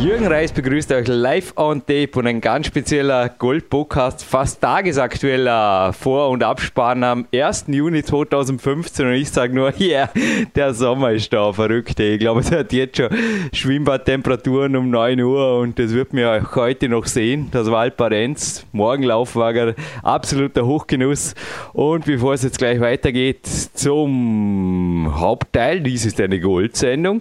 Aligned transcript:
Jürgen 0.00 0.28
Reis 0.28 0.50
begrüßt 0.50 0.92
euch 0.92 1.08
live 1.08 1.52
on 1.56 1.80
tape 1.80 2.12
und 2.14 2.26
ein 2.26 2.40
ganz 2.40 2.68
spezieller 2.68 3.28
Gold-Podcast, 3.28 4.24
fast 4.24 4.62
tagesaktueller 4.62 5.92
Vor- 5.92 6.30
und 6.30 6.42
Abspann 6.42 7.04
am 7.04 7.26
1. 7.34 7.66
Juni 7.68 8.02
2015 8.02 9.06
und 9.06 9.12
ich 9.12 9.28
sage 9.28 9.54
nur, 9.54 9.74
yeah, 9.78 10.08
der 10.54 10.72
Sommer 10.72 11.12
ist 11.12 11.30
da, 11.34 11.52
verrückt. 11.52 12.00
Ich 12.00 12.18
glaube, 12.18 12.40
es 12.40 12.50
hat 12.50 12.72
jetzt 12.72 12.96
schon 12.96 13.10
Schwimmbadtemperaturen 13.52 14.74
um 14.74 14.88
9 14.88 15.20
Uhr 15.20 15.58
und 15.58 15.78
das 15.78 15.92
wird 15.92 16.14
mir 16.14 16.48
heute 16.54 16.88
noch 16.88 17.04
sehen, 17.04 17.48
das 17.50 17.70
Waldparenz. 17.70 18.64
Morgenlaufwagen, 18.72 19.74
absoluter 20.02 20.64
Hochgenuss. 20.64 21.34
Und 21.74 22.06
bevor 22.06 22.32
es 22.32 22.42
jetzt 22.42 22.56
gleich 22.56 22.80
weitergeht 22.80 23.44
zum 23.44 25.12
Hauptteil, 25.20 25.82
dies 25.82 26.06
ist 26.06 26.18
eine 26.22 26.40
Goldsendung 26.40 27.20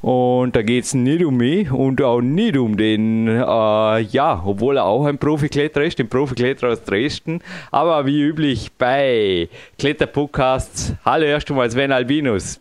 und 0.00 0.54
da 0.54 0.62
geht 0.62 0.84
es 0.84 0.94
nicht 0.94 1.24
um 1.24 1.36
mich 1.36 1.72
und 1.72 2.00
auch 2.00 2.19
nicht 2.22 2.56
um 2.56 2.76
den, 2.76 3.28
äh, 3.28 4.00
ja, 4.00 4.42
obwohl 4.44 4.76
er 4.76 4.84
auch 4.84 5.06
ein 5.06 5.18
Profikletterer 5.18 5.84
ist, 5.84 5.98
den 5.98 6.08
Profikletterer 6.08 6.72
aus 6.72 6.84
Dresden, 6.84 7.42
aber 7.70 8.06
wie 8.06 8.20
üblich 8.20 8.72
bei 8.78 9.48
Kletterpodcasts. 9.78 10.94
Hallo 11.04 11.24
erst 11.24 11.50
einmal 11.50 11.70
Sven 11.70 11.92
Albinus. 11.92 12.60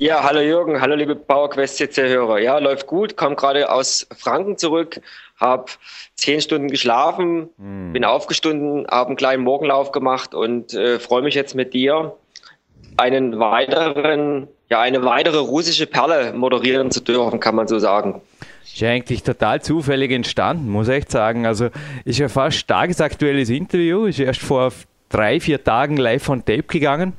Ja, 0.00 0.22
hallo 0.22 0.40
Jürgen, 0.40 0.80
hallo 0.80 0.94
liebe 0.94 1.16
PowerQuest 1.16 1.76
CC-Hörer. 1.76 2.38
Ja, 2.38 2.58
läuft 2.58 2.86
gut, 2.86 3.16
komme 3.16 3.34
gerade 3.34 3.72
aus 3.72 4.06
Franken 4.16 4.56
zurück, 4.56 5.00
habe 5.40 5.66
zehn 6.14 6.40
Stunden 6.40 6.68
geschlafen, 6.68 7.48
hm. 7.58 7.92
bin 7.92 8.04
aufgestanden, 8.04 8.86
habe 8.88 9.08
einen 9.08 9.16
kleinen 9.16 9.42
Morgenlauf 9.42 9.90
gemacht 9.90 10.34
und 10.34 10.72
äh, 10.72 11.00
freue 11.00 11.22
mich 11.22 11.34
jetzt 11.34 11.56
mit 11.56 11.74
dir 11.74 12.14
einen 12.96 13.38
weiteren, 13.38 14.48
ja, 14.68 14.80
eine 14.80 15.04
weitere 15.04 15.38
russische 15.38 15.86
Perle 15.86 16.32
moderieren 16.32 16.90
zu 16.90 17.00
dürfen, 17.00 17.40
kann 17.40 17.54
man 17.54 17.68
so 17.68 17.78
sagen. 17.78 18.20
Ist 18.74 18.82
eigentlich 18.82 19.22
total 19.22 19.60
zufällig 19.62 20.12
entstanden, 20.12 20.68
muss 20.68 20.88
ich 20.88 20.94
echt 20.94 21.10
sagen. 21.10 21.46
Also 21.46 21.70
ist 22.04 22.18
ja 22.18 22.28
fast 22.28 22.66
tagesaktuelles 22.68 23.50
Interview, 23.50 24.06
ist 24.06 24.20
erst 24.20 24.40
vor 24.40 24.72
drei, 25.08 25.40
vier 25.40 25.62
Tagen 25.62 25.96
live 25.96 26.28
on 26.28 26.44
tape 26.44 26.64
gegangen. 26.64 27.14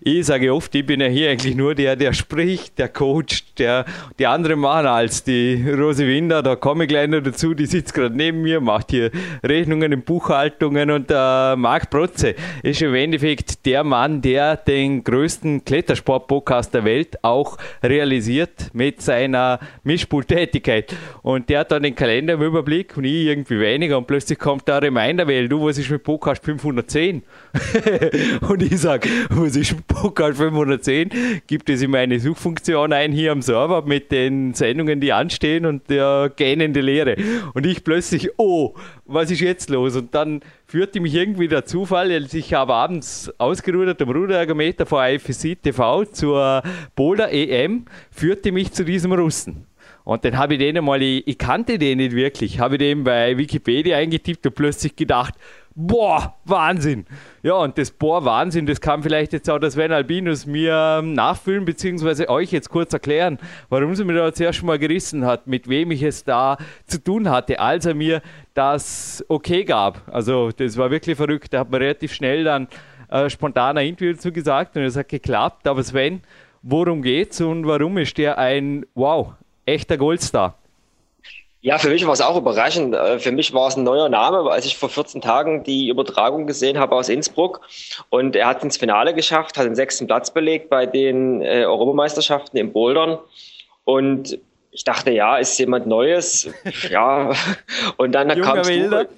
Ich 0.00 0.26
sage 0.26 0.52
oft, 0.52 0.74
ich 0.74 0.84
bin 0.84 1.00
ja 1.00 1.06
hier 1.06 1.30
eigentlich 1.30 1.56
nur 1.56 1.74
der, 1.74 1.96
der 1.96 2.12
spricht, 2.12 2.78
der 2.78 2.88
Coach, 2.88 3.44
der 3.54 3.86
die 4.18 4.26
anderen 4.26 4.60
machen 4.60 4.86
als 4.86 5.24
die 5.24 5.64
Rose 5.66 6.06
Winder, 6.06 6.42
da 6.42 6.56
komme 6.56 6.84
ich 6.84 6.88
gleich 6.88 7.08
noch 7.08 7.22
dazu, 7.22 7.54
die 7.54 7.64
sitzt 7.64 7.94
gerade 7.94 8.14
neben 8.14 8.42
mir, 8.42 8.60
macht 8.60 8.90
hier 8.90 9.10
Rechnungen 9.42 9.92
in 9.92 10.02
Buchhaltungen 10.02 10.90
und 10.90 11.08
der 11.08 11.54
Marc 11.56 11.88
Protze 11.88 12.34
ist 12.62 12.82
im 12.82 12.94
Endeffekt 12.94 13.64
der 13.64 13.82
Mann, 13.82 14.20
der 14.20 14.56
den 14.56 15.02
größten 15.02 15.64
Klettersport-Podcast 15.64 16.74
der 16.74 16.84
Welt 16.84 17.24
auch 17.24 17.56
realisiert 17.82 18.70
mit 18.74 19.00
seiner 19.00 19.58
Mischpulttätigkeit. 19.84 20.94
Und 21.22 21.48
der 21.48 21.60
hat 21.60 21.72
dann 21.72 21.82
den 21.82 21.94
Kalender 21.94 22.34
im 22.34 22.42
Überblick 22.42 22.96
und 22.96 23.04
ich 23.04 23.26
irgendwie 23.26 23.58
weniger 23.58 23.96
und 23.96 24.06
plötzlich 24.06 24.38
kommt 24.38 24.68
der 24.68 24.82
Reminder, 24.82 25.26
weil 25.26 25.48
du, 25.48 25.64
was 25.64 25.78
ist 25.78 25.90
mit 25.90 26.02
Podcast 26.02 26.44
510? 26.44 27.22
und 28.48 28.62
ich 28.62 28.78
sage, 28.78 29.08
was 29.30 29.56
ist 29.56 29.77
Pokal 29.86 30.34
510? 30.34 31.42
Gibt 31.46 31.70
es 31.70 31.82
in 31.82 31.90
meine 31.90 32.18
Suchfunktion 32.20 32.92
ein 32.92 33.12
hier 33.12 33.32
am 33.32 33.42
Server 33.42 33.82
mit 33.82 34.10
den 34.10 34.54
Sendungen, 34.54 35.00
die 35.00 35.12
anstehen 35.12 35.66
und 35.66 35.88
der 35.90 36.32
gähnende 36.34 36.80
Leere. 36.80 37.16
Und 37.54 37.66
ich 37.66 37.84
plötzlich, 37.84 38.30
oh, 38.36 38.74
was 39.06 39.30
ist 39.30 39.40
jetzt 39.40 39.70
los? 39.70 39.96
Und 39.96 40.14
dann 40.14 40.40
führte 40.66 41.00
mich 41.00 41.14
irgendwie 41.14 41.48
der 41.48 41.64
Zufall, 41.64 42.10
als 42.12 42.34
ich 42.34 42.54
habe 42.54 42.74
abends 42.74 43.32
ausgerudert 43.38 44.02
am 44.02 44.10
Ruderergometer 44.10 44.86
vor 44.86 45.06
IFSC 45.06 45.56
TV 45.56 46.04
zur 46.06 46.62
Boulder 46.94 47.30
EM, 47.30 47.84
führte 48.10 48.52
mich 48.52 48.72
zu 48.72 48.84
diesem 48.84 49.12
Russen. 49.12 49.66
Und 50.08 50.24
dann 50.24 50.38
habe 50.38 50.54
ich 50.54 50.58
den 50.58 50.82
mal, 50.82 51.02
ich, 51.02 51.26
ich 51.26 51.36
kannte 51.36 51.78
den 51.78 51.98
nicht 51.98 52.12
wirklich, 52.12 52.60
habe 52.60 52.78
den 52.78 53.04
bei 53.04 53.36
Wikipedia 53.36 53.98
eingetippt 53.98 54.46
und 54.46 54.54
plötzlich 54.54 54.96
gedacht, 54.96 55.34
boah, 55.78 56.34
Wahnsinn. 56.44 57.06
Ja, 57.44 57.54
und 57.54 57.78
das 57.78 57.92
boah, 57.92 58.24
Wahnsinn, 58.24 58.66
das 58.66 58.80
kann 58.80 59.02
vielleicht 59.02 59.32
jetzt 59.32 59.48
auch 59.48 59.60
das 59.60 59.74
Sven 59.74 59.92
Albinus 59.92 60.44
mir 60.44 61.00
nachfüllen, 61.02 61.64
beziehungsweise 61.64 62.28
euch 62.28 62.50
jetzt 62.50 62.68
kurz 62.68 62.92
erklären, 62.92 63.38
warum 63.68 63.94
sie 63.94 64.04
mir 64.04 64.14
da 64.14 64.34
zuerst 64.34 64.64
mal 64.64 64.78
gerissen 64.78 65.24
hat, 65.24 65.46
mit 65.46 65.68
wem 65.68 65.92
ich 65.92 66.02
es 66.02 66.24
da 66.24 66.58
zu 66.86 67.02
tun 67.02 67.30
hatte, 67.30 67.60
als 67.60 67.86
er 67.86 67.94
mir 67.94 68.22
das 68.54 69.24
okay 69.28 69.64
gab. 69.64 70.02
Also, 70.12 70.50
das 70.50 70.76
war 70.76 70.90
wirklich 70.90 71.16
verrückt. 71.16 71.54
Da 71.54 71.60
hat 71.60 71.70
man 71.70 71.80
relativ 71.80 72.12
schnell 72.12 72.42
dann 72.42 72.66
äh, 73.08 73.30
spontan 73.30 73.78
ein 73.78 73.86
Interview 73.86 74.14
dazu 74.14 74.32
gesagt 74.32 74.76
und 74.76 74.82
es 74.82 74.96
hat 74.96 75.08
geklappt. 75.08 75.68
Aber 75.68 75.84
Sven, 75.84 76.22
worum 76.62 77.02
geht's 77.02 77.40
und 77.40 77.68
warum 77.68 77.98
ist 77.98 78.18
der 78.18 78.36
ein, 78.36 78.84
wow, 78.94 79.34
echter 79.64 79.96
Goldstar? 79.96 80.57
Ja, 81.60 81.78
für 81.78 81.88
mich 81.88 82.06
war 82.06 82.12
es 82.12 82.20
auch 82.20 82.36
überraschend. 82.36 82.94
Äh, 82.94 83.18
für 83.18 83.32
mich 83.32 83.52
war 83.52 83.68
es 83.68 83.76
ein 83.76 83.82
neuer 83.82 84.08
Name, 84.08 84.50
als 84.50 84.64
ich 84.64 84.76
vor 84.76 84.88
14 84.88 85.20
Tagen 85.20 85.64
die 85.64 85.88
Übertragung 85.88 86.46
gesehen 86.46 86.78
habe 86.78 86.94
aus 86.94 87.08
Innsbruck. 87.08 87.60
Und 88.10 88.36
er 88.36 88.46
hat 88.46 88.62
ins 88.62 88.76
Finale 88.76 89.12
geschafft, 89.12 89.58
hat 89.58 89.66
den 89.66 89.74
sechsten 89.74 90.06
Platz 90.06 90.30
belegt 90.30 90.70
bei 90.70 90.86
den 90.86 91.42
äh, 91.42 91.64
Europameisterschaften 91.64 92.58
in 92.58 92.72
Bouldern. 92.72 93.18
Und 93.84 94.38
ich 94.70 94.84
dachte, 94.84 95.10
ja, 95.10 95.38
ist 95.38 95.58
jemand 95.58 95.86
Neues. 95.86 96.48
ja. 96.90 97.32
Und 97.96 98.12
dann 98.12 98.30
Junger 98.30 98.42
kamst 98.42 98.70
Wilder. 98.70 99.04
du 99.04 99.10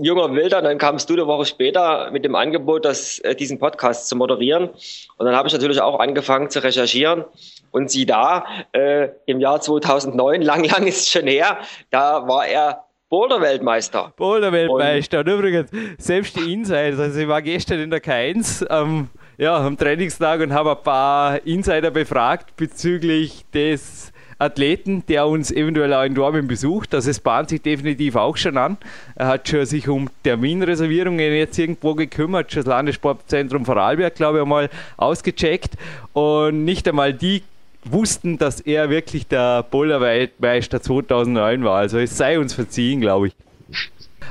junger 0.00 0.32
Wilder, 0.32 0.62
dann 0.62 0.78
kamst 0.78 1.10
du 1.10 1.14
eine 1.14 1.26
Woche 1.26 1.44
später 1.44 2.10
mit 2.10 2.24
dem 2.24 2.34
Angebot, 2.34 2.84
das, 2.84 3.18
äh, 3.18 3.34
diesen 3.34 3.58
Podcast 3.58 4.08
zu 4.08 4.16
moderieren. 4.16 4.70
Und 5.16 5.26
dann 5.26 5.36
habe 5.36 5.48
ich 5.48 5.52
natürlich 5.52 5.80
auch 5.80 6.00
angefangen 6.00 6.50
zu 6.50 6.62
recherchieren. 6.62 7.24
Und 7.74 7.90
sieh 7.90 8.06
da, 8.06 8.44
äh, 8.70 9.08
im 9.26 9.40
Jahr 9.40 9.60
2009, 9.60 10.42
lang, 10.42 10.62
lang 10.62 10.86
ist 10.86 11.00
es 11.00 11.08
schon 11.10 11.26
her, 11.26 11.58
da 11.90 12.26
war 12.28 12.46
er 12.46 12.84
Boulder-Weltmeister. 13.08 14.12
Boulder-Weltmeister. 14.16 15.18
Und, 15.18 15.28
und, 15.28 15.34
übrigens, 15.40 15.70
selbst 15.98 16.36
die 16.36 16.52
Insider, 16.52 17.02
also 17.02 17.18
ich 17.18 17.26
war 17.26 17.42
gestern 17.42 17.80
in 17.80 17.90
der 17.90 18.00
K1 18.00 18.64
ähm, 18.70 19.08
ja, 19.38 19.56
am 19.56 19.76
Trainingstag 19.76 20.40
und 20.42 20.52
habe 20.52 20.70
ein 20.70 20.84
paar 20.84 21.44
Insider 21.44 21.90
befragt 21.90 22.54
bezüglich 22.54 23.44
des 23.52 24.12
Athleten, 24.38 25.04
der 25.08 25.26
uns 25.26 25.50
eventuell 25.50 25.92
auch 25.94 26.04
in 26.04 26.14
Dortmund 26.14 26.46
besucht. 26.46 26.94
Also 26.94 27.10
es 27.10 27.18
bahnt 27.18 27.48
sich 27.48 27.60
definitiv 27.60 28.14
auch 28.14 28.36
schon 28.36 28.56
an. 28.56 28.76
Er 29.16 29.26
hat 29.26 29.48
schon 29.48 29.66
sich 29.66 29.88
um 29.88 30.08
Terminreservierungen 30.22 31.34
jetzt 31.34 31.58
irgendwo 31.58 31.96
gekümmert, 31.96 32.52
schon 32.52 32.62
das 32.62 32.68
Landessportzentrum 32.68 33.64
Vorarlberg, 33.64 34.14
glaube 34.14 34.38
ich, 34.38 34.42
einmal 34.42 34.70
ausgecheckt. 34.96 35.74
Und 36.12 36.64
nicht 36.64 36.86
einmal 36.86 37.12
die 37.12 37.42
wussten, 37.84 38.38
dass 38.38 38.60
er 38.60 38.90
wirklich 38.90 39.26
der 39.26 39.62
Boulderweltmeister 39.62 40.80
2009 40.80 41.64
war. 41.64 41.78
Also 41.78 41.98
es 41.98 42.16
sei 42.16 42.38
uns 42.38 42.54
verziehen, 42.54 43.00
glaube 43.00 43.28
ich. 43.28 43.34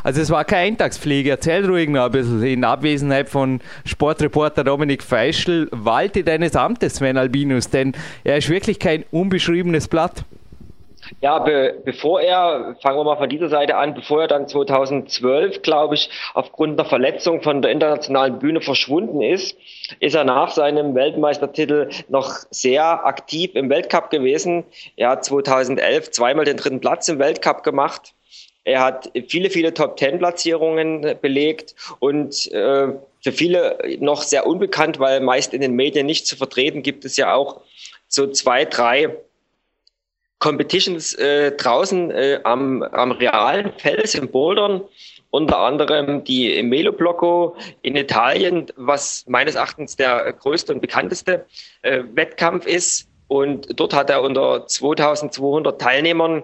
Also 0.03 0.21
es 0.21 0.29
war 0.29 0.43
keine 0.43 0.67
Eintagspflege. 0.67 1.29
Erzähl 1.29 1.65
ruhig 1.65 1.89
noch 1.89 2.05
ein 2.05 2.11
bisschen 2.11 2.43
in 2.43 2.63
Abwesenheit 2.63 3.29
von 3.29 3.61
Sportreporter 3.85 4.63
Dominik 4.63 5.03
Feischl. 5.03 5.69
Walte 5.71 6.23
deines 6.23 6.55
Amtes, 6.55 6.95
Sven 6.95 7.17
Albinus, 7.17 7.69
denn 7.69 7.93
er 8.23 8.37
ist 8.37 8.49
wirklich 8.49 8.79
kein 8.79 9.05
unbeschriebenes 9.11 9.87
Blatt. 9.87 10.25
Ja, 11.21 11.39
be 11.39 11.81
bevor 11.83 12.21
er, 12.21 12.75
fangen 12.81 12.97
wir 12.97 13.03
mal 13.03 13.17
von 13.17 13.29
dieser 13.29 13.49
Seite 13.49 13.75
an, 13.75 13.93
bevor 13.93 14.21
er 14.21 14.27
dann 14.27 14.47
2012, 14.47 15.61
glaube 15.61 15.95
ich, 15.95 16.09
aufgrund 16.33 16.77
der 16.79 16.85
Verletzung 16.85 17.41
von 17.41 17.61
der 17.61 17.71
internationalen 17.71 18.39
Bühne 18.39 18.61
verschwunden 18.61 19.21
ist, 19.21 19.57
ist 19.99 20.15
er 20.15 20.23
nach 20.23 20.51
seinem 20.51 20.95
Weltmeistertitel 20.95 21.89
noch 22.09 22.35
sehr 22.49 23.05
aktiv 23.05 23.51
im 23.55 23.69
Weltcup 23.69 24.09
gewesen. 24.09 24.63
Er 24.95 25.09
hat 25.09 25.25
2011 25.25 26.11
zweimal 26.11 26.45
den 26.45 26.57
dritten 26.57 26.79
Platz 26.79 27.07
im 27.09 27.19
Weltcup 27.19 27.63
gemacht. 27.63 28.13
Er 28.65 28.81
hat 28.81 29.11
viele, 29.27 29.49
viele 29.49 29.73
Top-Ten-Platzierungen 29.73 31.17
belegt 31.21 31.75
und 31.99 32.49
äh, 32.53 32.93
für 33.21 33.31
viele 33.31 33.77
noch 33.99 34.21
sehr 34.21 34.47
unbekannt, 34.47 34.99
weil 34.99 35.19
meist 35.19 35.53
in 35.53 35.61
den 35.61 35.73
Medien 35.73 36.05
nicht 36.05 36.27
zu 36.27 36.37
vertreten, 36.37 36.81
gibt 36.81 37.03
es 37.03 37.17
ja 37.17 37.33
auch 37.33 37.61
so 38.07 38.27
zwei, 38.27 38.63
drei 38.63 39.17
Competitions 40.39 41.13
äh, 41.13 41.51
draußen 41.53 42.11
äh, 42.11 42.39
am, 42.43 42.83
am 42.83 43.11
realen 43.11 43.71
Fels 43.77 44.15
in 44.15 44.29
Bouldern, 44.29 44.81
unter 45.29 45.59
anderem 45.59 46.23
die 46.23 46.61
Melo 46.63 46.91
Blocco 46.91 47.55
in 47.81 47.95
Italien, 47.95 48.67
was 48.75 49.25
meines 49.27 49.55
Erachtens 49.55 49.95
der 49.95 50.33
größte 50.33 50.73
und 50.73 50.81
bekannteste 50.81 51.45
äh, 51.81 52.03
Wettkampf 52.13 52.65
ist. 52.65 53.07
Und 53.27 53.79
dort 53.79 53.93
hat 53.93 54.09
er 54.09 54.21
unter 54.21 54.67
2200 54.67 55.79
Teilnehmern 55.79 56.43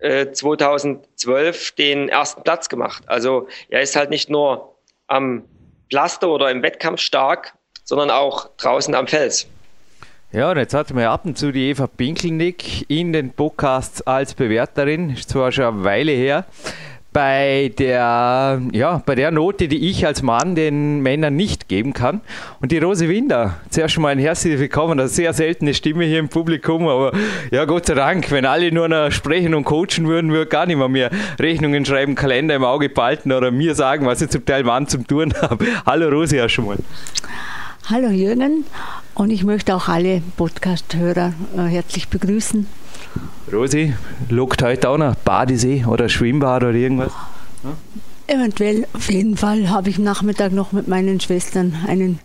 2012 0.00 1.70
äh, 1.70 1.74
den 1.76 2.08
ersten 2.08 2.42
Platz 2.42 2.68
gemacht. 2.68 3.02
Also 3.06 3.48
er 3.68 3.80
ist 3.80 3.96
halt 3.96 4.10
nicht 4.10 4.28
nur 4.28 4.76
am 5.06 5.44
Pflaster 5.90 6.28
oder 6.28 6.50
im 6.50 6.62
Wettkampf 6.62 7.00
stark, 7.00 7.54
sondern 7.84 8.10
auch 8.10 8.50
draußen 8.56 8.94
am 8.94 9.06
Fels. 9.06 9.46
Ja, 10.36 10.50
und 10.50 10.58
jetzt 10.58 10.74
hatten 10.74 10.98
wir 10.98 11.10
ab 11.10 11.24
und 11.24 11.38
zu 11.38 11.50
die 11.50 11.70
Eva 11.70 11.86
Pinkelnick 11.86 12.84
in 12.90 13.14
den 13.14 13.30
Podcasts 13.30 14.02
als 14.02 14.34
Bewerterin, 14.34 15.08
ist 15.08 15.30
zwar 15.30 15.50
schon 15.50 15.64
eine 15.64 15.84
Weile 15.84 16.12
her. 16.12 16.44
bei 17.16 17.72
der, 17.78 18.60
ja, 18.72 19.02
bei 19.06 19.14
der 19.14 19.30
Note, 19.30 19.68
die 19.68 19.88
ich 19.88 20.04
als 20.04 20.20
Mann 20.20 20.54
den 20.54 21.00
Männern 21.00 21.34
nicht 21.34 21.66
geben 21.66 21.94
kann. 21.94 22.20
Und 22.60 22.72
die 22.72 22.76
Rose 22.76 23.08
Winder, 23.08 23.54
zuerst 23.70 23.98
mal 23.98 24.10
ein 24.10 24.18
herzliches 24.18 24.60
Willkommen, 24.60 25.00
eine 25.00 25.08
sehr 25.08 25.32
seltene 25.32 25.72
Stimme 25.72 26.04
hier 26.04 26.18
im 26.18 26.28
Publikum, 26.28 26.86
aber 26.86 27.12
ja, 27.50 27.64
Gott 27.64 27.86
sei 27.86 27.94
Dank, 27.94 28.30
wenn 28.30 28.44
alle 28.44 28.70
nur 28.70 28.88
noch 28.88 29.10
sprechen 29.10 29.54
und 29.54 29.64
coachen 29.64 30.06
würden, 30.06 30.30
würde 30.30 30.50
gar 30.50 30.66
nicht 30.66 30.76
mehr, 30.76 30.90
mehr 30.90 31.10
Rechnungen 31.38 31.86
schreiben, 31.86 32.14
Kalender 32.14 32.54
im 32.54 32.64
Auge 32.64 32.90
behalten 32.90 33.32
oder 33.32 33.50
mir 33.50 33.74
sagen, 33.74 34.04
was 34.04 34.20
ich 34.20 34.28
zum 34.28 34.44
Teil 34.44 34.64
Mann 34.64 34.86
zum 34.86 35.06
Tun 35.06 35.32
habe. 35.40 35.64
Hallo 35.86 36.10
Rose, 36.10 36.36
ja 36.36 36.50
schon 36.50 36.66
mal. 36.66 36.76
Hallo 37.88 38.08
Jürgen 38.08 38.64
und 39.14 39.30
ich 39.30 39.44
möchte 39.44 39.72
auch 39.72 39.86
alle 39.86 40.20
Podcast-Hörer 40.36 41.34
äh, 41.56 41.60
herzlich 41.68 42.08
begrüßen. 42.08 42.66
Rosi, 43.52 43.94
lockt 44.28 44.60
heute 44.64 44.88
auch 44.88 44.98
noch 44.98 45.14
Badesee 45.14 45.84
oder 45.86 46.08
Schwimmbad 46.08 46.64
oder 46.64 46.72
irgendwas? 46.72 47.12
Eventuell, 48.26 48.88
auf 48.92 49.08
jeden 49.08 49.36
Fall 49.36 49.70
habe 49.70 49.88
ich 49.88 49.98
am 49.98 50.02
Nachmittag 50.02 50.50
noch 50.50 50.72
mit 50.72 50.88
meinen 50.88 51.20
Schwestern 51.20 51.76
eine 51.86 52.16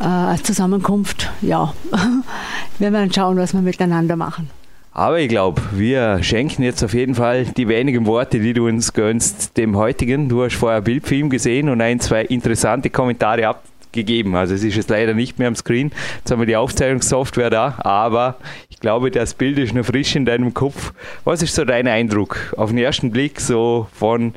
äh, 0.00 0.42
Zusammenkunft. 0.42 1.30
Ja, 1.40 1.72
wir 2.80 2.92
werden 2.92 3.12
schauen, 3.12 3.36
was 3.36 3.54
wir 3.54 3.62
miteinander 3.62 4.16
machen. 4.16 4.50
Aber 4.92 5.20
ich 5.20 5.28
glaube, 5.28 5.62
wir 5.70 6.20
schenken 6.24 6.64
jetzt 6.64 6.82
auf 6.82 6.94
jeden 6.94 7.14
Fall 7.14 7.44
die 7.44 7.68
wenigen 7.68 8.06
Worte, 8.06 8.40
die 8.40 8.54
du 8.54 8.66
uns 8.66 8.92
gönnst, 8.92 9.56
dem 9.56 9.76
heutigen. 9.76 10.28
Du 10.28 10.42
hast 10.42 10.56
vorher 10.56 10.78
ein 10.78 10.84
Bild 10.84 11.06
für 11.06 11.14
ihn 11.14 11.30
gesehen 11.30 11.68
und 11.68 11.80
ein, 11.80 12.00
zwei 12.00 12.24
interessante 12.24 12.90
Kommentare 12.90 13.46
ab 13.46 13.62
gegeben. 13.96 14.36
Also 14.36 14.54
es 14.54 14.62
ist 14.62 14.76
jetzt 14.76 14.90
leider 14.90 15.14
nicht 15.14 15.40
mehr 15.40 15.48
am 15.48 15.56
Screen. 15.56 15.90
Jetzt 16.18 16.30
haben 16.30 16.38
wir 16.38 16.46
die 16.46 16.56
Aufzeichnungssoftware 16.56 17.50
da, 17.50 17.74
aber 17.78 18.36
ich 18.68 18.78
glaube, 18.78 19.10
das 19.10 19.34
Bild 19.34 19.58
ist 19.58 19.74
noch 19.74 19.84
frisch 19.84 20.14
in 20.14 20.24
deinem 20.24 20.54
Kopf. 20.54 20.92
Was 21.24 21.42
ist 21.42 21.56
so 21.56 21.64
dein 21.64 21.88
Eindruck 21.88 22.54
auf 22.56 22.70
den 22.70 22.78
ersten 22.78 23.10
Blick 23.10 23.40
so 23.40 23.88
von 23.92 24.34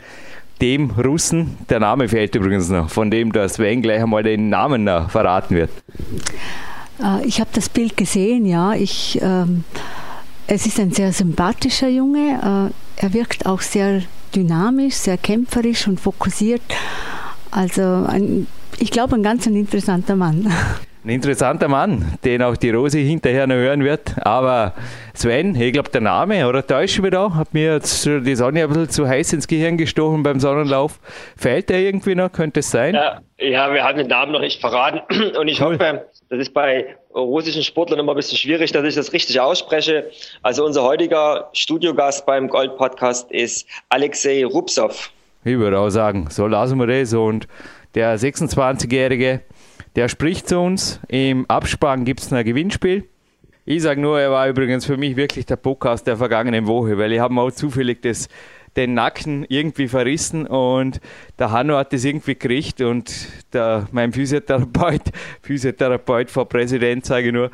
dem 0.61 0.89
Russen? 0.91 1.57
Der 1.69 1.79
Name 1.79 2.07
fehlt 2.09 2.33
übrigens 2.33 2.69
noch, 2.69 2.89
von 2.89 3.11
dem 3.11 3.31
der 3.31 3.47
Sven 3.49 3.83
gleich 3.83 4.01
einmal 4.01 4.23
den 4.23 4.49
Namen 4.49 4.85
noch 4.85 5.11
verraten 5.11 5.55
wird. 5.55 5.69
Äh, 7.01 7.25
ich 7.25 7.39
habe 7.39 7.49
das 7.53 7.69
Bild 7.69 7.97
gesehen, 7.97 8.45
ja. 8.45 8.73
Ich, 8.73 9.19
ähm, 9.21 9.63
es 10.47 10.65
ist 10.65 10.79
ein 10.79 10.91
sehr 10.91 11.13
sympathischer 11.13 11.89
Junge. 11.89 12.71
Äh, 12.97 13.03
er 13.03 13.13
wirkt 13.13 13.45
auch 13.45 13.61
sehr 13.61 14.01
dynamisch, 14.35 14.95
sehr 14.95 15.17
kämpferisch 15.17 15.87
und 15.87 15.99
fokussiert. 15.99 16.61
Also 17.51 17.81
ein 18.07 18.47
ich 18.79 18.91
glaube, 18.91 19.15
ein 19.15 19.23
ganz 19.23 19.47
ein 19.47 19.55
interessanter 19.55 20.15
Mann. 20.15 20.51
Ein 21.03 21.11
interessanter 21.11 21.69
Mann, 21.69 22.13
den 22.25 22.43
auch 22.43 22.57
die 22.57 22.71
Rosi 22.71 23.05
hinterher 23.05 23.47
noch 23.47 23.55
hören 23.55 23.85
wird. 23.85 24.15
Aber 24.25 24.73
Sven, 25.13 25.55
ich 25.55 25.71
glaube, 25.71 25.89
der 25.89 26.01
Name, 26.01 26.45
oder 26.45 26.65
täuschen 26.65 27.05
wir 27.05 27.11
da? 27.11 27.33
Hat 27.35 27.53
mir 27.53 27.73
jetzt 27.75 28.05
die 28.05 28.35
Sonne 28.35 28.63
ein 28.63 28.67
bisschen 28.67 28.89
zu 28.89 29.07
heiß 29.07 29.31
ins 29.31 29.47
Gehirn 29.47 29.77
gestochen 29.77 30.23
beim 30.23 30.41
Sonnenlauf. 30.41 30.99
Fällt 31.37 31.69
der 31.69 31.79
irgendwie 31.79 32.15
noch? 32.15 32.31
Könnte 32.31 32.59
es 32.59 32.69
sein? 32.69 32.95
Ja, 32.95 33.21
ja, 33.39 33.73
wir 33.73 33.83
haben 33.83 33.97
den 33.97 34.07
Namen 34.07 34.33
noch 34.33 34.41
nicht 34.41 34.59
verraten. 34.59 34.99
Und 35.37 35.47
ich 35.47 35.61
cool. 35.61 35.79
hoffe, 35.79 36.05
das 36.29 36.39
ist 36.39 36.53
bei 36.53 36.97
russischen 37.15 37.63
Sportlern 37.63 37.99
immer 37.99 38.11
ein 38.11 38.17
bisschen 38.17 38.37
schwierig, 38.37 38.73
dass 38.73 38.83
ich 38.83 38.95
das 38.95 39.13
richtig 39.13 39.39
ausspreche. 39.39 40.09
Also 40.41 40.65
unser 40.65 40.83
heutiger 40.83 41.49
Studiogast 41.53 42.25
beim 42.25 42.49
Gold 42.49 42.75
Podcast 42.75 43.31
ist 43.31 43.65
Alexei 43.87 44.45
Rupsov. 44.45 45.11
Ich 45.45 45.57
würde 45.57 45.79
auch 45.79 45.89
sagen, 45.89 46.27
so 46.29 46.47
lassen 46.47 46.77
wir 46.77 46.87
das 46.87 47.13
und 47.13 47.47
der 47.95 48.17
26-Jährige, 48.17 49.41
der 49.95 50.09
spricht 50.09 50.47
zu 50.47 50.59
uns. 50.59 50.99
Im 51.07 51.45
Abspann 51.49 52.05
gibt 52.05 52.21
es 52.21 52.31
ein 52.31 52.45
Gewinnspiel. 52.45 53.05
Ich 53.65 53.83
sage 53.83 54.01
nur, 54.01 54.19
er 54.19 54.31
war 54.31 54.47
übrigens 54.47 54.85
für 54.85 54.97
mich 54.97 55.15
wirklich 55.15 55.45
der 55.45 55.55
Podcast 55.55 56.07
der 56.07 56.17
vergangenen 56.17 56.65
Woche, 56.65 56.97
weil 56.97 57.13
ich 57.13 57.19
habe 57.19 57.39
auch 57.39 57.51
zufällig 57.51 58.01
das, 58.01 58.27
den 58.75 58.95
Nacken 58.95 59.45
irgendwie 59.47 59.87
verrissen 59.87 60.47
und 60.47 60.99
der 61.37 61.51
Hanno 61.51 61.75
hat 61.75 61.93
das 61.93 62.03
irgendwie 62.03 62.33
gekriegt 62.33 62.81
und 62.81 63.11
der, 63.53 63.87
mein 63.91 64.11
Physiotherapeut, 64.11 65.01
Physiotherapeut 65.43 66.31
vor 66.31 66.49
Präsident, 66.49 67.05
sage 67.05 67.27
ich 67.27 67.33
nur. 67.33 67.51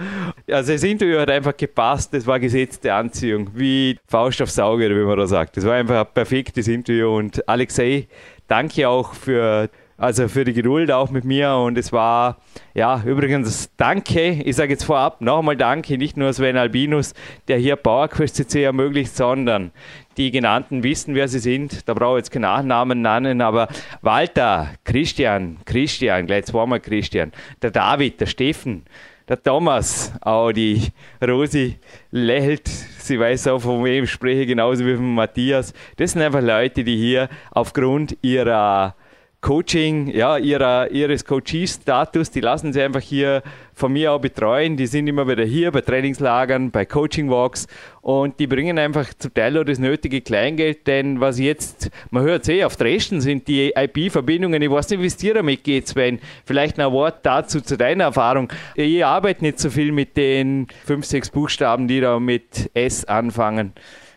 Also 0.50 0.72
das 0.72 0.84
Interview 0.84 1.20
hat 1.20 1.30
einfach 1.30 1.58
gepasst, 1.58 2.14
das 2.14 2.26
war 2.26 2.40
gesetzte 2.40 2.94
Anziehung, 2.94 3.50
wie 3.54 3.98
Faust 4.08 4.42
aufs 4.42 4.58
Auge, 4.60 4.90
wie 4.90 5.04
man 5.04 5.18
da 5.18 5.28
sagt. 5.28 5.58
Das 5.58 5.66
war 5.66 5.74
einfach 5.74 6.06
ein 6.06 6.14
perfektes 6.14 6.68
Interview 6.68 7.14
und 7.14 7.48
Alexei, 7.50 8.08
danke 8.48 8.88
auch 8.88 9.14
für 9.14 9.70
also 9.98 10.28
für 10.28 10.44
die 10.44 10.54
Geduld 10.54 10.92
auch 10.92 11.10
mit 11.10 11.24
mir 11.24 11.56
und 11.56 11.78
es 11.78 11.94
war, 11.94 12.38
ja, 12.74 13.02
übrigens 13.06 13.70
danke, 13.78 14.32
ich 14.44 14.56
sage 14.56 14.74
jetzt 14.74 14.84
vorab 14.84 15.22
nochmal 15.22 15.56
danke, 15.56 15.98
nicht 15.98 16.18
nur 16.18 16.34
Sven 16.34 16.58
Albinus, 16.58 17.14
der 17.48 17.58
hier 17.58 17.78
PowerQuest 17.78 18.36
CC 18.36 18.64
ermöglicht, 18.64 19.16
sondern 19.16 19.72
die 20.18 20.32
genannten 20.32 20.84
wissen, 20.84 21.16
wer 21.16 21.28
sie 21.28 21.40
sind, 21.40 21.88
da 21.88 21.94
brauche 21.94 22.18
ich 22.18 22.26
jetzt 22.26 22.32
keinen 22.32 22.42
Nachnamen 22.42 23.02
nennen, 23.02 23.42
aber 23.42 23.70
Walter, 24.02 24.70
Christian, 24.84 25.58
Christian, 25.66 26.28
gleich 26.28 26.46
zweimal 26.46 26.82
Christian, 26.82 27.32
der 27.62 27.72
David, 27.72 28.20
der 28.20 28.26
Steffen, 28.26 28.84
der 29.30 29.42
Thomas, 29.42 30.14
auch 30.22 30.52
die 30.52 30.90
Rosi 31.26 31.78
lächelt, 32.12 32.68
sie 32.68 33.20
weiß 33.20 33.48
auch, 33.48 33.60
von 33.60 33.84
wem 33.84 34.04
ich 34.04 34.12
spreche, 34.12 34.46
genauso 34.46 34.86
wie 34.86 34.96
von 34.96 35.16
Matthias. 35.16 35.74
Das 35.98 36.12
sind 36.12 36.22
einfach 36.22 36.42
Leute, 36.42 36.84
die 36.84 36.98
hier 36.98 37.30
aufgrund 37.52 38.18
ihrer 38.22 38.96
Coaching, 39.42 40.08
ja, 40.08 40.38
ihrer, 40.38 40.90
ihres 40.90 41.24
Coachee-Status, 41.26 42.32
die 42.32 42.40
lassen 42.42 42.74
sie 42.74 42.82
einfach 42.82 43.02
hier 43.02 43.44
von 43.74 43.94
mir 43.94 44.14
auch 44.14 44.20
betreuen. 44.20 44.76
Die 44.76 44.88
sind 44.88 45.08
immer 45.08 45.28
wieder 45.28 45.44
hier 45.44 45.72
bei 45.72 45.82
Trainingslagern, 45.82 46.72
bei 46.72 46.86
Coaching-Walks 46.86 47.68
und 48.02 48.40
die 48.40 48.48
bringen 48.48 48.80
einfach 48.80 49.14
zum 49.14 49.34
Teil 49.34 49.58
auch 49.58 49.64
das 49.64 49.78
nötige 49.78 50.22
Kleingeld, 50.22 50.88
denn 50.88 51.20
was 51.20 51.40
jetzt, 51.40 51.92
man 52.10 52.24
hört 52.24 52.44
es 52.44 52.50
eh, 52.50 52.64
auf 52.64 52.76
Dresden 52.76 53.22
sind 53.22 53.48
die 53.48 53.74
IP-Verbindungen, 53.76 54.62
ich 54.62 54.72
weiß 54.72 54.90
nicht, 54.90 55.02
wie 55.02 55.08
es 55.08 55.18
dir 55.18 55.36
damit 55.36 55.64
geht, 55.64 55.88
Sven. 55.88 56.20
Vielleicht 56.46 56.80
ein 56.80 56.92
Wort 56.92 57.20
dazu 57.24 57.62
zu 57.62 57.78
deiner 57.78 58.06
Erfahrung. 58.06 58.52
Ich 58.74 59.06
arbeite 59.06 59.44
nicht 59.44 59.60
so 59.60 59.70
viel 59.70 59.92
mit 59.92 60.18
den 60.18 60.68
fünf, 60.86 61.06
sechs 61.06 61.30
Buchstaben, 61.30 61.88
die 61.88 62.00
da 62.00 62.20
mit 62.20 62.72
S 62.74 63.06
anfangen 63.06 63.74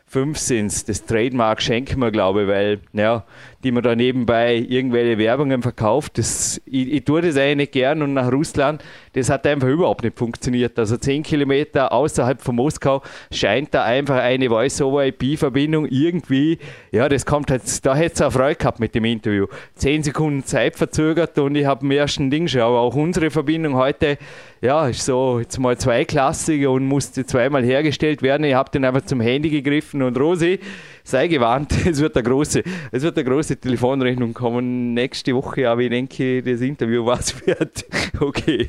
fünf 0.09 0.39
sind 0.39 0.89
Das 0.89 1.05
Trademark 1.05 1.61
schenken 1.61 2.01
wir, 2.01 2.11
glaube 2.11 2.43
ich, 2.43 2.49
weil, 2.49 2.81
ja, 2.93 3.25
die 3.65 3.73
man 3.73 3.83
da 3.83 3.97
nebenbei 3.97 4.55
irgendwelche 4.55 5.19
Werbungen 5.19 5.63
verkauft. 5.63 6.19
Das, 6.19 6.61
ich, 6.65 6.93
ich 6.93 7.05
tue 7.05 7.23
das 7.23 7.37
eigentlich 7.37 7.73
gern 7.73 8.03
und 8.03 8.15
nach 8.15 8.31
Russland, 8.31 8.85
das 9.15 9.31
hat 9.31 9.47
einfach 9.47 9.67
überhaupt 9.67 10.05
nicht 10.05 10.17
funktioniert. 10.17 10.79
Also 10.79 10.97
zehn 10.97 11.25
Kilometer 11.25 11.93
außerhalb 11.93 12.41
von 12.41 12.55
Moskau 12.55 13.03
scheint 13.33 13.75
da 13.75 13.83
einfach 13.83 14.19
eine 14.19 14.49
Voice-over-IP-Verbindung 14.49 15.87
irgendwie, 15.87 16.59
ja, 16.93 17.09
das 17.09 17.27
kommt 17.27 17.51
jetzt, 17.51 17.85
da 17.85 17.97
hätte 17.97 18.15
es 18.15 18.23
auch 18.23 18.33
Freude 18.33 18.57
gehabt 18.57 18.79
mit 18.79 18.95
dem 18.95 19.05
Interview. 19.05 19.47
Zehn 19.75 20.05
Sekunden 20.05 20.45
Zeit 20.45 20.77
verzögert 20.77 21.37
und 21.39 21.57
ich 21.57 21.67
habe 21.67 21.85
im 21.85 21.91
ersten 21.91 22.31
Ding 22.31 22.47
schon, 22.47 22.61
aber 22.61 22.79
auch 22.79 22.95
unsere 22.95 23.31
Verbindung 23.31 23.75
heute, 23.75 24.19
ja, 24.61 24.89
ist 24.89 25.05
so 25.05 25.41
jetzt 25.41 25.59
mal 25.59 25.77
zweiklassig 25.77 26.67
und 26.67 26.85
musste 26.85 27.25
zweimal 27.25 27.65
hergestellt 27.65 28.23
werden. 28.23 28.45
Ich 28.45 28.55
habe 28.55 28.71
den 28.71 28.85
einfach 28.85 29.03
zum 29.03 29.21
Handy 29.21 29.51
gegriffen 29.51 30.03
und 30.03 30.19
Rosi, 30.19 30.59
sei 31.05 31.29
gewarnt, 31.29 31.73
es 31.87 32.01
wird 32.01 32.17
eine 32.17 32.25
große, 32.25 32.63
es 32.91 33.03
wird 33.03 33.17
eine 33.17 33.29
große 33.29 33.48
Telefonrechnung 33.57 34.35
kommen 34.35 34.95
nächste 34.95 35.35
Woche, 35.35 35.69
aber 35.69 35.83
ich 35.83 35.91
denke, 35.91 36.43
das 36.43 36.61
Interview 36.61 37.05
was 37.07 37.47
wird. 37.47 37.85
Okay, 38.21 38.69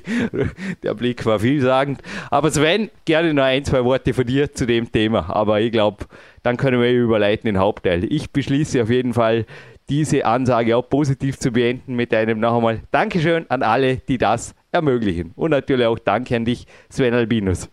der 0.84 0.94
Blick 0.94 1.26
war 1.26 1.40
vielsagend. 1.40 2.04
Aber 2.30 2.52
Sven, 2.52 2.92
gerne 3.06 3.34
noch 3.34 3.44
ein, 3.44 3.66
zwei 3.66 3.84
Worte 3.84 4.14
von 4.14 4.28
dir 4.28 4.54
zu 4.54 4.68
dem 4.68 4.92
Thema. 4.92 5.28
Aber 5.28 5.60
ich 5.60 5.72
glaube, 5.72 6.06
dann 6.44 6.56
können 6.56 6.80
wir 6.80 6.92
überleiten 6.92 7.48
den 7.48 7.58
Hauptteil. 7.58 8.04
Ich 8.04 8.30
beschließe 8.30 8.84
auf 8.84 8.92
jeden 8.92 9.16
Fall, 9.16 9.48
diese 9.90 10.26
Ansage 10.26 10.78
auch 10.78 10.88
positiv 10.88 11.40
zu 11.40 11.52
beenden 11.52 11.96
mit 11.96 12.14
einem 12.14 12.40
noch 12.40 12.56
einmal 12.56 12.82
Dankeschön 12.92 13.50
an 13.50 13.64
alle, 13.64 13.98
die 13.98 14.20
das 14.20 14.54
ermöglichen. 14.72 15.32
Und 15.36 15.52
natürlich 15.52 15.88
auch 15.88 15.98
Danke 15.98 16.36
an 16.36 16.46
dich, 16.46 16.68
Sven 16.90 17.16
Albinus. 17.16 17.70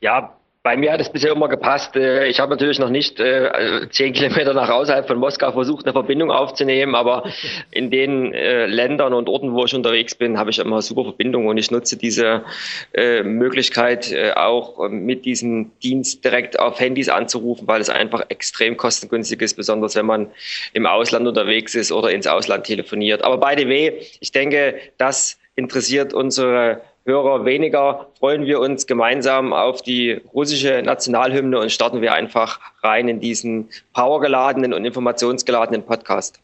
Ja, 0.00 0.36
bei 0.64 0.78
mir 0.78 0.92
hat 0.92 1.00
es 1.00 1.10
bisher 1.10 1.32
immer 1.32 1.48
gepasst. 1.48 1.94
Äh, 1.94 2.26
ich 2.26 2.40
habe 2.40 2.50
natürlich 2.50 2.78
noch 2.78 2.88
nicht 2.88 3.20
äh, 3.20 3.86
zehn 3.90 4.14
Kilometer 4.14 4.54
nach 4.54 4.70
außerhalb 4.70 5.06
von 5.06 5.18
Moskau 5.18 5.52
versucht, 5.52 5.84
eine 5.84 5.92
Verbindung 5.92 6.30
aufzunehmen, 6.30 6.94
aber 6.94 7.24
in 7.70 7.90
den 7.90 8.32
äh, 8.32 8.64
Ländern 8.64 9.12
und 9.12 9.28
Orten, 9.28 9.52
wo 9.52 9.66
ich 9.66 9.74
unterwegs 9.74 10.14
bin, 10.14 10.38
habe 10.38 10.48
ich 10.48 10.58
immer 10.58 10.80
super 10.80 11.04
Verbindungen 11.04 11.48
und 11.48 11.58
ich 11.58 11.70
nutze 11.70 11.96
diese 11.96 12.42
Möglichkeit 13.24 14.14
auch 14.36 14.88
mit 14.88 15.26
diesem 15.26 15.72
Dienst 15.80 16.24
direkt 16.24 16.58
auf 16.58 16.80
Handys 16.80 17.08
anzurufen, 17.08 17.68
weil 17.68 17.80
es 17.80 17.90
einfach 17.90 18.24
extrem 18.28 18.76
kostengünstig 18.76 19.42
ist, 19.42 19.54
besonders 19.54 19.96
wenn 19.96 20.06
man 20.06 20.30
im 20.72 20.86
Ausland 20.86 21.26
unterwegs 21.28 21.74
ist 21.74 21.92
oder 21.92 22.10
ins 22.10 22.26
Ausland 22.26 22.64
telefoniert. 22.64 23.22
Aber 23.22 23.38
by 23.38 23.60
the 23.60 23.68
way, 23.68 24.00
ich 24.20 24.32
denke, 24.32 24.76
das 24.96 25.38
interessiert 25.56 26.14
unsere 26.14 26.80
Hörer 27.06 27.44
weniger, 27.44 28.06
freuen 28.18 28.46
wir 28.46 28.60
uns 28.60 28.86
gemeinsam 28.86 29.52
auf 29.52 29.82
die 29.82 30.22
russische 30.32 30.80
Nationalhymne 30.82 31.58
und 31.58 31.70
starten 31.70 32.00
wir 32.00 32.14
einfach 32.14 32.60
rein 32.82 33.08
in 33.08 33.20
diesen 33.20 33.68
powergeladenen 33.92 34.72
und 34.72 34.86
informationsgeladenen 34.86 35.82
Podcast. 35.84 36.40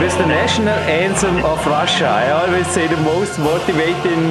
National 0.00 0.78
anthem 0.88 1.44
of 1.44 1.66
Russia. 1.66 2.06
I 2.06 2.30
always 2.30 2.66
say 2.68 2.86
the 2.86 2.96
most 3.02 3.38
motivating 3.38 4.22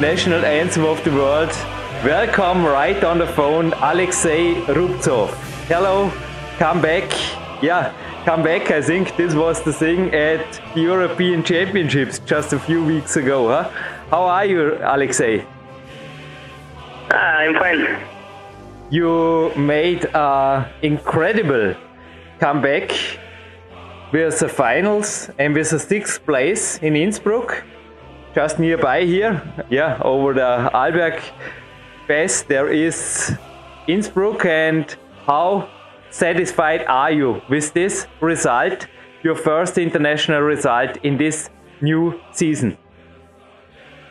national 0.00 0.44
anthem 0.44 0.84
of 0.84 1.02
the 1.02 1.10
world. 1.10 1.50
Welcome 2.04 2.64
right 2.64 3.02
on 3.02 3.18
the 3.18 3.26
phone, 3.26 3.72
Alexei 3.90 4.54
Rubtsov. 4.76 5.30
Hello, 5.66 6.12
come 6.58 6.80
back. 6.80 7.10
Yeah, 7.62 7.92
come 8.24 8.44
back. 8.44 8.70
I 8.70 8.80
think 8.80 9.16
this 9.16 9.34
was 9.34 9.60
the 9.62 9.72
thing 9.72 10.14
at 10.14 10.60
the 10.74 10.82
European 10.82 11.42
Championships 11.42 12.20
just 12.20 12.52
a 12.52 12.58
few 12.58 12.84
weeks 12.84 13.16
ago. 13.16 13.48
Huh? 13.48 13.70
How 14.10 14.22
are 14.22 14.46
you, 14.46 14.78
Alexei? 14.82 15.44
Uh, 17.10 17.14
I'm 17.14 17.54
fine. 17.54 17.98
You 18.90 19.52
made 19.56 20.06
an 20.14 20.66
incredible 20.82 21.74
comeback 22.38 22.92
with 24.12 24.38
the 24.40 24.48
finals 24.48 25.30
and 25.38 25.54
with 25.54 25.70
the 25.70 25.78
sixth 25.78 26.24
place 26.24 26.78
in 26.78 26.94
Innsbruck, 26.96 27.64
just 28.34 28.58
nearby 28.58 29.04
here. 29.04 29.42
Yeah, 29.70 29.98
over 30.02 30.34
the 30.34 30.70
Arlberg 30.74 31.20
Pass, 32.06 32.42
there 32.42 32.68
is 32.68 33.32
Innsbruck. 33.86 34.44
And 34.44 34.94
how 35.26 35.68
satisfied 36.10 36.84
are 36.86 37.10
you 37.10 37.40
with 37.48 37.72
this 37.72 38.06
result, 38.20 38.86
your 39.22 39.34
first 39.34 39.78
international 39.78 40.40
result 40.42 40.96
in 41.02 41.16
this 41.16 41.48
new 41.80 42.20
season? 42.32 42.76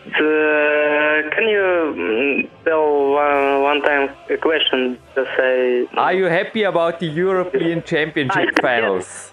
Uh, 0.08 1.29
can 1.29 1.48
you 1.48 1.93
mm, 1.96 2.50
tell 2.65 3.12
one, 3.12 3.62
one 3.62 3.81
time 3.84 4.10
a 4.31 4.38
question 4.38 4.98
to 5.13 5.25
say? 5.38 5.88
Are 5.96 6.13
you 6.13 6.25
happy 6.25 6.63
about 6.63 7.00
the 7.00 7.05
European 7.05 7.84
Championship 7.84 8.50
Ah, 8.58 8.62
finals? 8.62 9.05
Yes, 9.05 9.31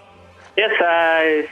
I 0.81 1.47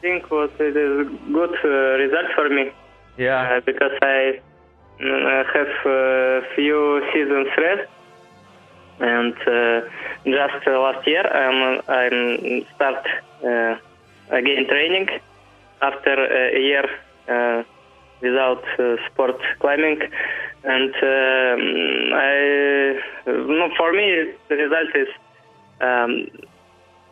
think 0.00 0.30
what 0.30 0.52
it 0.58 0.76
is 0.76 1.06
a 1.06 1.32
good 1.32 1.54
uh, 1.64 1.68
result 2.02 2.26
for 2.34 2.48
me. 2.48 2.70
Yeah. 3.16 3.56
uh, 3.56 3.60
because 3.64 3.92
I 4.02 4.40
mm, 5.00 5.44
have 5.54 5.86
a 5.86 6.42
few 6.54 7.02
seasons 7.12 7.48
rest. 7.56 7.88
And 9.00 9.34
uh, 9.34 9.80
just 10.24 10.66
uh, 10.66 10.80
last 10.80 11.06
year 11.06 11.26
I'm 11.26 11.80
I'm 11.88 12.64
start 12.74 13.06
uh, 13.44 13.76
again 14.30 14.66
training. 14.68 15.08
After 15.82 16.14
a 16.14 16.58
year 16.58 16.86
uh, 17.28 17.62
without 18.22 18.64
uh, 18.78 18.96
sport 19.06 19.40
climbing. 19.60 20.00
And 20.64 20.94
um, 20.94 21.62
I 22.14 23.00
no 23.26 23.68
for 23.76 23.92
me 23.92 24.32
the 24.48 24.56
result 24.56 24.90
is 24.94 25.08
um, 25.80 26.28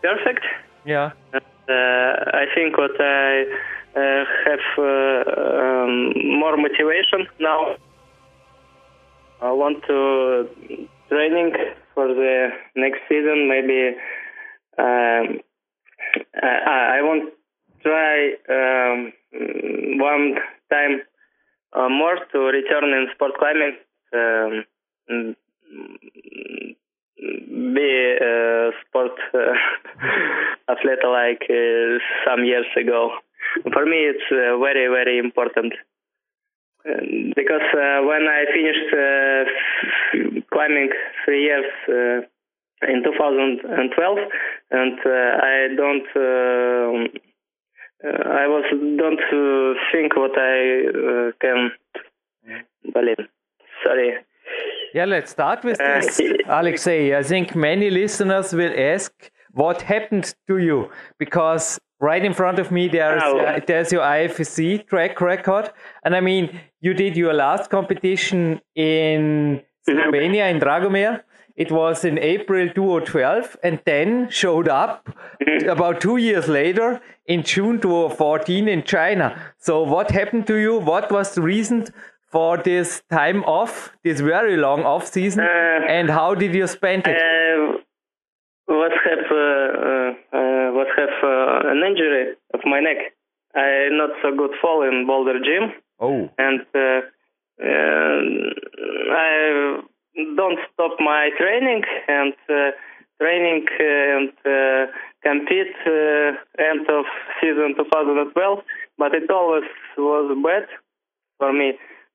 perfect 0.01 0.45
Yeah. 0.85 1.13
uh, 1.35 1.41
I 1.69 2.47
think 2.55 2.77
what 2.77 3.01
I 3.01 3.45
uh, 3.95 4.25
have 4.47 4.67
uh, 4.79 5.85
um, 5.85 6.13
more 6.39 6.57
motivation 6.57 7.27
now. 7.39 7.77
I 9.41 9.51
want 9.53 9.83
to 9.89 10.49
training 11.09 11.53
for 11.95 12.09
the 12.09 12.49
next 12.77 13.01
season. 13.09 13.49
Maybe 13.49 13.97
um, 14.79 15.41
I, 16.43 16.99
I 16.99 17.03
want 17.03 17.33
try 17.83 18.35
um, 18.49 19.13
one 19.99 20.37
time 20.71 21.03
uh, 21.73 21.89
more 21.89 22.19
to 22.33 22.39
return 22.39 22.85
in 22.85 23.09
sport 23.15 23.33
climbing. 23.39 23.77
Um, 24.15 24.65
be 27.23 28.17
a 28.21 28.71
sport 28.83 29.19
uh, 29.35 29.39
athlete 30.69 31.05
like 31.05 31.43
uh, 31.49 31.99
some 32.27 32.45
years 32.45 32.67
ago. 32.77 33.11
For 33.73 33.85
me, 33.87 33.99
it's 34.11 34.27
uh, 34.31 34.59
very, 34.59 34.89
very 34.89 35.19
important. 35.19 35.75
Because 36.85 37.69
uh, 37.75 38.03
when 38.03 38.27
I 38.27 38.45
finished 38.53 38.91
uh, 38.93 39.45
climbing 40.53 40.91
three 41.25 41.45
years 41.45 41.71
uh, 41.89 42.91
in 42.91 43.05
2012, 43.05 44.19
and 44.73 44.99
uh, 45.07 45.11
I 45.11 45.69
don't, 45.77 46.09
uh, 46.17 47.07
I 48.03 48.47
was 48.49 48.65
don't 48.99 49.21
uh, 49.21 49.81
think 49.93 50.17
what 50.17 50.37
I 50.37 50.83
uh, 50.89 51.33
can. 51.41 51.71
Berlin. 52.93 53.29
Sorry. 53.85 54.15
Yeah, 54.95 55.07
let's 55.07 55.31
start 55.31 55.65
with 55.65 55.79
this, 55.79 56.21
Alexei. 56.47 57.17
I 57.17 57.23
think 57.23 57.55
many 57.55 57.89
listeners 57.91 58.53
will 58.53 58.73
ask 58.77 59.13
what 59.53 59.83
happened 59.83 60.35
to 60.49 60.59
you 60.59 60.91
because 61.19 61.79
right 62.01 62.25
in 62.25 62.35
front 62.35 62.59
of 62.59 62.71
me 62.71 62.89
there's 62.89 63.23
Oh. 63.25 63.39
uh, 63.39 63.61
there's 63.67 63.93
your 63.93 64.03
IFSC 64.03 64.87
track 64.87 65.21
record, 65.21 65.71
and 66.05 66.15
I 66.15 66.21
mean 66.21 66.61
you 66.81 66.95
did 66.95 67.17
your 67.17 67.33
last 67.33 67.71
competition 67.71 68.61
in 68.75 69.63
Slovenia 69.89 70.51
in 70.51 70.61
Dragomer. 70.61 71.23
It 71.55 71.71
was 71.71 72.05
in 72.07 72.19
April 72.19 72.69
2012, 72.75 73.57
and 73.63 73.79
then 73.85 74.29
showed 74.31 74.69
up 74.69 75.09
about 75.69 76.01
two 76.01 76.17
years 76.17 76.49
later 76.49 77.01
in 77.27 77.43
June 77.43 77.79
2014 77.79 78.69
in 78.69 78.83
China. 78.85 79.37
So 79.59 79.83
what 79.83 80.11
happened 80.11 80.47
to 80.47 80.57
you? 80.57 80.79
What 80.79 81.13
was 81.13 81.35
the 81.35 81.43
reason 81.43 81.87
for 82.33 82.57
this 82.57 83.03
time 83.11 83.45
off, 83.45 83.93
this 84.05 84.21
very 84.21 84.57
long 84.57 84.81
off 84.93 85.07
season, 85.07 85.45
Uh, 85.45 85.97
and 85.97 86.11
how 86.11 86.35
did 86.35 86.55
you 86.55 86.67
spend 86.67 87.07
it? 87.07 87.17
Uh, 87.17 87.79
was 88.69 88.95
have 89.09 89.27
uh, 89.31 90.39
uh, 90.39 90.67
was 90.79 90.91
have 91.01 91.17
uh, 91.23 91.71
an 91.73 91.81
injury 91.89 92.25
of 92.55 92.61
my 92.65 92.81
neck. 92.81 93.01
I 93.55 93.89
not 93.91 94.11
so 94.23 94.29
good 94.41 94.55
fall 94.63 94.83
in 94.89 95.07
Boulder 95.07 95.39
gym, 95.47 95.65
oh, 96.01 96.31
and 96.39 96.61
uh, 96.75 97.01
uh, 97.69 98.19
I 99.29 99.81
don't 100.37 100.59
stop 100.73 100.93
my 101.01 101.31
training 101.39 101.83
and 102.09 102.35
uh, 102.49 102.71
training 103.21 103.67
and 103.79 104.33
uh, 104.47 104.87
compete 105.23 105.77
uh, 105.87 106.33
end 106.71 106.85
of 106.89 107.05
season 107.41 107.75
2012. 107.77 108.59
But 108.99 109.15
it 109.15 109.31
always 109.31 109.69
was 109.99 110.27
bad 110.43 110.67
for 111.39 111.53
me, 111.53 111.69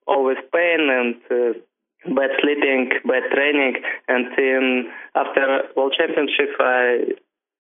always 0.08 0.38
pain 0.54 0.90
and. 0.90 1.16
Uh, 1.30 1.60
bad 2.06 2.30
sleeping, 2.42 2.90
bad 3.06 3.24
training, 3.34 3.76
and 4.08 4.28
in 4.38 4.90
after 5.16 5.64
World 5.76 5.96
Championship, 5.98 6.50
I 6.60 7.00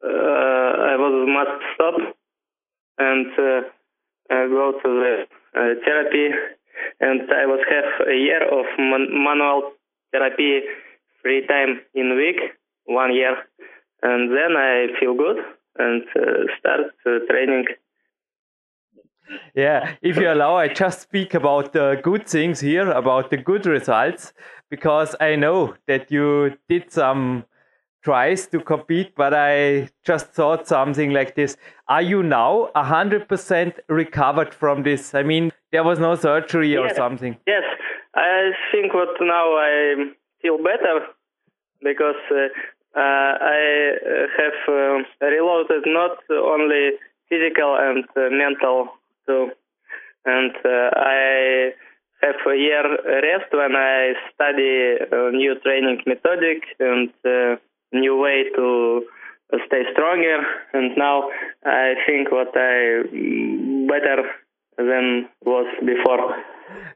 uh, 0.04 0.72
I 0.92 0.96
was 0.96 1.28
must 1.28 1.64
stop 1.74 1.96
and 3.00 3.28
uh, 3.34 3.62
go 4.30 4.74
to 4.84 4.90
the 5.02 5.26
uh, 5.56 5.74
therapy, 5.84 6.30
and 7.00 7.22
I 7.32 7.46
was 7.46 7.62
have 7.70 8.08
a 8.08 8.16
year 8.16 8.44
of 8.44 8.66
man- 8.78 9.12
manual 9.24 9.74
therapy 10.12 10.62
three 11.22 11.46
time 11.48 11.82
in 11.94 12.16
week, 12.16 12.40
one 12.86 13.14
year, 13.14 13.36
and 14.04 14.32
then 14.32 14.56
I 14.56 14.88
feel 15.00 15.16
good 15.16 15.38
and 15.78 16.04
uh, 16.16 16.46
start 16.60 16.94
training. 17.30 17.66
Yeah, 19.56 19.96
if 20.02 20.18
you 20.18 20.32
allow, 20.32 20.56
I 20.56 20.68
just 20.68 21.02
speak 21.02 21.34
about 21.34 21.74
the 21.74 22.00
good 22.04 22.28
things 22.28 22.60
here, 22.60 22.92
about 22.92 23.30
the 23.30 23.38
good 23.38 23.66
results, 23.66 24.34
because 24.70 25.16
I 25.20 25.36
know 25.36 25.76
that 25.88 26.12
you 26.12 26.58
did 26.70 26.92
some 26.92 27.46
tries 28.04 28.48
to 28.48 28.60
compete, 28.62 29.14
but 29.16 29.34
I 29.34 29.90
just 30.06 30.28
thought 30.28 30.68
something 30.68 31.12
like 31.12 31.36
this. 31.36 31.58
Are 31.88 32.02
you 32.02 32.24
now 32.24 32.70
100% 32.76 33.80
recovered 33.90 34.54
from 34.54 34.84
this? 34.84 35.14
I 35.14 35.24
mean, 35.24 35.52
there 35.72 35.84
was 35.84 36.00
no 36.00 36.16
surgery 36.16 36.78
or 36.78 36.90
something. 36.94 37.38
Yes, 37.46 37.64
I 38.16 38.52
think 38.72 38.94
what 38.94 39.10
now 39.20 39.48
I 39.58 40.12
feel 40.42 40.58
better 40.58 41.06
because 41.82 42.22
uh, 42.32 42.48
uh, 42.96 43.32
I 43.42 43.96
have 44.38 44.60
uh, 44.68 45.26
reloaded 45.26 45.84
not 45.86 46.18
only 46.32 46.92
physical 47.30 47.76
and 47.78 48.06
uh, 48.16 48.30
mental 48.32 48.90
too, 49.28 49.52
and 50.26 50.54
uh, 50.66 50.90
I 50.96 51.72
have 52.22 52.36
a 52.52 52.56
year 52.56 52.84
rest 52.84 53.52
when 53.52 53.76
I 53.76 54.14
study 54.34 54.98
a 55.12 55.32
new 55.32 55.56
training 55.60 56.02
methodic 56.06 56.64
and 56.80 57.10
uh, 57.26 57.58
new 57.94 58.18
way 58.18 58.46
to 58.56 59.02
stay 59.68 59.84
stronger. 59.94 60.40
And 60.74 60.98
now 60.98 61.30
I 61.66 61.94
think 62.06 62.32
what 62.32 62.56
I 62.56 63.04
mm, 63.14 63.88
better 63.88 64.24
than 64.78 65.30
was 65.46 65.68
before. 65.86 66.36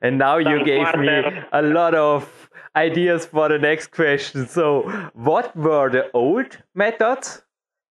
And 0.01 0.17
now 0.17 0.37
you 0.37 0.57
Some 0.57 0.65
gave 0.65 0.95
me 0.97 1.21
a 1.53 1.61
lot 1.61 1.95
of 1.95 2.49
ideas 2.75 3.25
for 3.25 3.49
the 3.49 3.57
next 3.57 3.91
question. 3.91 4.47
So, 4.47 4.83
what 5.13 5.55
were 5.55 5.89
the 5.89 6.11
old 6.13 6.57
methods 6.75 7.43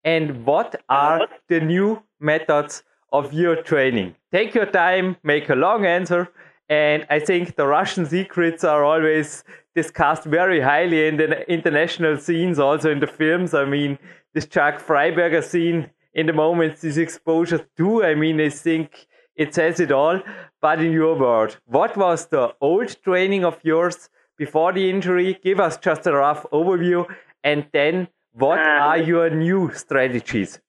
and 0.03 0.45
what 0.45 0.81
are 0.87 1.19
what? 1.19 1.29
the 1.49 1.59
new 1.59 2.03
methods 2.19 2.83
of 3.17 3.33
your 3.33 3.55
training? 3.61 4.15
Take 4.31 4.53
your 4.53 4.65
time, 4.65 5.17
make 5.23 5.49
a 5.49 5.55
long 5.55 5.85
answer. 5.85 6.29
And 6.67 7.05
I 7.09 7.19
think 7.19 7.55
the 7.55 7.67
Russian 7.67 8.05
secrets 8.05 8.63
are 8.63 8.83
always 8.83 9.43
discussed 9.75 10.23
very 10.23 10.61
highly 10.61 11.07
in 11.07 11.17
the 11.17 11.49
international 11.51 12.17
scenes, 12.17 12.59
also 12.59 12.91
in 12.91 12.99
the 12.99 13.07
films. 13.07 13.53
I 13.53 13.65
mean, 13.65 13.99
this 14.33 14.47
Chuck 14.47 14.81
Fryberger 14.81 15.43
scene 15.43 15.91
in 16.13 16.25
the 16.25 16.33
moment 16.33 16.81
this 16.81 16.97
exposure 16.97 17.65
to. 17.77 18.03
I 18.03 18.15
mean, 18.15 18.41
I 18.41 18.49
think 18.49 19.07
it 19.35 19.53
says 19.53 19.79
it 19.79 19.91
all. 19.91 20.21
But 20.61 20.81
in 20.81 20.91
your 20.91 21.15
word, 21.19 21.55
what 21.65 21.95
was 21.95 22.27
the 22.27 22.53
old 22.59 22.95
training 23.03 23.45
of 23.45 23.59
yours 23.63 24.09
before 24.37 24.73
the 24.73 24.89
injury? 24.89 25.39
Give 25.43 25.59
us 25.59 25.77
just 25.77 26.07
a 26.07 26.13
rough 26.13 26.45
overview, 26.51 27.05
and 27.43 27.67
then 27.71 28.07
what 28.31 28.59
uh, 28.59 28.87
are 28.89 28.97
your 28.97 29.29
new 29.29 29.71
strategies? 29.73 30.59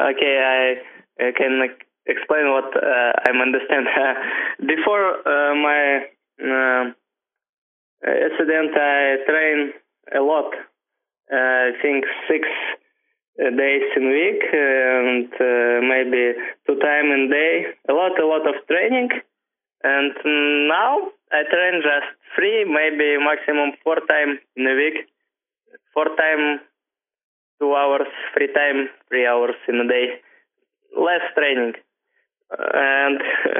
Okay, 0.00 0.34
I, 0.40 1.26
I 1.26 1.32
can 1.36 1.60
explain 2.06 2.50
what 2.52 2.72
uh, 2.76 3.12
I 3.20 3.30
understand. 3.30 3.86
before 4.66 5.20
uh, 5.28 5.54
my 5.54 6.06
uh, 6.40 6.84
accident, 8.08 8.72
I 8.74 9.16
train 9.28 9.72
a 10.16 10.20
lot. 10.20 10.54
Uh, 11.30 11.36
I 11.36 11.70
think 11.82 12.04
six 12.28 12.48
days 13.38 13.88
in 13.96 14.08
week 14.08 14.42
and 14.52 15.28
uh, 15.32 15.80
maybe 15.84 16.32
two 16.66 16.76
time 16.80 17.12
in 17.12 17.30
day. 17.30 17.66
A 17.88 17.92
lot, 17.92 18.18
a 18.18 18.26
lot 18.26 18.48
of 18.48 18.54
training. 18.66 19.10
And 19.82 20.12
now 20.68 21.08
I 21.32 21.42
train 21.44 21.82
just 21.82 22.08
three, 22.36 22.64
maybe 22.64 23.16
maximum 23.22 23.72
four 23.84 23.96
time 24.08 24.38
in 24.56 24.66
a 24.66 24.74
week. 24.74 25.08
Four 25.94 26.06
time, 26.16 26.60
two 27.60 27.74
hours, 27.74 28.08
free 28.34 28.52
time, 28.52 28.88
three 29.08 29.26
hours 29.26 29.54
in 29.68 29.76
a 29.76 29.86
day. 29.88 30.20
Less 30.96 31.22
training. 31.36 31.74
And 32.50 33.20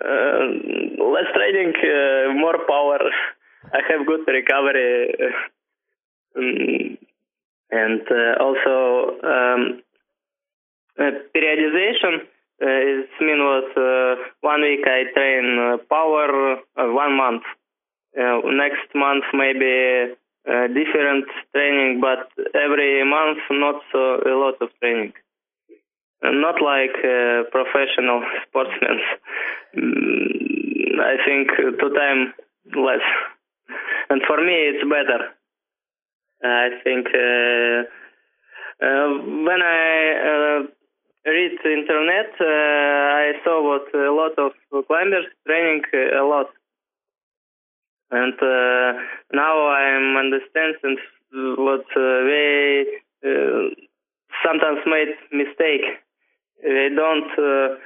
uh, 0.00 0.44
less 1.12 1.30
training, 1.34 1.74
uh, 1.76 2.32
more 2.34 2.58
power. 2.66 3.00
I 3.72 3.80
have 3.90 4.06
good 4.06 4.26
recovery. 4.26 5.14
Um, 6.36 6.98
and 7.70 8.00
uh, 8.10 8.42
also 8.42 9.18
um, 9.22 9.82
periodization 10.98 12.22
uh, 12.62 12.66
is 12.66 13.06
mean 13.20 13.44
what 13.44 13.76
uh, 13.76 14.16
one 14.40 14.62
week 14.62 14.86
I 14.86 15.04
train 15.14 15.78
power, 15.90 16.56
one 16.76 17.16
month. 17.16 17.42
next 18.16 18.94
month 18.94 19.24
maybe 19.34 20.14
different 20.74 21.26
training, 21.52 22.00
but 22.00 22.30
every 22.54 23.04
month 23.04 23.38
not 23.50 23.82
so 23.92 24.20
a 24.24 24.34
lot 24.36 24.54
of 24.60 24.68
training. 24.80 25.12
Not 26.22 26.60
like 26.62 26.96
professional 27.52 28.22
sportsmen. 28.48 28.98
Mm, 29.76 31.00
I 31.00 31.16
think 31.24 31.50
two 31.80 31.90
time 31.94 32.34
less. 32.74 33.04
And 34.10 34.22
for 34.26 34.38
me, 34.38 34.54
it's 34.72 34.84
better. 34.88 35.30
I 36.42 36.70
think 36.84 37.06
uh, 37.08 37.82
uh, 38.84 39.08
when 39.44 39.60
I 39.60 40.14
uh, 40.22 40.66
read 41.26 41.58
internet, 41.64 42.30
I 42.40 43.32
saw 43.44 43.62
what 43.62 43.92
a 43.94 44.12
lot 44.12 44.38
of 44.38 44.52
climbers 44.86 45.26
training 45.46 45.82
a 45.94 46.22
lot, 46.22 46.46
and 48.10 48.34
uh, 48.34 48.92
now 49.32 49.68
I'm 49.68 50.16
understanding 50.16 50.96
what 51.58 51.84
uh, 51.96 52.24
they 52.30 52.84
uh, 53.24 53.68
sometimes 54.44 54.80
made 54.86 55.14
mistake. 55.32 55.84
They 56.62 56.88
don't 56.94 57.78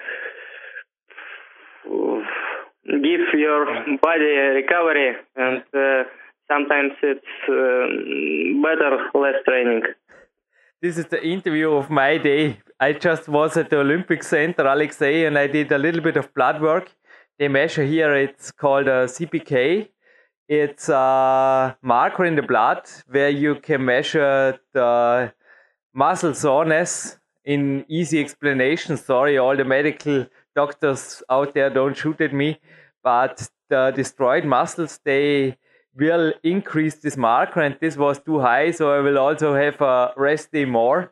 give 2.86 3.20
your 3.34 3.66
body 4.02 4.34
recovery 4.60 5.16
and 5.36 5.62
uh, 5.74 6.04
sometimes 6.48 6.92
it's 7.02 7.34
um, 7.48 8.62
better 8.62 8.98
less 9.14 9.42
training. 9.46 9.82
This 10.80 10.98
is 10.98 11.06
the 11.06 11.24
interview 11.24 11.72
of 11.72 11.90
my 11.90 12.18
day. 12.18 12.58
I 12.80 12.92
just 12.92 13.28
was 13.28 13.56
at 13.56 13.70
the 13.70 13.78
Olympic 13.78 14.24
Center, 14.24 14.66
Alexei, 14.66 15.26
and 15.26 15.38
I 15.38 15.46
did 15.46 15.70
a 15.70 15.78
little 15.78 16.00
bit 16.00 16.16
of 16.16 16.34
blood 16.34 16.60
work. 16.60 16.90
They 17.38 17.48
measure 17.48 17.84
here, 17.84 18.14
it's 18.14 18.50
called 18.50 18.88
a 18.88 19.06
CPK. 19.06 19.88
It's 20.48 20.88
a 20.88 21.76
marker 21.82 22.24
in 22.24 22.36
the 22.36 22.42
blood 22.42 22.82
where 23.08 23.30
you 23.30 23.56
can 23.56 23.84
measure 23.84 24.58
the 24.72 25.32
muscle 25.94 26.34
soreness 26.34 27.18
in 27.44 27.84
easy 27.88 28.20
explanation. 28.20 28.96
Sorry, 28.96 29.38
all 29.38 29.56
the 29.56 29.64
medical 29.64 30.26
doctors 30.54 31.22
out 31.30 31.54
there 31.54 31.70
don't 31.70 31.96
shoot 31.96 32.20
at 32.20 32.32
me, 32.32 32.60
but 33.02 33.48
the 33.68 33.92
destroyed 33.94 34.44
muscles, 34.44 35.00
they 35.04 35.56
will 35.96 36.32
increase 36.42 36.96
this 36.96 37.16
marker 37.16 37.60
and 37.60 37.76
this 37.80 37.96
was 37.96 38.18
too 38.18 38.40
high 38.40 38.70
so 38.70 38.92
I 38.92 39.00
will 39.00 39.18
also 39.18 39.54
have 39.54 39.80
a 39.80 40.12
rest 40.16 40.52
day 40.52 40.64
more. 40.64 41.10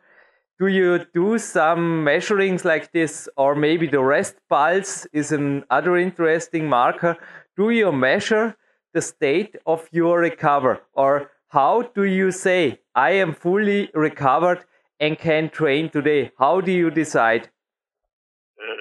Do 0.59 0.67
you 0.67 1.05
do 1.13 1.37
some 1.39 2.03
measurings 2.03 2.65
like 2.65 2.91
this 2.91 3.27
or 3.35 3.55
maybe 3.55 3.87
the 3.87 4.01
rest 4.01 4.35
pulse 4.49 5.07
is 5.11 5.31
another 5.31 5.97
interesting 5.97 6.67
marker? 6.67 7.17
Do 7.57 7.69
you 7.71 7.91
measure 7.91 8.55
the 8.93 9.01
state 9.01 9.55
of 9.65 9.87
your 9.91 10.19
recover 10.19 10.81
or 10.93 11.31
how 11.49 11.81
do 11.81 12.03
you 12.03 12.31
say 12.31 12.79
I 12.95 13.11
am 13.11 13.33
fully 13.33 13.89
recovered 13.93 14.65
and 14.99 15.17
can 15.17 15.49
train 15.49 15.89
today? 15.89 16.31
How 16.37 16.61
do 16.61 16.71
you 16.71 16.89
decide? 16.91 17.49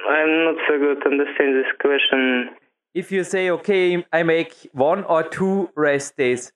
I'm 0.08 0.44
not 0.44 0.56
so 0.68 0.78
good 0.78 1.06
understand 1.06 1.56
this 1.56 1.72
question 1.80 2.50
if 2.94 3.12
you 3.12 3.24
say, 3.24 3.50
okay, 3.50 4.04
I 4.12 4.22
make 4.22 4.68
one 4.72 5.04
or 5.04 5.22
two 5.22 5.70
rest 5.76 6.16
days, 6.16 6.52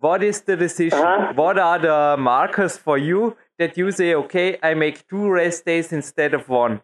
what 0.00 0.22
is 0.22 0.42
the 0.42 0.56
decision? 0.56 0.98
Uh-huh. 0.98 1.32
What 1.34 1.58
are 1.58 1.78
the 1.78 2.16
markers 2.20 2.76
for 2.76 2.98
you 2.98 3.36
that 3.58 3.76
you 3.76 3.90
say, 3.90 4.14
okay, 4.14 4.58
I 4.62 4.74
make 4.74 5.08
two 5.08 5.28
rest 5.30 5.64
days 5.64 5.92
instead 5.92 6.34
of 6.34 6.48
one? 6.48 6.82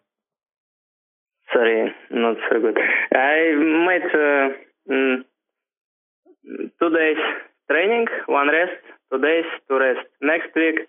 Sorry, 1.53 1.93
not 2.11 2.37
so 2.49 2.59
good. 2.59 2.77
I 3.13 3.53
might 3.85 4.05
uh, 4.13 4.91
mm, 4.91 5.23
two 6.79 6.89
days 6.89 7.17
training, 7.69 8.05
one 8.27 8.47
rest, 8.47 8.79
two 9.11 9.19
days, 9.21 9.45
two 9.67 9.77
rest. 9.77 10.07
Next 10.21 10.55
week, 10.55 10.87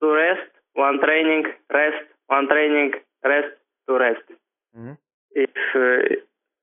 two 0.00 0.12
rest, 0.12 0.50
one 0.74 0.98
training, 1.00 1.44
rest, 1.72 2.04
one 2.26 2.48
training, 2.48 2.92
rest, 3.24 3.48
two 3.88 3.98
rest. 3.98 4.22
Mm-hmm. 4.76 4.92
If 5.32 5.50
uh, 5.74 6.16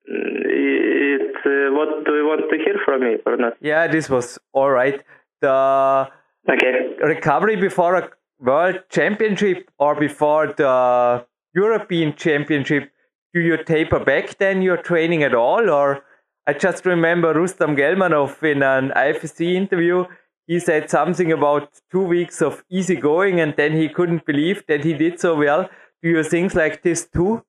it, 0.08 1.36
uh, 1.46 1.74
what 1.76 2.06
do 2.06 2.16
you 2.16 2.26
want 2.26 2.50
to 2.50 2.58
hear 2.58 2.80
from 2.84 3.02
me 3.02 3.18
or 3.26 3.38
not? 3.38 3.54
Yeah, 3.62 3.88
this 3.88 4.10
was 4.10 4.40
all 4.54 4.70
right. 4.70 5.02
The 5.42 6.10
okay. 6.50 6.96
recovery 7.02 7.56
before 7.56 7.96
a 7.96 8.10
world 8.40 8.80
championship 8.90 9.70
or 9.80 9.96
before 9.96 10.48
the 10.48 11.26
European 11.54 12.16
championship, 12.16 12.92
do 13.34 13.40
you 13.40 13.64
taper 13.64 14.00
back 14.00 14.38
then 14.38 14.62
your 14.62 14.78
training 14.78 15.24
at 15.24 15.34
all? 15.34 15.70
Or 15.70 16.04
I 16.48 16.54
just 16.54 16.86
remember 16.86 17.34
Rustam 17.34 17.76
Gelmanov 17.76 18.44
in 18.44 18.62
an 18.62 18.92
IFSC 18.96 19.56
interview. 19.56 20.06
He 20.48 20.60
said 20.60 20.90
something 20.90 21.32
about 21.32 21.70
two 21.92 22.04
weeks 22.04 22.42
of 22.42 22.64
easy 22.70 22.96
going 22.96 23.40
and 23.40 23.56
then 23.56 23.74
he 23.74 23.90
couldn't 23.90 24.26
believe 24.26 24.64
that 24.68 24.84
he 24.84 24.94
did 24.94 25.20
so 25.20 25.36
well. 25.36 25.70
Do 26.04 26.10
you 26.10 26.24
think 26.24 26.54
like 26.54 26.84
this 26.84 27.08
too? 27.08 27.44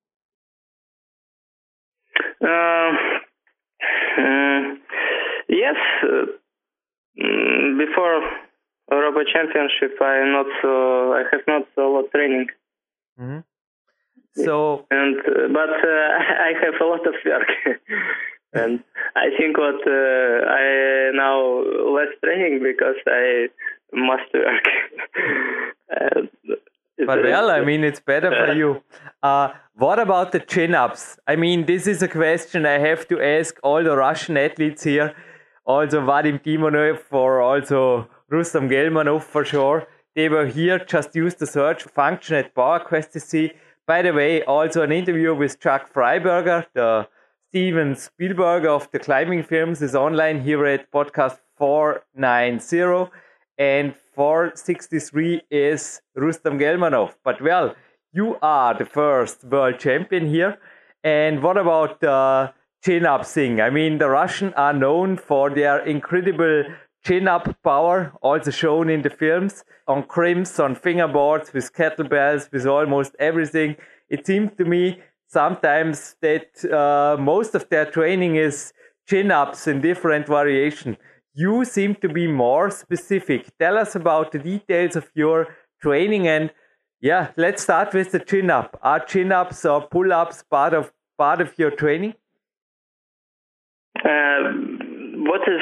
Uh, 2.42 2.92
uh, 4.18 4.60
yes, 5.48 5.76
uh, 6.02 6.26
mm, 7.22 7.78
before 7.78 8.22
Europa 8.90 9.20
Championship, 9.32 10.00
I 10.00 10.24
not 10.24 10.46
so 10.62 11.12
I 11.12 11.24
have 11.32 11.40
not 11.46 11.62
so 11.74 11.92
lot 11.92 12.10
training. 12.12 12.46
Mm-hmm. 13.20 13.40
So 14.44 14.86
and 14.90 15.18
uh, 15.18 15.48
but 15.52 15.70
uh, 15.70 16.08
I 16.48 16.52
have 16.62 16.80
a 16.80 16.84
lot 16.84 17.06
of 17.06 17.14
work, 17.24 17.48
and 18.52 18.82
I 19.14 19.30
think 19.38 19.58
what 19.58 19.86
uh, 19.86 20.46
I 20.48 21.10
now 21.14 21.62
less 21.94 22.12
training 22.22 22.60
because 22.62 22.96
I 23.06 23.48
must 23.92 24.32
work. 24.34 24.66
but 27.06 27.22
well, 27.22 27.50
I 27.50 27.60
mean, 27.62 27.84
it's 27.84 28.00
better 28.00 28.30
for 28.30 28.52
you. 28.52 28.82
Uh, 29.22 29.50
what 29.74 29.98
about 29.98 30.32
the 30.32 30.40
chin 30.40 30.74
ups? 30.74 31.18
I 31.26 31.36
mean, 31.36 31.66
this 31.66 31.86
is 31.86 32.02
a 32.02 32.08
question 32.08 32.66
I 32.66 32.78
have 32.78 33.06
to 33.08 33.20
ask 33.20 33.58
all 33.62 33.82
the 33.84 33.96
Russian 33.96 34.36
athletes 34.36 34.84
here, 34.84 35.14
also 35.64 36.00
Vadim 36.00 36.42
Timonov 36.42 37.00
or 37.10 37.40
also 37.40 38.08
Rustam 38.30 38.68
Gelmanov 38.68 39.22
for 39.22 39.44
sure. 39.44 39.86
They 40.14 40.30
were 40.30 40.46
here, 40.46 40.78
just 40.78 41.14
use 41.14 41.34
the 41.34 41.46
search 41.46 41.82
function 41.82 42.36
at 42.36 42.54
PowerQuest 42.54 43.12
to 43.12 43.20
see. 43.20 43.52
By 43.86 44.02
the 44.02 44.12
way, 44.12 44.42
also 44.42 44.82
an 44.82 44.90
interview 44.90 45.34
with 45.34 45.60
Chuck 45.60 45.92
Fryberger, 45.92 46.66
the 46.72 47.06
Steven 47.56 47.96
Spielberg 47.96 48.66
of 48.66 48.90
the 48.90 48.98
climbing 48.98 49.42
films, 49.42 49.80
is 49.80 49.94
online 49.94 50.42
here 50.42 50.66
at 50.66 50.92
podcast 50.92 51.38
490. 51.56 53.10
And 53.56 53.94
463 54.14 55.40
is 55.50 56.02
Rustam 56.14 56.58
Gelmanov. 56.58 57.14
But 57.24 57.40
well, 57.40 57.74
you 58.12 58.36
are 58.42 58.74
the 58.74 58.84
first 58.84 59.42
world 59.44 59.78
champion 59.78 60.28
here. 60.28 60.58
And 61.02 61.42
what 61.42 61.56
about 61.56 62.04
uh, 62.04 62.52
the 62.52 62.52
chin 62.84 63.06
up 63.06 63.24
thing? 63.24 63.62
I 63.62 63.70
mean, 63.70 63.96
the 63.96 64.10
Russians 64.10 64.52
are 64.54 64.74
known 64.74 65.16
for 65.16 65.48
their 65.48 65.78
incredible 65.78 66.64
chin 67.06 67.26
up 67.26 67.56
power, 67.64 68.12
also 68.20 68.50
shown 68.50 68.90
in 68.90 69.00
the 69.00 69.08
films, 69.08 69.64
on 69.88 70.02
crimps, 70.02 70.60
on 70.60 70.76
fingerboards, 70.76 71.54
with 71.54 71.72
kettlebells, 71.72 72.52
with 72.52 72.66
almost 72.66 73.16
everything. 73.18 73.76
It 74.10 74.26
seems 74.26 74.50
to 74.58 74.66
me 74.66 75.00
sometimes 75.26 76.16
that 76.22 76.64
uh, 76.64 77.20
most 77.20 77.54
of 77.54 77.68
their 77.68 77.84
training 77.86 78.36
is 78.36 78.72
chin 79.08 79.30
ups 79.30 79.66
in 79.66 79.80
different 79.80 80.26
variation. 80.26 80.96
You 81.34 81.64
seem 81.64 81.94
to 81.96 82.08
be 82.08 82.26
more 82.26 82.70
specific. 82.70 83.50
Tell 83.58 83.76
us 83.78 83.94
about 83.94 84.32
the 84.32 84.38
details 84.38 84.96
of 84.96 85.10
your 85.14 85.48
training 85.82 86.26
and 86.28 86.50
yeah, 87.00 87.30
let's 87.36 87.62
start 87.62 87.92
with 87.92 88.12
the 88.12 88.20
chin 88.20 88.50
up. 88.50 88.78
Are 88.82 89.00
chin 89.00 89.30
ups 89.30 89.64
or 89.64 89.86
pull 89.86 90.12
ups 90.12 90.42
part 90.42 90.72
of 90.72 90.92
part 91.18 91.40
of 91.40 91.52
your 91.58 91.70
training? 91.70 92.14
Uh, 94.04 94.52
what 95.28 95.42
is 95.42 95.60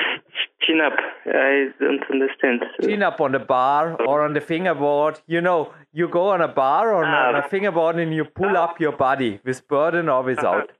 chin 0.66 0.80
up? 0.80 0.92
I 1.26 1.68
don't 1.80 2.02
understand. 2.10 2.64
Chin 2.82 3.02
up 3.02 3.20
on 3.20 3.32
the 3.32 3.38
bar 3.38 3.96
or 4.06 4.22
on 4.24 4.32
the 4.34 4.40
fingerboard. 4.40 5.20
You 5.26 5.40
know, 5.40 5.72
you 5.92 6.08
go 6.08 6.28
on 6.30 6.40
a 6.40 6.48
bar 6.48 6.94
or 6.94 7.04
Ah. 7.04 7.28
on 7.28 7.36
a 7.36 7.42
fingerboard 7.48 7.96
and 7.96 8.14
you 8.14 8.24
pull 8.24 8.56
up 8.56 8.80
your 8.80 8.92
body 8.92 9.40
with 9.44 9.66
burden 9.68 10.08
or 10.08 10.22
without. 10.22 10.70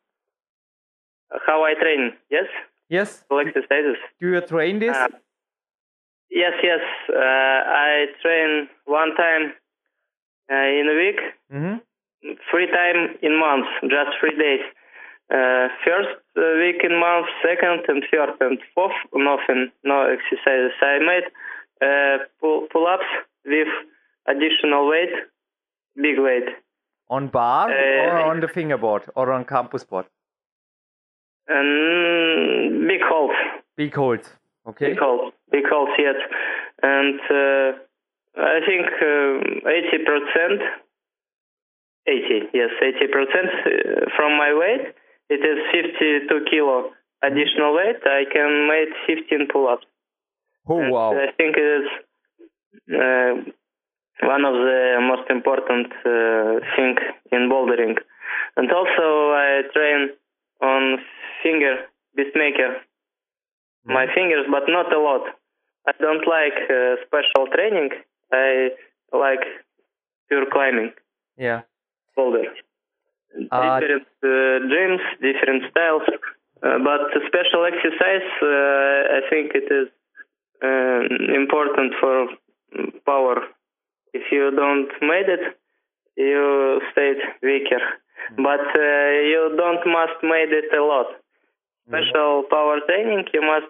How 1.46 1.64
I 1.64 1.74
train? 1.74 2.12
Yes, 2.30 2.46
Yes. 2.88 3.24
full 3.28 3.40
exercises. 3.40 3.96
Do 4.20 4.28
you 4.30 4.40
train 4.42 4.78
this? 4.78 4.96
Uh, 4.96 5.08
yes, 6.30 6.52
yes. 6.62 6.80
Uh, 7.08 7.16
I 7.18 8.06
train 8.22 8.68
one 8.84 9.14
time 9.16 9.52
uh, 10.50 10.54
in 10.80 10.88
a 10.88 10.96
week, 11.04 11.20
hmm 11.50 11.76
three 12.50 12.66
time 12.66 13.18
in 13.20 13.36
month, 13.38 13.66
just 13.82 14.10
three 14.20 14.36
days. 14.38 14.60
Uh, 15.30 15.68
first 15.84 16.14
uh, 16.36 16.42
week 16.58 16.84
in 16.84 17.00
month, 17.00 17.26
second 17.42 17.80
and 17.88 18.04
third 18.10 18.30
and 18.40 18.58
fourth, 18.74 18.92
nothing, 19.14 19.70
no 19.82 20.02
exercises. 20.06 20.72
I 20.82 20.98
made 20.98 21.26
uh, 21.82 22.18
pull 22.40 22.66
pull 22.70 22.86
ups 22.86 23.04
with 23.46 23.68
additional 24.28 24.88
weight, 24.88 25.14
big 25.96 26.18
weight. 26.18 26.48
On 27.08 27.28
bar 27.28 27.70
Uh, 27.70 28.06
or 28.06 28.18
on 28.30 28.40
the 28.40 28.48
fingerboard 28.48 29.02
or 29.14 29.32
on 29.32 29.44
campus 29.44 29.84
board? 29.84 30.06
and 31.48 32.88
big 32.88 33.00
holes, 33.02 33.36
Big 33.76 33.94
holds. 33.94 34.28
Okay. 34.66 34.88
big 34.90 34.98
holes, 34.98 35.32
big 35.50 35.64
holes 35.68 35.90
yet, 35.98 36.16
and 36.82 37.20
uh, 37.30 37.72
I 38.40 38.60
think 38.66 38.86
eighty 39.68 39.98
percent, 40.04 40.60
eighty 42.06 42.48
yes, 42.54 42.70
eighty 42.82 43.06
percent 43.12 43.50
from 44.16 44.36
my 44.38 44.52
weight. 44.54 44.94
It 45.34 45.42
is 45.50 45.58
fifty-two 45.74 46.40
kilo 46.50 46.76
additional 47.28 47.74
weight. 47.78 48.00
I 48.04 48.22
can 48.34 48.50
make 48.72 48.90
fifteen 49.08 49.48
pull-ups. 49.52 49.86
Oh 50.68 50.80
And 50.80 50.92
wow. 50.92 51.12
I 51.26 51.28
think 51.38 51.56
it 51.56 51.68
is 51.80 51.86
uh, 53.04 53.32
one 54.34 54.44
of 54.50 54.54
the 54.68 54.80
most 55.10 55.26
important 55.30 55.88
uh, 56.04 56.60
thing 56.76 56.94
in 57.32 57.42
bouldering. 57.52 57.96
And 58.56 58.70
also 58.72 59.06
I 59.46 59.62
train 59.74 60.00
on 60.62 60.98
finger 61.42 61.74
beatmaker, 62.16 62.70
my 63.84 64.06
fingers, 64.14 64.46
but 64.50 64.64
not 64.68 64.92
a 64.92 64.98
lot. 64.98 65.24
I 65.86 65.92
don't 66.00 66.26
like 66.26 66.58
uh, 66.70 66.96
special 67.06 67.44
training. 67.54 67.90
I 68.32 68.70
like 69.12 69.44
pure 70.28 70.46
climbing, 70.50 70.92
Yeah. 71.36 71.62
boulder. 72.16 72.44
Uh, 73.54 73.78
different 73.80 74.08
uh, 74.22 74.26
gyms, 74.72 75.04
different 75.22 75.62
styles, 75.70 76.02
uh, 76.62 76.78
but 76.82 77.00
special 77.30 77.62
exercise. 77.64 78.28
Uh, 78.42 79.18
I 79.18 79.20
think 79.30 79.52
it 79.54 79.68
is 79.70 79.88
important 81.34 81.94
for 82.00 82.26
power. 83.06 83.36
If 84.12 84.22
you 84.32 84.50
don't 84.50 84.90
made 85.02 85.28
it, 85.28 85.56
you 86.16 86.80
stayed 86.92 87.20
weaker. 87.42 87.82
But 88.36 88.66
uh, 88.74 89.10
you 89.30 89.54
don't 89.56 89.86
must 89.86 90.18
made 90.22 90.50
it 90.50 90.72
a 90.76 90.82
lot. 90.82 91.06
Special 91.88 92.44
power 92.50 92.80
training 92.88 93.24
you 93.34 93.42
must 93.42 93.66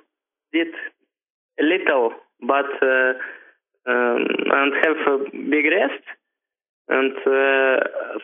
did 0.52 0.68
little, 1.60 2.12
but 2.40 2.70
uh, 2.80 3.12
um, 3.90 4.24
and 4.58 4.72
have 4.84 4.96
a 5.12 5.18
big 5.32 5.66
rest. 5.66 6.04
And 6.88 7.16
uh, 7.26 7.80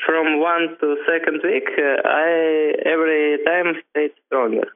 from 0.06 0.40
one 0.40 0.76
to 0.80 0.96
second 1.06 1.40
week, 1.44 1.68
uh, 1.78 2.02
I 2.04 2.72
every 2.84 3.38
time 3.44 3.74
stayed 3.90 4.12
stronger. 4.26 4.68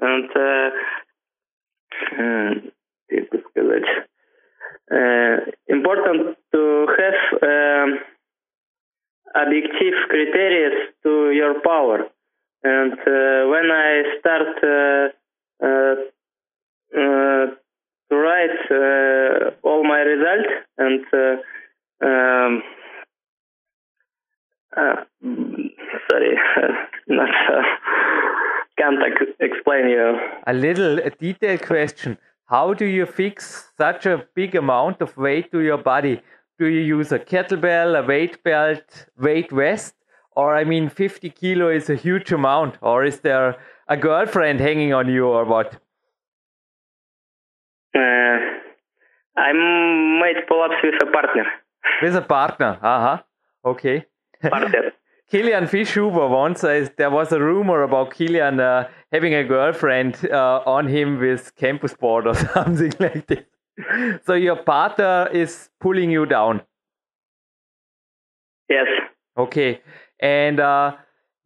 And 0.00 0.30
uh, 0.34 0.70
hmm, 2.16 2.52
uh 4.92 5.36
important 5.68 6.36
to 6.52 6.86
have 6.98 7.42
um, 7.42 7.98
objective 9.34 9.94
criteria 10.08 10.70
to 11.04 11.30
your 11.30 11.60
power. 11.60 12.09
Little 30.74 31.10
detailed 31.18 31.62
question. 31.62 32.18
How 32.46 32.74
do 32.74 32.84
you 32.84 33.06
fix 33.06 33.70
such 33.76 34.06
a 34.06 34.26
big 34.34 34.54
amount 34.56 35.00
of 35.00 35.16
weight 35.16 35.52
to 35.52 35.60
your 35.60 35.78
body? 35.78 36.20
Do 36.58 36.66
you 36.66 36.80
use 36.80 37.12
a 37.12 37.18
kettlebell, 37.18 37.98
a 37.98 38.06
weight 38.06 38.42
belt, 38.42 39.06
weight 39.16 39.50
vest? 39.50 39.94
Or, 40.32 40.56
I 40.56 40.64
mean, 40.64 40.88
50 40.88 41.30
kilo 41.30 41.68
is 41.68 41.88
a 41.88 41.94
huge 41.94 42.32
amount. 42.32 42.76
Or 42.80 43.04
is 43.04 43.20
there 43.20 43.56
a 43.88 43.96
girlfriend 43.96 44.60
hanging 44.60 44.92
on 44.92 45.08
you 45.08 45.26
or 45.26 45.44
what? 45.44 45.76
Uh, 47.94 48.38
I 49.36 49.52
made 49.52 50.46
pull-ups 50.48 50.76
with 50.82 51.02
a 51.02 51.10
partner. 51.10 51.44
With 52.02 52.16
a 52.16 52.22
partner. 52.22 52.78
Uh 52.82 53.00
huh. 53.00 53.22
Okay. 53.64 54.06
Partner. 54.42 54.92
Kilian 55.30 55.68
Fischhuber 55.68 56.28
once, 56.28 56.64
uh, 56.64 56.88
there 56.96 57.10
was 57.10 57.30
a 57.30 57.38
rumor 57.38 57.82
about 57.82 58.10
Kilian 58.10 58.58
uh, 58.58 58.88
having 59.12 59.34
a 59.34 59.44
girlfriend 59.44 60.16
uh, 60.30 60.62
on 60.66 60.86
him 60.88 61.18
with 61.18 61.54
campus 61.56 61.94
board 61.94 62.26
or 62.26 62.34
something 62.54 62.92
like 63.00 63.26
that. 63.26 63.46
So 64.24 64.34
your 64.34 64.56
partner 64.56 65.28
is 65.32 65.70
pulling 65.80 66.10
you 66.10 66.26
down. 66.26 66.62
yes. 68.68 68.86
Okay. 69.36 69.80
And 70.20 70.60
uh, 70.60 70.96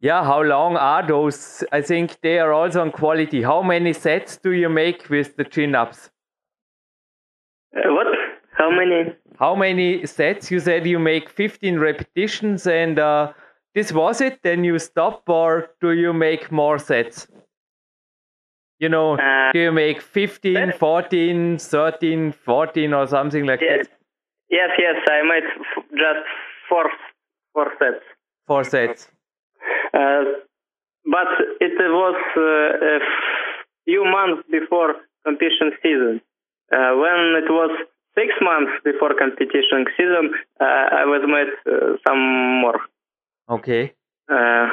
yeah, 0.01 0.23
how 0.23 0.41
long 0.41 0.75
are 0.75 1.07
those? 1.07 1.63
I 1.71 1.81
think 1.81 2.19
they 2.21 2.39
are 2.39 2.51
also 2.51 2.81
on 2.81 2.91
quality. 2.91 3.41
How 3.41 3.61
many 3.61 3.93
sets 3.93 4.37
do 4.37 4.51
you 4.51 4.69
make 4.69 5.09
with 5.09 5.37
the 5.37 5.45
chin 5.45 5.75
ups? 5.75 6.09
Uh, 7.75 7.93
what? 7.93 8.07
How 8.51 8.69
many? 8.69 9.15
How 9.39 9.55
many 9.55 10.05
sets? 10.05 10.51
You 10.51 10.59
said 10.59 10.85
you 10.85 10.99
make 10.99 11.29
15 11.29 11.79
repetitions 11.79 12.67
and 12.67 12.99
uh, 12.99 13.33
this 13.73 13.91
was 13.91 14.21
it? 14.21 14.41
Then 14.43 14.63
you 14.63 14.77
stop 14.79 15.23
or 15.27 15.69
do 15.81 15.91
you 15.91 16.13
make 16.13 16.51
more 16.51 16.79
sets? 16.79 17.27
You 18.85 18.89
know, 18.89 19.13
Uh, 19.17 19.51
do 19.53 19.59
you 19.65 19.71
make 19.71 19.99
15, 19.99 20.73
14, 20.73 21.57
13, 21.57 22.31
14 22.31 22.93
or 22.93 23.07
something 23.07 23.43
like 23.49 23.61
Yes. 23.61 23.87
that? 23.87 23.97
Yes, 24.57 24.71
yes. 24.77 24.97
I 25.09 25.19
made 25.33 25.45
f- 25.45 25.85
just 26.03 26.23
four, 26.69 26.85
four 27.53 27.67
sets. 27.79 28.03
Four 28.49 28.63
sets. 28.63 29.01
Uh, 29.99 30.23
but 31.15 31.29
it 31.67 31.73
was 32.03 32.17
uh, 32.37 32.95
a 32.95 32.99
few 33.85 34.03
months 34.17 34.43
before 34.51 34.89
competition 35.25 35.71
season. 35.81 36.21
Uh, 36.71 36.91
when 37.03 37.17
it 37.41 37.49
was 37.59 37.71
six 38.19 38.29
months 38.49 38.73
before 38.83 39.11
competition 39.23 39.79
season, 39.97 40.25
uh, 40.59 40.85
I 41.01 41.05
was 41.13 41.23
made 41.37 41.51
uh, 41.65 41.97
some 42.07 42.21
more. 42.63 42.79
Okay. 43.49 43.83
Uh, 44.29 44.67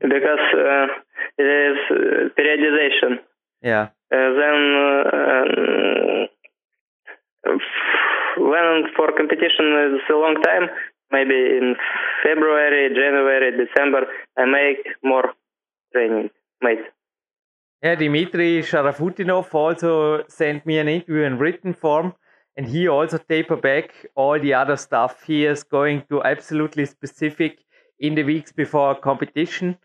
because 0.00 0.44
uh, 0.54 0.86
it 1.42 1.48
is 1.68 1.78
periodization. 2.38 3.12
Yeah. 3.64 3.88
Uh, 4.12 4.30
then 4.40 4.58
uh, 4.84 6.26
um, 7.48 7.58
when 8.36 8.84
for 8.94 9.10
competition 9.16 9.66
is 9.88 10.00
a 10.10 10.14
long 10.14 10.36
time, 10.44 10.68
maybe 11.10 11.34
in 11.34 11.74
February, 12.22 12.94
January, 12.94 13.50
December, 13.52 14.06
I 14.36 14.44
make 14.44 14.86
more 15.02 15.32
training. 15.92 16.28
Mate. 16.62 16.84
Yeah, 17.82 17.94
Dimitri 17.94 18.62
Sharafutdinov 18.62 19.54
also 19.54 20.24
sent 20.28 20.66
me 20.66 20.78
an 20.78 20.88
interview 20.88 21.22
in 21.22 21.38
written 21.38 21.72
form, 21.72 22.14
and 22.56 22.66
he 22.66 22.86
also 22.88 23.18
taper 23.18 23.56
back 23.56 23.94
all 24.14 24.38
the 24.38 24.54
other 24.54 24.76
stuff. 24.76 25.22
He 25.26 25.46
is 25.46 25.62
going 25.62 26.04
to 26.10 26.22
absolutely 26.22 26.86
specific 26.86 27.60
in 27.98 28.14
the 28.14 28.24
weeks 28.24 28.52
before 28.52 28.94
competition, 28.94 29.78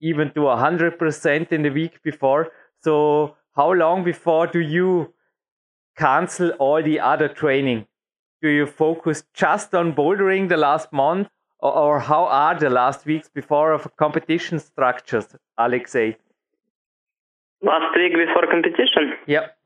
even 0.00 0.32
to 0.34 0.40
100% 0.40 1.52
in 1.52 1.62
the 1.62 1.70
week 1.70 2.02
before. 2.02 2.50
So, 2.82 3.36
how 3.54 3.72
long 3.72 4.02
before 4.04 4.46
do 4.46 4.60
you 4.60 5.12
cancel 5.96 6.50
all 6.58 6.82
the 6.82 6.98
other 7.00 7.28
training? 7.28 7.86
Do 8.40 8.48
you 8.48 8.66
focus 8.66 9.24
just 9.34 9.74
on 9.74 9.92
bouldering 9.94 10.48
the 10.48 10.56
last 10.56 10.92
month, 10.92 11.28
or, 11.60 11.72
or 11.72 12.00
how 12.00 12.24
are 12.24 12.58
the 12.58 12.70
last 12.70 13.06
weeks 13.06 13.28
before 13.28 13.72
of 13.72 13.94
competition 13.96 14.58
structures, 14.58 15.36
Alexei? 15.58 16.16
Last 17.62 17.94
week 17.96 18.14
before 18.14 18.46
competition, 18.50 19.12
Yep. 19.26 19.56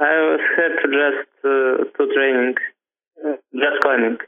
I 0.00 0.12
was 0.28 0.40
had 0.56 0.72
just 0.82 1.28
uh, 1.44 1.84
two 1.96 2.12
training, 2.12 2.54
uh, 3.24 3.36
just 3.54 3.80
climbing. 3.82 4.18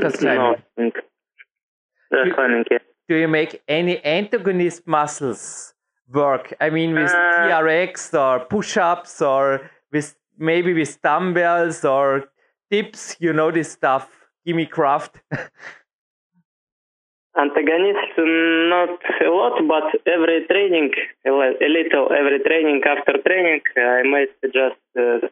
Just 0.00 0.18
climbing. 0.18 0.60
No, 0.76 0.90
just 0.90 2.26
You- 2.26 2.34
climbing. 2.34 2.64
Yeah. 2.70 2.78
Do 3.08 3.14
you 3.16 3.28
make 3.28 3.62
any 3.68 4.04
antagonist 4.04 4.86
muscles 4.86 5.71
work? 6.12 6.54
I 6.60 6.70
mean, 6.70 6.94
with 6.94 7.10
Uh, 7.10 7.46
TRX 7.48 8.14
or 8.14 8.44
push-ups 8.46 9.22
or 9.22 9.70
with 9.92 10.16
maybe 10.38 10.72
with 10.72 11.00
dumbbells 11.02 11.84
or 11.84 12.24
dips. 12.70 13.16
You 13.20 13.32
know 13.32 13.50
this 13.50 13.72
stuff. 13.72 14.08
Gimme 14.44 14.66
Kraft. 14.66 15.20
Antagonist, 17.34 18.12
not 18.18 18.90
a 19.24 19.30
lot, 19.30 19.56
but 19.66 19.84
every 20.06 20.46
training, 20.50 20.90
a 21.24 21.30
little, 21.30 22.12
every 22.12 22.40
training 22.40 22.82
after 22.84 23.14
training, 23.26 23.62
I 23.74 24.02
might 24.02 24.28
just 24.52 24.76
uh, 24.98 25.26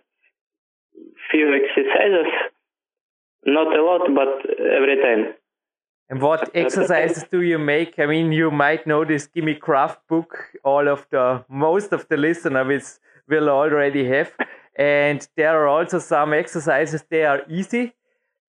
few 1.31 1.55
exercises. 1.55 2.33
Not 3.45 3.77
a 3.77 3.83
lot, 3.83 4.09
but 4.15 4.33
every 4.79 4.97
time. 5.03 5.35
And 6.11 6.21
what 6.21 6.51
exercises 6.55 7.25
do 7.31 7.41
you 7.41 7.59
make? 7.59 7.99
I 7.99 8.07
mean, 8.07 8.33
you 8.33 8.51
might 8.51 8.87
know 8.87 9.05
this 9.05 9.29
Gimme 9.29 9.55
Kraft 9.55 10.07
book. 10.09 10.37
All 10.65 10.89
of 10.89 11.07
the 11.11 11.45
most 11.49 11.93
of 11.93 12.09
the 12.09 12.17
listeners 12.17 12.99
will 13.29 13.49
already 13.49 14.05
have, 14.09 14.33
and 14.77 15.27
there 15.37 15.57
are 15.63 15.69
also 15.69 16.01
some 16.01 16.35
exercises. 16.35 17.05
They 17.09 17.25
are 17.25 17.43
easy, 17.49 17.95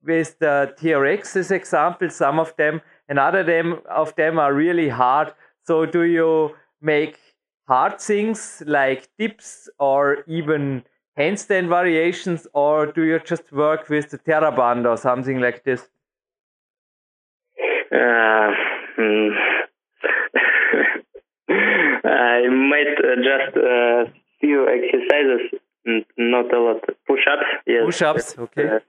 with 0.03 0.39
the 0.39 0.73
TRX 0.79 1.35
as 1.35 1.51
example. 1.51 2.09
Some 2.09 2.39
of 2.39 2.55
them, 2.57 2.81
and 3.07 3.19
other 3.19 3.43
them 3.43 3.81
of 3.89 4.15
them 4.15 4.39
are 4.39 4.53
really 4.53 4.89
hard. 4.89 5.33
So, 5.67 5.85
do 5.85 6.03
you 6.03 6.55
make 6.81 7.19
hard 7.67 8.01
things 8.01 8.63
like 8.65 9.07
dips 9.19 9.69
or 9.79 10.23
even 10.27 10.83
handstand 11.17 11.69
variations, 11.69 12.47
or 12.53 12.87
do 12.87 13.03
you 13.03 13.19
just 13.19 13.51
work 13.51 13.89
with 13.89 14.09
the 14.09 14.17
TheraBand 14.17 14.89
or 14.89 14.97
something 14.97 15.39
like 15.39 15.63
this? 15.63 15.87
Uh, 17.93 18.51
mm, 18.97 19.31
I 22.03 22.41
uh, 22.99 23.15
just 23.17 23.57
uh, 23.57 24.11
few 24.39 24.67
exercises, 24.67 25.59
not 26.17 26.53
a 26.53 26.59
lot. 26.59 26.81
Push-ups, 27.07 27.49
yes. 27.67 27.83
Push-ups, 27.85 28.35
okay. 28.39 28.67
Uh, 28.67 28.79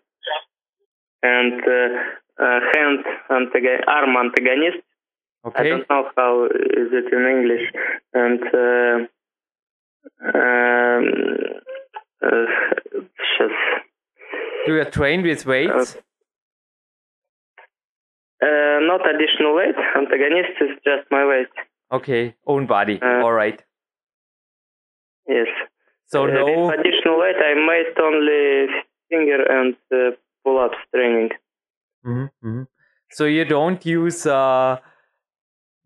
and 1.22 1.62
uh, 1.62 2.42
uh, 2.42 2.60
hand 2.74 3.04
antagon- 3.30 3.84
arm 3.86 4.16
antagonist. 4.16 4.78
Okay. 5.44 5.60
I 5.60 5.68
don't 5.70 5.90
know 5.90 6.08
how 6.16 6.44
is 6.46 6.88
it 6.92 7.12
in 7.12 7.26
English. 7.26 7.72
And 8.14 8.40
uh, 8.54 9.06
um, 10.38 11.04
uh, 12.22 12.46
just, 13.38 13.60
Do 14.66 14.74
you 14.76 14.84
train 14.84 15.22
with 15.22 15.44
weights? 15.46 15.96
uh, 15.96 16.00
not 18.80 19.00
additional 19.08 19.54
weight. 19.54 19.74
Antagonist 19.96 20.56
is 20.60 20.70
just 20.84 21.10
my 21.10 21.24
weight. 21.24 21.48
Okay, 21.92 22.34
own 22.46 22.66
body. 22.66 22.98
Uh, 23.02 23.22
All 23.24 23.32
right. 23.32 23.62
Yes. 25.28 25.46
So 26.06 26.24
Uh, 26.24 26.26
no. 26.28 26.70
Additional 26.70 27.18
weight, 27.20 27.36
I 27.36 27.54
made 27.54 27.98
only 27.98 28.66
finger 29.08 29.42
and 29.58 29.76
uh, 29.92 30.16
pull-ups 30.44 30.78
training. 30.94 31.30
Mhm, 32.04 32.30
mhm. 32.44 32.66
So 33.10 33.24
you 33.26 33.44
don't 33.44 33.84
use 33.86 34.26
a 34.26 34.80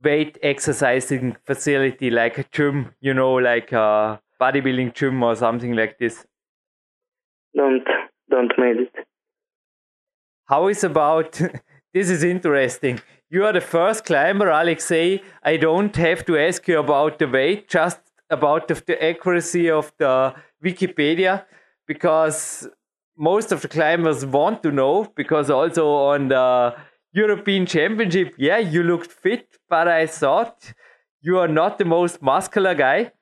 weight 0.03 0.39
exercising 0.43 1.37
facility 1.45 2.11
like 2.11 2.39
a 2.39 2.45
gym, 2.53 2.95
you 3.01 3.13
know, 3.15 3.35
like 3.35 3.73
a 3.73 4.21
bodybuilding 4.41 4.95
gym 4.95 5.23
or 5.23 5.35
something 5.35 5.75
like 5.75 5.99
this. 5.99 6.27
Don't 7.55 7.87
don't 8.31 8.53
made 8.59 8.77
it. 8.87 8.95
How 10.47 10.69
is 10.69 10.85
about 10.85 11.41
this 11.97 12.11
is 12.11 12.23
interesting. 12.23 13.01
You 13.31 13.47
are 13.47 13.55
the 13.55 13.63
first 13.63 14.05
climber, 14.05 14.51
Alexei. 14.51 15.23
I 15.43 15.57
don't 15.57 15.97
have 15.97 16.27
to 16.27 16.37
ask 16.37 16.69
you 16.69 16.79
about 16.79 17.19
the 17.19 17.27
weight, 17.27 17.71
just 17.71 18.01
about 18.29 18.69
the, 18.69 19.03
accuracy 19.03 19.71
of 19.71 19.91
the 19.97 20.35
Wikipedia, 20.63 21.47
because 21.87 22.69
most 23.17 23.51
of 23.51 23.63
the 23.63 23.69
climbers 23.69 24.27
want 24.27 24.63
to 24.65 24.71
know. 24.71 25.11
Because 25.17 25.49
also 25.49 25.89
on 25.89 26.29
the 26.29 26.77
European 27.13 27.65
Championship, 27.65 28.35
yeah, 28.37 28.59
you 28.59 28.83
looked 28.83 29.11
fit, 29.11 29.57
but 29.71 29.89
I 29.89 30.07
thought 30.07 30.75
you 31.23 31.39
are 31.39 31.49
not 31.49 31.79
the 31.79 31.87
most 31.87 32.21
muscular 32.21 32.75
guy. 32.75 33.13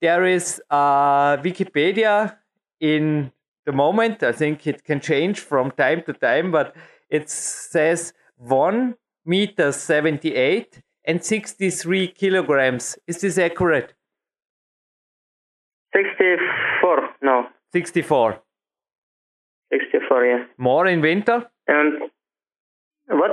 There 0.00 0.24
is 0.24 0.62
uh, 0.70 1.36
Wikipedia 1.38 2.36
in 2.78 3.32
the 3.66 3.72
moment. 3.72 4.22
I 4.22 4.30
think 4.30 4.68
it 4.68 4.84
can 4.84 5.00
change 5.00 5.40
from 5.40 5.72
time 5.72 6.04
to 6.04 6.12
time, 6.12 6.52
but 6.52 6.76
it 7.10 7.28
says 7.28 8.12
1 8.40 8.94
meter 9.26 9.70
78 9.72 10.80
and 11.04 11.22
63 11.24 12.08
kilograms. 12.08 12.98
Is 13.06 13.20
this 13.20 13.38
accurate? 13.38 13.94
Sixty-four. 15.94 17.08
No, 17.22 17.46
64. 17.72 18.40
sixty-four. 19.72 20.24
Yeah. 20.26 20.44
More 20.56 20.86
in 20.86 21.00
winter? 21.00 21.50
And 21.66 22.10
what? 23.08 23.30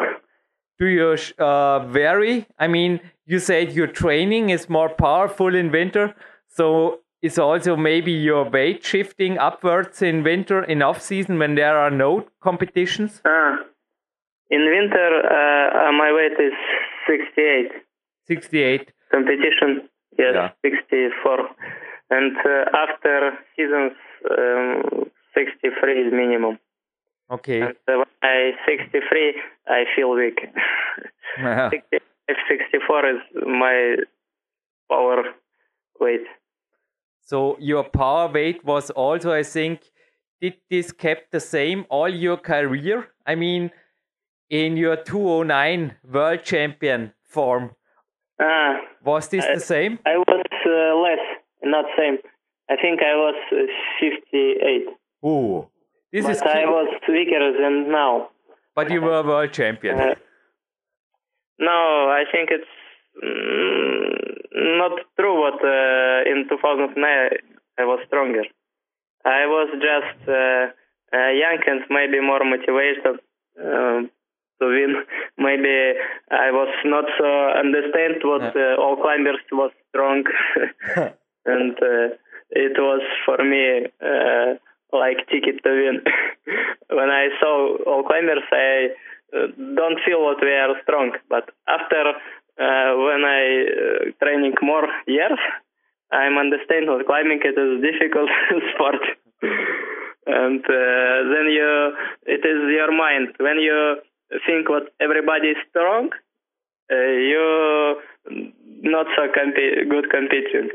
Do 0.79 0.87
you 0.87 1.15
uh, 1.39 1.79
vary? 1.87 2.47
I 2.59 2.67
mean, 2.67 2.99
you 3.25 3.39
said 3.39 3.73
your 3.73 3.87
training 3.87 4.49
is 4.49 4.69
more 4.69 4.89
powerful 4.89 5.55
in 5.55 5.71
winter, 5.71 6.15
so 6.47 6.99
is 7.21 7.39
also 7.39 7.75
maybe 7.75 8.11
your 8.11 8.47
weight 8.49 8.83
shifting 8.83 9.37
upwards 9.37 10.01
in 10.01 10.23
winter 10.23 10.63
in 10.63 10.81
off 10.81 11.01
season 11.01 11.39
when 11.39 11.55
there 11.55 11.77
are 11.77 11.89
no 11.91 12.27
competitions? 12.41 13.21
Ah, 13.25 13.57
in 14.49 14.61
winter, 14.69 15.09
uh, 15.23 15.89
uh, 15.89 15.91
my 15.91 16.11
weight 16.13 16.37
is 16.39 16.53
sixty-eight. 17.07 17.71
68. 18.27 18.91
Competition, 19.11 19.87
yes, 20.19 20.33
Yeah. 20.35 20.49
sixty-four. 20.61 21.39
And 22.09 22.35
uh, 22.37 22.65
after 22.85 23.37
seasons, 23.55 23.93
um, 24.37 25.09
sixty-three 25.33 26.01
is 26.07 26.11
minimum. 26.11 26.59
Okay. 27.29 27.61
And 27.61 27.75
uh, 27.87 27.97
when 27.99 28.05
I 28.23 28.51
63, 28.65 29.33
I 29.67 29.83
feel 29.95 30.11
weak. 30.11 30.39
65, 31.35 32.01
64 32.47 33.09
is 33.09 33.21
my 33.45 33.95
power 34.89 35.23
weight. 35.99 36.25
So 37.21 37.57
your 37.59 37.83
power 37.83 38.31
weight 38.31 38.63
was 38.63 38.89
also, 38.91 39.33
I 39.33 39.43
think, 39.43 39.81
did 40.39 40.53
this 40.69 40.91
kept 40.93 41.31
the 41.33 41.41
same 41.41 41.85
all 41.89 42.07
your 42.07 42.37
career? 42.37 43.07
I 43.25 43.35
mean, 43.35 43.71
in 44.49 44.77
your 44.77 44.95
209 44.95 45.95
world 46.11 46.43
champion 46.43 47.13
form, 47.23 47.71
Ah, 48.39 48.79
was 49.03 49.29
this 49.29 49.45
I- 49.45 49.55
the 49.55 49.59
same? 49.59 49.99
I 50.05 50.17
was 50.17 50.45
uh, 50.65 50.95
less, 51.01 51.25
not 51.63 51.85
same. 51.97 52.17
I 52.69 52.75
think 52.75 53.01
I 53.01 53.15
was 53.15 53.35
uh, 53.51 53.65
58, 53.99 54.87
Ooh, 55.25 55.67
this 56.11 56.25
but 56.25 56.31
is. 56.35 56.41
I 56.41 56.65
was 56.65 56.89
weaker 57.07 57.39
than 57.59 57.91
now. 57.91 58.29
But 58.75 58.91
you 58.91 59.01
were 59.01 59.23
world 59.23 59.53
champion. 59.53 59.97
Uh, 59.99 60.15
no, 61.59 61.71
I 62.11 62.23
think 62.31 62.49
it's 62.51 62.73
mm, 63.23 64.77
not 64.77 64.91
true. 65.19 65.35
But 65.49 65.59
uh, 65.65 66.29
in 66.31 66.45
2009, 66.47 66.97
I 67.79 67.85
was 67.85 67.99
stronger. 68.07 68.43
I 69.25 69.45
was 69.47 69.69
just 69.81 70.29
uh, 70.29 70.67
uh, 71.17 71.29
young 71.31 71.59
and 71.65 71.81
maybe 71.89 72.19
more 72.21 72.43
motivated 72.43 73.19
um, 73.63 74.11
to 74.59 74.65
win. 74.67 75.03
Maybe 75.37 75.93
I 76.31 76.51
was 76.51 76.73
not 76.85 77.05
so 77.17 77.27
understand 77.57 78.21
what 78.23 78.55
uh, 78.55 78.81
all 78.81 78.97
climbers 78.97 79.41
was 79.51 79.71
strong, 79.89 80.23
and 81.45 81.75
uh, 81.81 82.15
it 82.51 82.75
was 82.77 83.01
for 83.25 83.37
me 83.43 83.87
uh, 84.01 84.55
like 84.93 85.17
ticket 85.29 85.63
to 85.63 85.69
win. 85.69 86.01
when 86.89 87.09
I 87.09 87.29
saw 87.39 87.77
all 87.85 88.03
climbers, 88.03 88.43
I 88.51 88.89
uh, 89.35 89.47
don't 89.75 89.99
feel 90.05 90.23
what 90.23 90.41
we 90.41 90.51
are 90.51 90.75
strong. 90.83 91.11
But 91.29 91.49
after 91.67 92.13
uh, 92.59 92.91
when 92.97 93.21
I 93.25 93.43
uh, 93.67 94.23
training 94.23 94.55
more 94.61 94.87
years, 95.05 95.39
I'm 96.11 96.37
understand 96.37 96.87
what 96.87 97.05
climbing 97.05 97.41
it 97.43 97.57
is 97.59 97.83
difficult 97.83 98.29
sport. 98.73 99.01
and 100.25 100.63
uh, 100.63 101.17
then 101.31 101.47
you, 101.51 101.93
it 102.25 102.43
is 102.43 102.59
your 102.71 102.91
mind. 102.91 103.35
When 103.39 103.59
you 103.59 103.97
think 104.45 104.69
what 104.69 104.93
everybody 104.99 105.49
is 105.49 105.57
strong, 105.69 106.09
you 106.89 107.97
not 108.81 109.07
so 109.15 109.27
comp- 109.33 109.55
good 109.89 110.09
competing. 110.09 110.69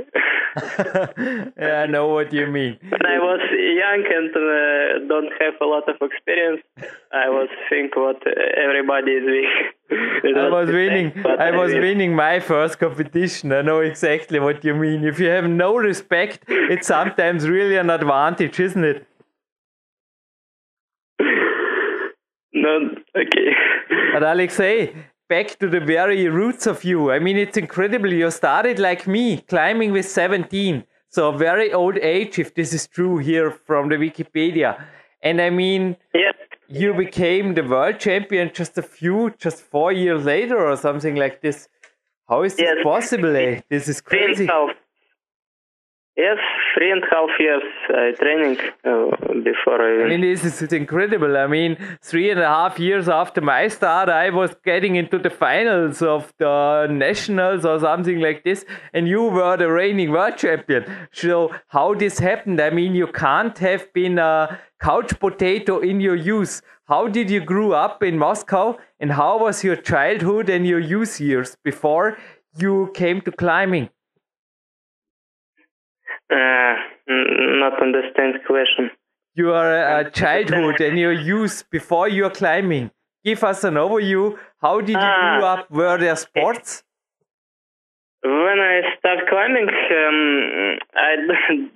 yeah, 1.59 1.83
I 1.83 1.87
know 1.87 2.09
what 2.09 2.33
you 2.33 2.47
mean. 2.47 2.79
When 2.89 3.07
I 3.07 3.19
was 3.19 3.41
young 3.53 4.05
and 4.19 4.31
uh, 4.37 5.09
don't 5.09 5.33
have 5.41 5.55
a 5.61 5.65
lot 5.65 5.89
of 5.89 5.97
experience, 6.01 6.63
I 7.13 7.29
was 7.29 7.49
think 7.71 7.97
what 7.97 8.21
everybody 8.57 9.13
is 9.13 9.25
weak. 9.25 9.47
I 10.37 10.49
was 10.49 10.69
winning. 10.69 11.13
I 11.27 11.51
was 11.53 11.73
winning 11.73 12.15
my 12.15 12.41
first 12.41 12.79
competition. 12.79 13.53
I 13.53 13.63
know 13.63 13.81
exactly 13.81 14.41
what 14.41 14.65
you 14.65 14.75
mean. 14.75 15.05
If 15.05 15.19
you 15.21 15.29
have 15.29 15.49
no 15.49 15.77
respect, 15.77 16.41
it's 16.49 16.89
sometimes 16.89 17.49
really 17.49 17.77
an 17.77 17.91
advantage, 17.91 18.59
isn't 18.61 18.85
it? 18.85 19.07
No, 22.55 22.92
okay. 23.17 23.49
But 24.13 24.23
Alexei, 24.23 24.95
back 25.29 25.59
to 25.59 25.69
the 25.69 25.81
very 25.81 26.29
roots 26.29 26.67
of 26.67 26.85
you. 26.85 27.11
I 27.11 27.19
mean, 27.19 27.37
it's 27.37 27.57
incredible. 27.57 28.13
You 28.13 28.31
started 28.31 28.79
like 28.79 29.07
me, 29.07 29.39
climbing 29.49 29.93
with 29.93 30.07
17. 30.07 30.85
So 31.09 31.29
a 31.29 31.37
very 31.37 31.73
old 31.73 31.99
age, 31.99 32.39
if 32.39 32.55
this 32.55 32.73
is 32.73 32.87
true 32.87 33.19
here 33.19 33.51
from 33.51 33.89
the 33.89 33.97
Wikipedia. 33.97 34.83
And 35.23 35.41
I 35.41 35.51
mean, 35.51 35.97
yes. 36.15 36.35
you 36.69 36.95
became 36.95 37.55
the 37.55 37.63
world 37.63 37.99
champion 38.01 38.51
just 38.53 38.77
a 38.79 38.83
few, 38.83 39.33
just 39.39 39.63
four 39.63 39.93
years 39.93 40.25
later 40.25 40.59
or 40.59 40.77
something 40.77 41.17
like 41.17 41.41
this. 41.41 41.69
How 42.29 42.43
is 42.43 42.57
this 42.57 42.65
yes. 42.65 42.83
possible? 42.83 43.37
Eh? 43.37 43.61
This 43.69 43.89
is 43.89 44.01
crazy. 44.01 44.49
Yes, 46.15 46.37
three 46.75 46.91
and 46.93 47.03
a 47.03 47.07
half 47.11 47.31
years 47.41 47.63
uh, 47.89 48.15
training 48.23 48.59
uh, 48.85 49.17
before 49.43 49.81
I. 49.81 50.05
I 50.05 50.09
mean, 50.11 50.21
this 50.21 50.45
is 50.45 50.71
incredible. 50.71 51.39
I 51.39 51.47
mean, 51.47 51.79
three 52.03 52.31
and 52.31 52.39
a 52.39 52.49
half 52.49 52.79
years 52.79 53.09
after 53.09 53.41
my 53.41 53.69
start, 53.69 54.11
I 54.11 54.29
was 54.29 54.55
getting 54.63 54.97
into 54.97 55.19
the 55.19 55.31
finals 55.31 56.03
of 56.03 56.31
the 56.37 56.87
nationals 56.91 57.65
or 57.65 57.81
something 57.81 58.21
like 58.21 58.45
this, 58.45 58.67
and 58.93 59.09
you 59.09 59.23
were 59.23 59.57
the 59.57 59.73
reigning 59.73 60.11
world 60.11 60.37
champion. 60.37 60.85
So, 61.13 61.51
how 61.69 61.95
this 61.95 62.19
happened? 62.19 62.61
I 62.61 62.69
mean, 62.69 62.95
you 62.95 63.07
can't 63.07 63.57
have 63.59 63.91
been 63.95 64.19
a 64.19 64.61
couch 64.83 65.19
potato 65.19 65.79
in 65.79 65.99
your 66.03 66.17
youth. 66.17 66.61
How 66.89 67.09
did 67.09 67.31
you 67.31 67.41
grow 67.41 67.73
up 67.73 68.03
in 68.03 68.19
Moscow, 68.19 68.77
and 69.01 69.13
how 69.13 69.39
was 69.39 69.65
your 69.65 69.77
childhood 69.77 70.51
and 70.51 70.67
your 70.67 70.81
youth 70.81 71.23
years 71.23 71.57
before 71.65 72.19
you 72.55 72.91
came 72.93 73.23
to 73.23 73.33
climbing? 73.33 73.89
Uh, 76.33 76.75
not 77.63 77.81
understand 77.83 78.35
the 78.37 78.43
question. 78.47 78.91
a 80.07 80.11
childhood 80.11 80.81
and 80.81 80.99
your 80.99 81.13
youth 81.13 81.65
before 81.71 82.09
you 82.09 82.25
are 82.27 82.31
climbing. 82.31 82.91
Give 83.25 83.43
us 83.45 83.65
an 83.65 83.75
overview. 83.75 84.39
How 84.61 84.81
did 84.81 84.91
you 84.91 84.97
Ah. 84.99 85.39
grow 85.39 85.47
up? 85.55 85.71
Were 85.71 85.97
there 85.99 86.17
sports? 86.17 86.83
When 88.23 88.59
I 88.61 88.75
start 88.99 89.21
climbing, 89.29 89.69
um, 89.69 90.79
I 90.95 91.11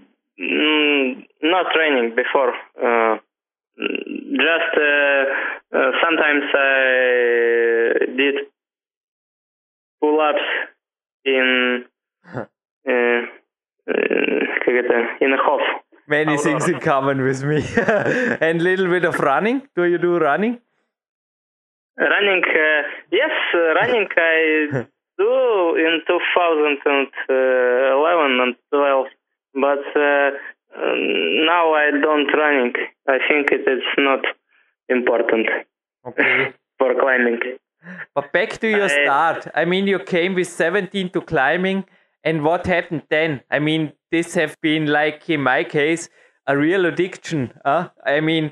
not 1.43 1.67
training 1.75 2.15
before. 2.15 2.53
Uh, 2.87 3.19
just 4.45 4.73
uh, 4.91 5.25
uh, 5.79 5.91
sometimes 6.03 6.45
I 6.55 8.07
did 8.17 8.35
pull-ups 10.01 10.47
in 11.25 11.85
uh, 12.37 13.21
как 13.86 14.76
это, 14.76 15.18
in 15.22 15.34
a 15.34 15.38
half. 15.38 15.62
Many 16.08 16.34
Outdoor. 16.34 16.44
things 16.44 16.68
in 16.68 16.80
common 16.80 17.22
with 17.22 17.44
me. 17.44 17.64
and 18.42 18.62
little 18.62 18.88
bit 18.88 19.06
of 19.06 19.20
running. 19.20 19.62
Do 19.76 19.84
you 19.86 19.98
do 19.98 20.18
running? 20.18 20.60
Running, 21.98 22.44
uh, 22.44 22.84
yes, 23.12 23.32
uh, 23.54 23.74
running 23.76 24.08
I 24.18 24.86
do 25.18 25.76
in 25.76 26.02
2011 26.08 28.40
and 28.42 28.56
12, 28.70 29.08
but 29.54 29.86
uh, 29.96 30.32
um, 30.76 31.46
now 31.46 31.74
I 31.74 31.92
don't 32.02 32.32
running. 32.34 32.74
I 33.08 33.20
think 33.30 33.52
it 33.52 33.68
is 33.70 33.84
not 33.98 34.26
important 34.90 35.48
Okay. 36.08 36.54
for 36.80 36.96
climbing. 37.00 37.40
But 38.16 38.32
back 38.32 38.58
to 38.60 38.68
your 38.68 38.86
I- 38.86 39.04
start. 39.04 39.48
I 39.54 39.66
mean, 39.66 39.86
you 39.88 40.00
came 40.00 40.34
with 40.34 40.48
17 40.48 41.10
to 41.12 41.22
climbing, 41.22 41.84
and 42.27 42.43
what 42.43 42.67
happened 42.67 43.05
then? 43.09 43.41
I 43.51 43.61
mean, 43.61 43.93
this 44.11 44.35
have 44.35 44.61
been 44.61 44.87
like 44.87 45.31
in 45.31 45.43
my 45.43 45.63
case 45.63 46.09
a 46.47 46.59
real 46.59 46.85
addiction. 46.85 47.53
Huh? 47.65 47.91
I 48.05 48.21
mean, 48.21 48.51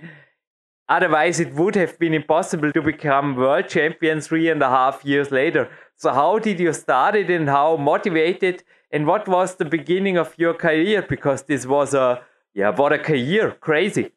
otherwise 0.89 1.41
it 1.41 1.53
would 1.55 1.75
have 1.75 1.99
been 1.99 2.15
impossible 2.15 2.71
to 2.73 2.81
become 2.81 3.35
world 3.35 3.69
champion 3.69 4.21
three 4.21 4.49
and 4.49 4.63
a 4.63 4.69
half 4.69 5.05
years 5.05 5.33
later. 5.33 5.69
So 5.97 6.13
how 6.13 6.39
did 6.39 6.61
you 6.61 6.73
start 6.73 7.17
it, 7.17 7.31
and 7.31 7.49
how 7.49 7.77
motivated, 7.77 8.63
and 8.91 9.07
what 9.07 9.29
was 9.29 9.57
the 9.57 9.65
beginning 9.65 10.19
of 10.19 10.35
your 10.39 10.55
career? 10.55 11.03
Because 11.03 11.43
this 11.43 11.67
was 11.67 11.95
a 11.95 12.23
yeah, 12.55 12.71
what 12.71 12.93
a 12.93 12.99
career, 12.99 13.57
crazy. 13.61 14.13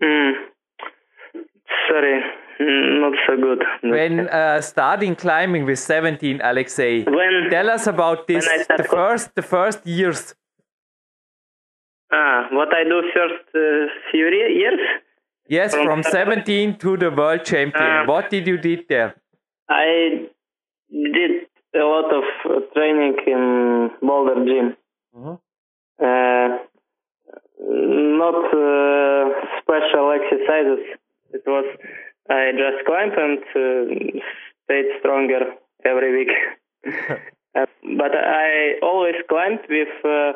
Mm. 0.00 0.32
Sorry, 1.88 2.20
not 2.60 3.14
so 3.26 3.36
good. 3.36 3.62
When 3.82 4.28
uh, 4.28 4.60
starting 4.60 5.14
climbing 5.16 5.64
with 5.64 5.78
17, 5.78 6.40
Alexei, 6.42 7.04
when 7.04 7.50
Tell 7.50 7.70
us 7.70 7.86
about 7.86 8.26
this. 8.26 8.46
When 8.46 8.60
I 8.60 8.62
start 8.62 8.78
The 8.78 8.84
first, 8.84 9.34
the 9.34 9.42
first 9.42 9.86
years. 9.86 10.34
ah, 12.12 12.48
what 12.52 12.68
I 12.74 12.84
do 12.84 13.02
first 13.14 13.44
uh, 13.54 13.86
few 14.10 14.26
years, 14.28 14.80
Yes, 15.48 15.74
From 15.74 15.86
from 15.86 16.02
17 16.02 16.78
to 16.78 16.96
the 16.96 17.10
world 17.10 17.44
champion. 17.44 17.84
Uh, 17.84 18.04
what 18.06 18.30
did 18.30 18.46
you 18.46 18.56
did 18.58 18.86
there? 18.88 19.14
I 19.68 20.28
did 20.90 21.32
a 21.74 21.84
lot 21.84 22.12
of 22.12 22.24
uh, 22.48 22.60
training 22.74 23.16
in 23.26 23.90
Boulder 24.00 24.44
Gym. 24.46 24.76
Mhm. 25.16 25.38
Uh, 26.00 26.48
not 28.24 28.38
uh, 28.54 29.24
special 29.60 30.12
exercises. 30.18 30.82
It 31.32 31.42
was 31.46 31.66
I 32.28 32.52
just 32.52 32.84
climb 32.86 33.12
and 33.16 33.38
uh, 33.56 34.20
stayed 34.64 34.86
stronger 35.00 35.42
every 35.84 36.10
week. 36.18 36.32
Uh, 37.54 37.66
but 37.98 38.12
I 38.16 38.78
always 38.82 39.14
climbed 39.28 39.60
with 39.68 39.92
uh, 40.06 40.32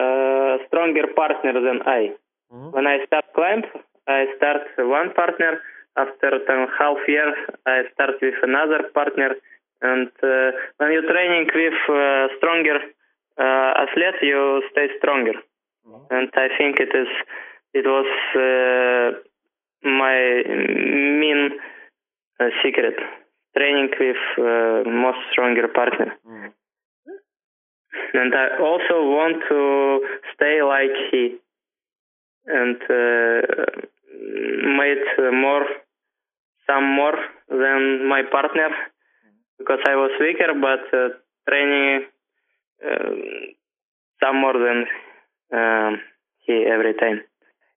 a 0.00 0.58
stronger 0.68 1.08
partner 1.16 1.54
than 1.54 1.82
I. 1.84 2.14
Mhm. 2.52 2.70
When 2.72 2.86
I 2.86 3.04
start 3.06 3.24
climb, 3.34 3.62
I 4.06 4.26
start 4.36 4.62
one 4.78 5.12
partner. 5.12 5.60
After 5.96 6.30
ten 6.46 6.68
half 6.78 6.98
years, 7.08 7.34
I 7.66 7.82
start 7.94 8.14
with 8.22 8.38
another 8.44 8.80
partner. 8.94 9.30
And 9.90 10.10
uh, 10.22 10.50
when 10.78 10.92
you're 10.92 11.10
training 11.14 11.50
with 11.52 11.80
uh, 11.90 12.28
stronger 12.38 12.78
uh, 13.44 13.70
athlete, 13.82 14.22
you 14.22 14.62
stay 14.70 14.86
stronger. 14.98 15.34
And 16.10 16.30
I 16.34 16.46
think 16.56 16.78
it 16.78 16.92
is 16.94 17.10
it 17.74 17.86
was 17.94 18.08
uh, 18.38 19.18
my 19.84 20.42
main 20.48 21.50
uh, 22.40 22.48
secret 22.62 22.94
training 23.56 23.90
with 24.00 24.16
uh, 24.38 24.88
most 24.88 25.18
stronger 25.32 25.68
partner. 25.68 26.16
And 28.14 28.34
I 28.34 28.58
also 28.60 29.04
want 29.08 29.42
to 29.48 30.00
stay 30.34 30.62
like 30.62 30.94
he 31.10 31.36
and 32.46 32.76
uh, 32.88 33.40
made 34.80 35.32
more 35.32 35.64
some 36.66 36.84
more 36.94 37.16
than 37.48 38.08
my 38.08 38.22
partner 38.30 38.70
because 39.58 39.78
I 39.86 39.94
was 39.96 40.10
weaker, 40.20 40.52
but 40.60 40.98
uh, 40.98 41.08
training 41.48 42.04
uh, 42.84 43.10
some 44.22 44.40
more 44.40 44.54
than 44.54 44.86
um, 45.52 46.00
he 46.46 46.64
every 46.66 46.94
time. 46.94 47.20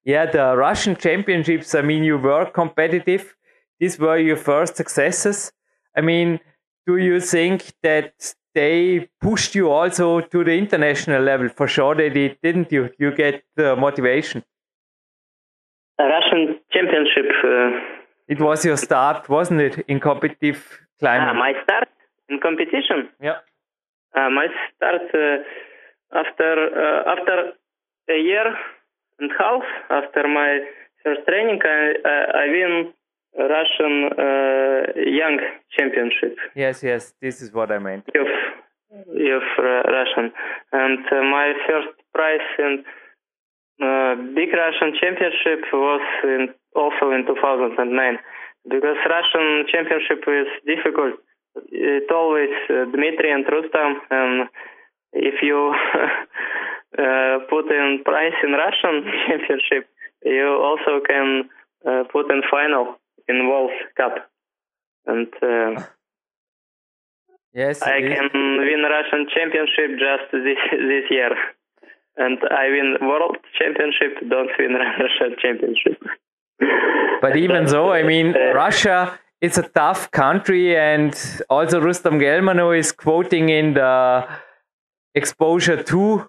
Yeah, 0.06 0.26
the 0.32 0.56
Russian 0.56 0.96
championships. 0.96 1.74
I 1.76 1.82
mean, 1.82 2.04
you 2.04 2.18
were 2.18 2.46
competitive. 2.46 3.36
These 3.80 4.00
were 4.00 4.18
your 4.18 4.38
first 4.38 4.76
successes. 4.78 5.52
I 5.98 6.02
mean, 6.02 6.40
do 6.86 6.98
you 6.98 7.20
think 7.20 7.74
that 7.82 8.36
they 8.54 9.10
pushed 9.20 9.56
you 9.56 9.72
also 9.72 10.22
to 10.22 10.44
the 10.44 10.52
international 10.58 11.24
level? 11.24 11.50
For 11.50 11.68
sure, 11.68 11.96
they 11.96 12.10
did, 12.10 12.38
didn't 12.44 12.72
you? 12.72 12.90
You 13.00 13.12
get 13.16 13.44
the 13.56 13.76
motivation. 13.76 14.44
A 16.00 16.04
Russian 16.06 16.60
championship. 16.72 17.26
Uh, 17.44 17.72
It 18.28 18.40
was 18.40 18.66
your 18.66 18.78
start, 18.78 19.30
wasn't 19.30 19.62
it, 19.62 19.86
in 19.88 20.00
competitive 20.00 20.60
climbing? 21.00 21.36
my 21.40 21.54
start 21.64 21.90
in 22.30 22.40
competition. 22.40 23.10
yeah. 23.22 23.38
Uh, 24.16 24.30
my 24.30 24.48
start 24.76 25.02
uh, 25.14 25.38
after 26.22 26.52
uh, 26.84 27.12
after 27.14 27.36
a 28.10 28.18
year 28.30 28.46
and 29.20 29.32
half 29.40 29.64
after 29.90 30.28
my 30.28 30.60
first 31.04 31.22
training, 31.28 31.60
I 31.64 31.94
I, 32.06 32.18
I 32.44 32.46
win 32.56 32.94
Russian 33.38 34.10
uh, 34.18 34.82
young 35.22 35.40
championship. 35.78 36.38
Yes, 36.56 36.84
yes. 36.84 37.14
This 37.22 37.42
is 37.42 37.52
what 37.54 37.72
I 37.72 37.80
meant. 37.80 38.10
Youth, 38.14 38.38
youth 39.14 39.52
uh, 39.60 39.84
Russian, 39.92 40.32
and 40.72 41.00
uh, 41.12 41.22
my 41.24 41.54
first 41.68 41.90
prize 42.14 42.48
in 42.60 42.84
uh, 43.84 44.16
big 44.34 44.50
Russian 44.54 44.96
championship 45.02 45.68
was 45.74 46.02
in, 46.24 46.48
also 46.76 47.12
in 47.12 47.26
2009. 47.28 48.20
because 48.68 48.98
Russian 49.06 49.66
championship 49.72 50.24
is 50.28 50.48
difficult. 50.66 51.14
It 51.72 52.12
always 52.12 52.50
uh, 52.70 52.86
Dmitry 52.92 53.32
and 53.32 53.46
Rustam, 53.46 54.02
and 54.10 54.50
if 55.14 55.36
you 55.42 55.74
uh, 56.98 57.40
put 57.50 57.66
in 57.72 58.02
price 58.04 58.34
in 58.44 58.52
Russian 58.52 59.04
championship, 59.28 59.90
you 60.24 60.48
also 60.62 61.04
can 61.06 61.50
uh, 61.86 62.04
put 62.12 62.32
in 62.32 62.42
final 62.50 62.96
in 63.28 63.48
World 63.50 63.72
Cup, 63.98 64.16
and 65.06 65.28
uh, 65.42 65.84
yes, 67.54 67.82
I 67.82 68.02
can 68.02 68.30
win 68.34 68.82
Russian 68.84 69.28
championship 69.34 70.00
just 70.00 70.32
this 70.32 70.58
this 70.72 71.06
year, 71.10 71.32
and 72.18 72.38
I 72.50 72.70
win 72.70 72.98
World 73.02 73.38
Championship, 73.60 74.30
don't 74.30 74.52
win 74.58 74.74
Russian 75.06 75.36
championship. 75.42 76.02
but 77.22 77.36
even 77.36 77.68
so, 77.68 77.92
I 77.92 78.04
mean, 78.04 78.36
uh, 78.36 78.54
Russia 78.54 79.20
is 79.42 79.58
a 79.58 79.64
tough 79.64 80.12
country, 80.12 80.78
and 80.78 81.14
also 81.50 81.82
Rustam 81.82 82.20
Gelmanov 82.20 82.78
is 82.78 82.92
quoting 82.92 83.50
in 83.50 83.74
the 83.74 84.28
Exposure 85.14 85.82
2 85.82 86.28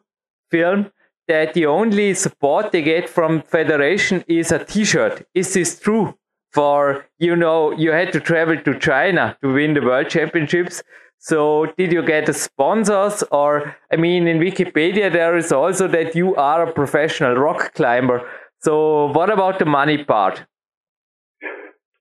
film 0.50 0.90
that 1.28 1.54
the 1.54 1.66
only 1.66 2.14
support 2.14 2.72
they 2.72 2.82
get 2.82 3.08
from 3.08 3.42
federation 3.42 4.24
is 4.28 4.52
a 4.52 4.64
t-shirt. 4.64 5.26
Is 5.34 5.54
this 5.54 5.78
true? 5.78 6.16
For, 6.52 7.04
you 7.18 7.36
know, 7.36 7.72
you 7.72 7.90
had 7.92 8.12
to 8.12 8.20
travel 8.20 8.56
to 8.56 8.78
China 8.78 9.36
to 9.42 9.52
win 9.52 9.74
the 9.74 9.82
world 9.82 10.08
championships. 10.08 10.82
So 11.18 11.66
did 11.76 11.92
you 11.92 12.02
get 12.02 12.34
sponsors 12.34 13.22
or, 13.30 13.76
I 13.92 13.96
mean, 13.96 14.26
in 14.26 14.38
Wikipedia, 14.38 15.12
there 15.12 15.36
is 15.36 15.52
also 15.52 15.86
that 15.88 16.14
you 16.14 16.34
are 16.36 16.62
a 16.62 16.72
professional 16.72 17.34
rock 17.34 17.74
climber. 17.74 18.26
So 18.60 19.12
what 19.12 19.30
about 19.30 19.58
the 19.58 19.66
money 19.66 20.02
part? 20.02 20.46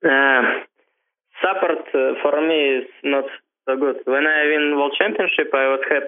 Uh, 0.05 0.41
support 1.41 1.85
uh, 1.93 2.13
for 2.21 2.39
me 2.47 2.77
is 2.77 2.87
not 3.03 3.25
so 3.67 3.75
good. 3.75 3.97
When 4.05 4.25
I 4.25 4.45
win 4.45 4.77
world 4.77 4.93
championship, 4.97 5.49
I 5.53 5.67
was 5.67 5.81
have 5.91 6.03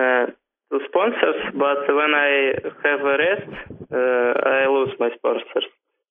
uh, 0.00 0.32
two 0.70 0.80
sponsors, 0.88 1.40
but 1.54 1.86
when 1.88 2.12
I 2.14 2.52
have 2.84 3.00
a 3.00 3.16
rest, 3.18 3.50
uh, 3.92 4.32
I 4.48 4.66
lose 4.68 4.94
my 4.98 5.10
sponsors. 5.16 5.66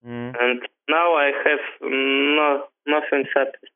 Mm. 0.05 0.35
And 0.39 0.61
now 0.89 1.15
I 1.15 1.31
have 1.45 1.59
no 1.81 2.63
nothing 2.85 3.25
happens. 3.35 3.71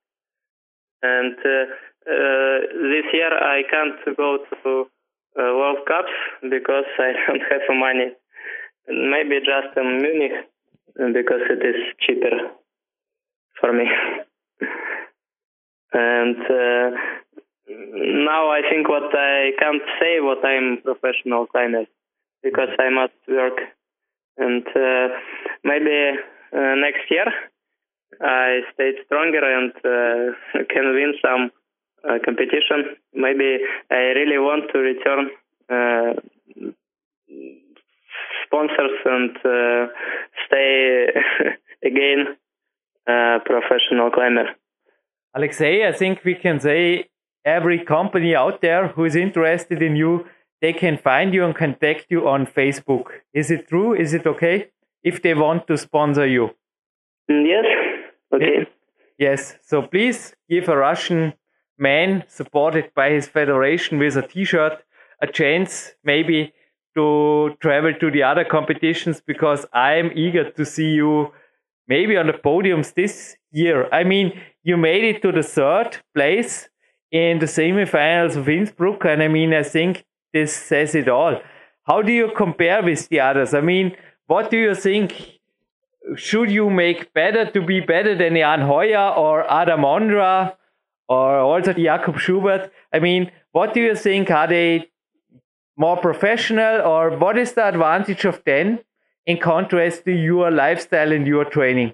And 1.03 1.36
uh, 1.36 1.65
uh, 2.07 2.59
this 2.93 3.05
year 3.13 3.34
I 3.34 3.63
can't 3.69 4.17
go 4.17 4.38
to 4.63 4.86
uh, 5.38 5.41
World 5.41 5.79
Cups 5.88 6.11
because 6.43 6.86
I 6.99 7.13
don't 7.27 7.41
have 7.41 7.61
money. 7.69 8.11
Maybe 8.88 9.39
just 9.39 9.77
in 9.77 10.01
Munich 10.01 10.47
because 10.95 11.41
it 11.49 11.65
is 11.65 11.82
cheaper 12.01 12.51
for 13.59 13.71
me. 13.73 13.86
and 15.93 16.38
uh, 16.38 16.97
now 17.69 18.49
I 19.14 19.51
can't 19.59 19.84
say 19.99 20.20
what 20.20 20.43
I'm 20.45 20.82
professional 20.84 21.47
climber 21.47 21.86
because 22.43 22.70
I 22.80 22.89
must 22.89 23.14
work 23.28 23.59
and 24.38 24.66
uh, 24.76 25.07
maybe 25.64 26.18
uh, 26.53 26.76
next 26.76 27.09
year 27.09 27.26
I 28.20 28.62
stay 28.74 28.91
stronger 29.05 29.41
and 29.43 29.72
uh, 29.86 30.64
can 30.74 30.93
win 30.93 31.14
some 31.22 31.51
uh, 32.03 32.18
competition. 32.26 32.97
Maybe 33.14 33.59
I 33.89 34.14
really 34.20 34.38
want 34.38 34.72
to 34.74 34.80
return 34.80 35.30
uh, 35.70 36.14
sponsors 38.45 38.97
and 39.05 39.38
uh, 39.45 39.88
stay 40.47 41.07
again 41.86 42.38
professional 43.45 44.09
climber. 44.09 44.45
Alexei, 45.34 45.88
I 45.88 45.91
think 45.91 46.24
we 46.24 46.36
can 46.36 46.59
say 46.59 47.09
every 47.45 47.83
company 47.83 48.35
out 48.35 48.61
there 48.61 48.89
who 48.89 49.05
is 49.05 49.15
interested 49.15 49.81
in 49.81 49.95
you, 49.95 50.25
they 50.61 50.73
can 50.73 50.97
find 50.97 51.33
you 51.33 51.43
and 51.43 51.55
contact 51.55 52.05
you 52.09 52.27
on 52.27 52.45
Facebook. 52.45 53.07
Is 53.33 53.49
it 53.49 53.67
true? 53.67 53.93
Is 53.93 54.13
it 54.13 54.27
okay 54.27 54.69
if 55.03 55.21
they 55.21 55.33
want 55.33 55.67
to 55.67 55.77
sponsor 55.77 56.27
you? 56.27 56.51
Mm, 57.29 57.47
yes. 57.47 57.65
Okay. 58.33 58.67
Yes. 59.17 59.57
So 59.63 59.81
please 59.81 60.35
give 60.49 60.69
a 60.69 60.77
Russian 60.77 61.33
man 61.77 62.23
supported 62.27 62.93
by 62.93 63.09
his 63.09 63.27
federation 63.27 63.97
with 63.97 64.15
a 64.15 64.21
T-shirt 64.21 64.83
a 65.21 65.27
chance, 65.27 65.93
maybe 66.03 66.53
to 66.95 67.55
travel 67.61 67.93
to 67.93 68.11
the 68.11 68.23
other 68.23 68.43
competitions 68.43 69.21
because 69.21 69.65
I 69.71 69.93
am 69.93 70.11
eager 70.15 70.49
to 70.49 70.65
see 70.65 70.89
you 70.89 71.31
maybe 71.87 72.17
on 72.17 72.27
the 72.27 72.33
podiums 72.33 72.93
this 72.93 73.37
year. 73.51 73.87
I 73.91 74.03
mean, 74.03 74.39
you 74.63 74.77
made 74.77 75.03
it 75.03 75.21
to 75.21 75.31
the 75.31 75.43
third 75.43 75.97
place 76.13 76.69
in 77.12 77.39
the 77.39 77.45
semifinals 77.45 78.36
of 78.36 78.47
Innsbruck, 78.47 79.05
and 79.05 79.22
I 79.22 79.28
mean, 79.28 79.53
I 79.53 79.64
think 79.64 80.05
this 80.34 80.55
says 80.55 80.95
it 80.95 81.09
all. 81.09 81.41
How 81.84 82.01
do 82.01 82.12
you 82.12 82.32
compare 82.36 82.82
with 82.82 83.09
the 83.09 83.20
others? 83.20 83.53
I 83.53 83.62
mean, 83.62 83.95
what 84.28 84.49
do 84.49 84.57
you 84.57 84.76
think? 84.76 85.39
Should 86.16 86.49
you 86.51 86.70
make 86.70 87.14
better 87.14 87.49
to 87.51 87.62
be 87.62 87.80
better 87.80 88.16
than 88.16 88.36
Jan 88.36 88.62
Hojer 88.62 89.18
or 89.18 89.51
Adam 89.51 89.82
Ondra 89.82 90.55
or 91.07 91.39
also 91.39 91.74
Jakob 91.74 92.18
Schubert? 92.18 92.72
I 92.93 92.99
mean, 92.99 93.32
what 93.51 93.74
do 93.74 93.82
you 93.82 93.95
think? 93.95 94.32
Are 94.32 94.47
they 94.47 94.89
more 95.78 95.97
professional, 95.97 96.82
or 96.82 97.18
what 97.18 97.38
is 97.38 97.53
the 97.53 97.68
advantage 97.68 98.26
of 98.26 98.43
them 98.45 98.80
in 99.26 99.38
contrast 99.38 100.05
to 100.05 100.12
your 100.12 100.51
lifestyle 100.51 101.12
and 101.12 101.26
your 101.26 101.45
training? 101.45 101.93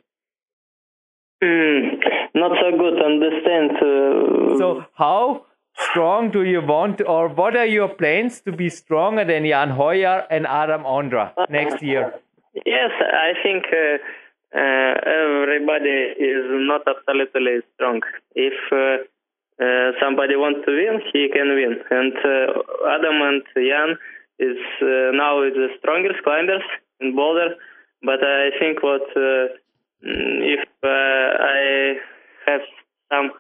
Mm, 1.44 1.97
not 2.38 2.52
so 2.62 2.70
good 2.78 3.02
understand. 3.02 3.72
Uh, 3.78 4.58
so 4.58 4.86
how 4.94 5.46
strong 5.74 6.32
do 6.32 6.44
you 6.44 6.62
want, 6.62 7.02
or 7.06 7.28
what 7.30 7.56
are 7.56 7.66
your 7.66 7.90
plans 7.90 8.42
to 8.42 8.52
be 8.52 8.70
stronger 8.70 9.26
than 9.26 9.46
Jan 9.46 9.70
Hojer 9.70 10.26
and 10.30 10.48
Adam 10.48 10.84
Ondra 10.84 11.34
next 11.50 11.84
year? 11.84 12.14
Yes, 12.66 12.92
I 13.00 13.34
think 13.44 13.66
uh, 13.72 13.98
uh, 14.58 14.94
everybody 15.06 15.98
is 16.18 16.46
not 16.72 16.82
absolutely 16.88 17.62
strong. 17.76 18.02
If 18.34 18.58
uh, 18.72 19.04
uh, 19.64 19.92
somebody 20.02 20.36
wants 20.36 20.66
to 20.66 20.72
win, 20.72 21.02
he 21.14 21.30
can 21.30 21.50
win. 21.50 21.78
And 21.92 22.14
uh, 22.16 22.96
Adam 22.96 23.22
and 23.22 23.44
Jan 23.56 23.98
is 24.40 24.58
now 24.82 25.42
the 25.42 25.68
strongest 25.80 26.24
climbers 26.24 26.64
in 27.00 27.16
Boulder. 27.16 27.56
But 28.04 28.24
I 28.24 28.50
think 28.60 28.84
what 28.84 29.02
if 30.02 30.66
I 30.84 31.96
have 32.48 32.62
some 33.12 33.32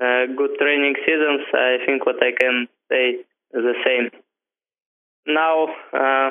uh, 0.00 0.26
good 0.36 0.58
training 0.60 0.94
seasons, 1.06 1.42
I 1.54 1.78
think 1.86 2.06
what 2.06 2.16
I 2.22 2.32
can 2.38 2.68
say 2.90 3.24
the 3.52 3.74
same. 3.84 4.10
Now, 5.26 5.68
uh, 5.92 6.30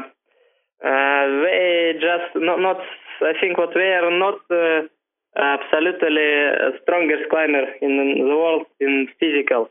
uh, 0.84 1.24
they 1.44 1.94
just 1.96 2.36
not, 2.36 2.60
not. 2.60 2.78
I 3.22 3.34
think 3.40 3.58
what 3.58 3.74
they 3.74 3.92
are 3.94 4.12
not 4.12 4.40
uh, 4.52 4.88
absolutely 5.36 6.78
strongest 6.84 7.30
climber 7.30 7.66
in 7.82 8.16
the 8.20 8.36
world 8.36 8.66
in 8.80 9.08
physical. 9.20 9.70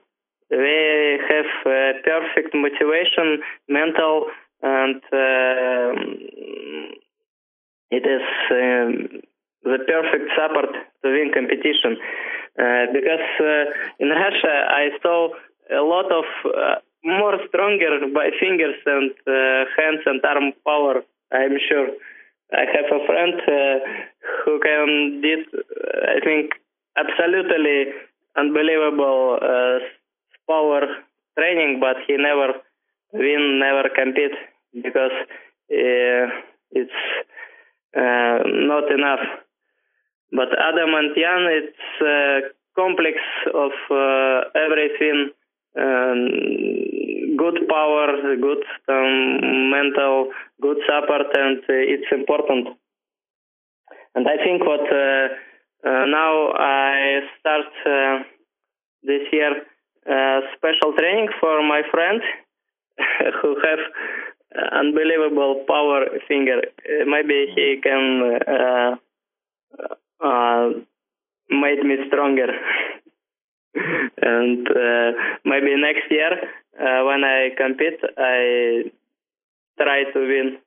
They 0.50 1.18
have 1.28 1.50
uh, 1.64 2.00
perfect 2.04 2.54
motivation, 2.54 3.40
mental, 3.68 4.26
and 4.62 4.96
uh, 5.12 5.92
it 7.90 8.04
is 8.04 8.22
um, 8.50 9.20
the 9.64 9.78
perfect 9.88 10.30
support 10.36 10.70
to 11.02 11.06
win 11.10 11.32
competition. 11.32 11.96
Uh, 12.56 12.86
because 12.92 13.26
uh, 13.40 13.64
in 13.98 14.08
Russia 14.10 14.54
I 14.70 14.90
saw 15.02 15.28
a 15.74 15.82
lot 15.82 16.06
of 16.12 16.24
uh, 16.46 16.76
more 17.02 17.36
stronger 17.48 18.06
by 18.14 18.30
fingers 18.38 18.76
and 18.86 19.10
uh, 19.26 19.64
hands 19.76 20.02
and 20.06 20.22
arm 20.24 20.52
power. 20.64 21.02
I'm 21.32 21.58
sure. 21.68 21.88
I 22.52 22.64
have 22.70 22.86
a 22.94 23.04
friend 23.06 23.34
uh, 23.42 23.78
who 24.44 24.60
can 24.60 25.20
did 25.20 25.48
I 26.14 26.20
think 26.22 26.52
absolutely 26.96 27.90
unbelievable 28.36 29.40
power 30.46 30.82
training, 31.36 31.80
but 31.80 31.96
he 32.06 32.16
never 32.16 32.54
win, 33.12 33.58
never 33.58 33.88
compete 33.88 34.36
because 34.80 35.16
it's 36.70 36.92
not 37.98 38.92
enough 38.92 39.43
but 40.34 40.48
Adam 40.58 40.94
and 40.94 41.14
Jan, 41.14 41.42
it's 41.48 42.02
a 42.02 42.40
complex 42.76 43.16
of 43.54 43.72
uh, 43.90 44.50
everything. 44.54 45.30
Um, 45.76 47.36
good 47.36 47.68
power, 47.68 48.06
good 48.40 48.64
um, 48.88 49.70
mental, 49.70 50.30
good 50.60 50.78
support, 50.86 51.26
and 51.34 51.58
uh, 51.58 51.92
it's 51.92 52.10
important. 52.12 52.68
And 54.14 54.26
I 54.28 54.36
think 54.44 54.62
what 54.64 54.86
uh, 54.86 55.28
now 56.06 56.52
I 56.56 57.20
start 57.40 57.66
this 59.02 59.22
year 59.32 59.52
uh, 60.10 60.40
special 60.56 60.92
training 60.98 61.28
for 61.40 61.62
my 61.62 61.82
friend 61.90 62.20
who 63.42 63.56
have 63.64 63.78
unbelievable 64.72 65.64
power 65.66 66.06
finger. 66.28 66.60
maybe 67.06 67.46
he 67.54 67.80
can 67.82 68.38
uh, 68.46 68.96
made 71.50 71.82
me 71.84 71.96
stronger. 72.08 72.48
and 74.22 74.68
uh, 74.68 75.12
maybe 75.44 75.74
next 75.76 76.10
year 76.10 76.32
uh, 76.80 77.04
when 77.04 77.24
I 77.24 77.50
compete, 77.56 78.00
I 78.16 78.84
try 79.80 80.04
to 80.12 80.20
win. 80.20 80.58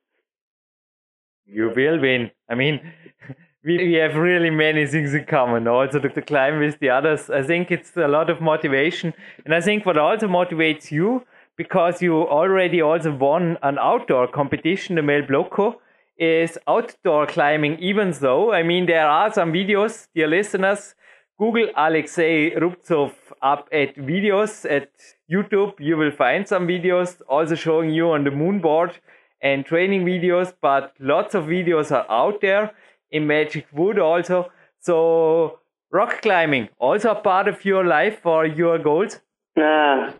You 1.46 1.72
will 1.74 2.00
win. 2.00 2.30
I 2.48 2.54
mean, 2.54 2.80
we, 3.64 3.78
we 3.78 3.94
have 3.94 4.16
really 4.16 4.50
many 4.50 4.86
things 4.86 5.14
in 5.14 5.24
common. 5.24 5.66
Also, 5.66 5.98
to 5.98 6.22
climb 6.22 6.58
with 6.58 6.78
the 6.80 6.90
others. 6.90 7.30
I 7.30 7.42
think 7.42 7.70
it's 7.70 7.96
a 7.96 8.08
lot 8.08 8.30
of 8.30 8.40
motivation. 8.40 9.14
And 9.44 9.54
I 9.54 9.60
think 9.60 9.86
what 9.86 9.96
also 9.96 10.28
motivates 10.28 10.90
you, 10.90 11.24
because 11.56 12.02
you 12.02 12.14
already 12.14 12.80
also 12.80 13.14
won 13.14 13.58
an 13.62 13.78
outdoor 13.78 14.28
competition, 14.28 14.96
the 14.96 15.02
Melloblocco, 15.02 15.76
is 16.18 16.58
outdoor 16.66 17.26
climbing, 17.26 17.78
even 17.78 18.12
though, 18.12 18.52
I 18.52 18.62
mean, 18.62 18.86
there 18.86 19.06
are 19.06 19.32
some 19.32 19.52
videos, 19.52 20.08
dear 20.14 20.26
listeners. 20.26 20.94
Google 21.38 21.68
Alexei 21.76 22.50
Rubtsov 22.56 23.12
up 23.40 23.68
at 23.70 23.94
videos 23.94 24.68
at 24.68 24.90
YouTube. 25.30 25.74
You 25.78 25.96
will 25.96 26.10
find 26.10 26.48
some 26.48 26.66
videos 26.66 27.20
also 27.28 27.54
showing 27.54 27.90
you 27.90 28.10
on 28.10 28.24
the 28.24 28.30
moonboard 28.30 28.94
and 29.40 29.64
training 29.64 30.04
videos, 30.04 30.52
but 30.60 30.94
lots 30.98 31.36
of 31.36 31.44
videos 31.44 31.92
are 31.92 32.06
out 32.10 32.40
there 32.40 32.72
in 33.12 33.26
Magic 33.28 33.66
Wood 33.72 34.00
also. 34.00 34.50
So 34.80 35.60
rock 35.92 36.22
climbing 36.22 36.68
also 36.78 37.12
a 37.12 37.14
part 37.14 37.46
of 37.46 37.64
your 37.64 37.84
life 37.84 38.26
or 38.26 38.44
your 38.44 38.78
goals? 38.78 39.20
Uh, 39.56 40.12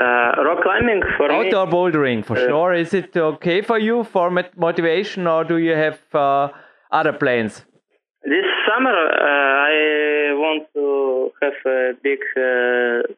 uh, 0.00 0.42
rock 0.44 0.62
climbing 0.62 1.02
for 1.16 1.30
outdoor 1.30 1.66
me. 1.66 1.72
bouldering 1.72 2.24
for 2.24 2.36
uh, 2.36 2.46
sure. 2.46 2.74
Is 2.74 2.94
it 2.94 3.16
okay 3.16 3.60
for 3.62 3.78
you 3.78 4.04
for 4.04 4.30
motivation 4.56 5.26
or 5.26 5.44
do 5.44 5.58
you 5.58 5.72
have 5.72 6.00
uh, 6.14 6.48
other 6.90 7.12
plans? 7.12 7.64
This 8.24 8.46
summer 8.66 8.96
uh, 8.96 9.70
I 9.70 10.32
want 10.44 10.62
to 10.74 11.30
have 11.42 11.58
a 11.66 11.92
big 12.02 12.20
uh, 12.36 13.12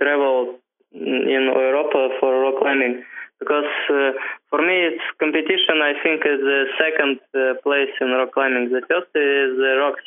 travel 0.00 0.58
in 0.92 1.42
Europe 1.54 1.92
for 2.20 2.42
rock 2.42 2.60
climbing 2.60 3.04
because 3.38 3.72
uh, 3.90 4.12
for 4.50 4.60
me 4.62 4.76
it's 4.88 5.04
competition. 5.18 5.82
I 5.82 5.94
think 6.02 6.22
is 6.22 6.40
the 6.40 6.64
second 6.78 7.18
uh, 7.34 7.60
place 7.62 7.90
in 8.00 8.08
rock 8.10 8.32
climbing. 8.32 8.70
The 8.70 8.82
first 8.88 9.10
is 9.14 9.50
the 9.58 9.74
rocks. 9.82 10.04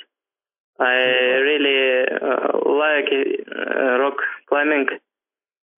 I 0.80 0.96
really 1.50 1.80
uh, 2.12 2.52
like 2.84 3.10
uh, 3.12 4.00
rock 4.00 4.18
climbing, 4.48 4.88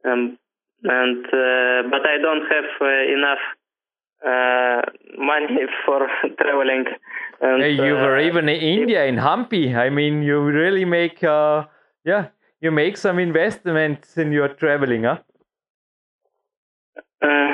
um, 0.08 0.38
and 0.84 1.26
uh, 1.26 1.90
but 1.90 2.06
I 2.06 2.18
don't 2.22 2.46
have 2.52 2.70
uh, 2.82 3.14
enough 3.18 3.44
money 5.18 5.66
for 5.86 6.08
traveling. 6.40 6.86
And, 7.42 7.62
hey, 7.62 7.72
you 7.72 7.94
were 7.94 8.20
even 8.20 8.50
in 8.50 8.62
India 8.62 9.06
in 9.06 9.16
Hampi. 9.16 9.76
I 9.76 9.90
mean, 9.90 10.24
you 10.24 10.42
really 10.42 10.86
make 10.86 11.22
yeah, 11.22 12.28
you 12.62 12.72
make 12.72 12.98
some 12.98 13.20
investments 13.20 14.18
in 14.18 14.32
your 14.32 14.50
traveling, 14.50 15.04
huh? 15.04 15.18
Uh, 17.22 17.52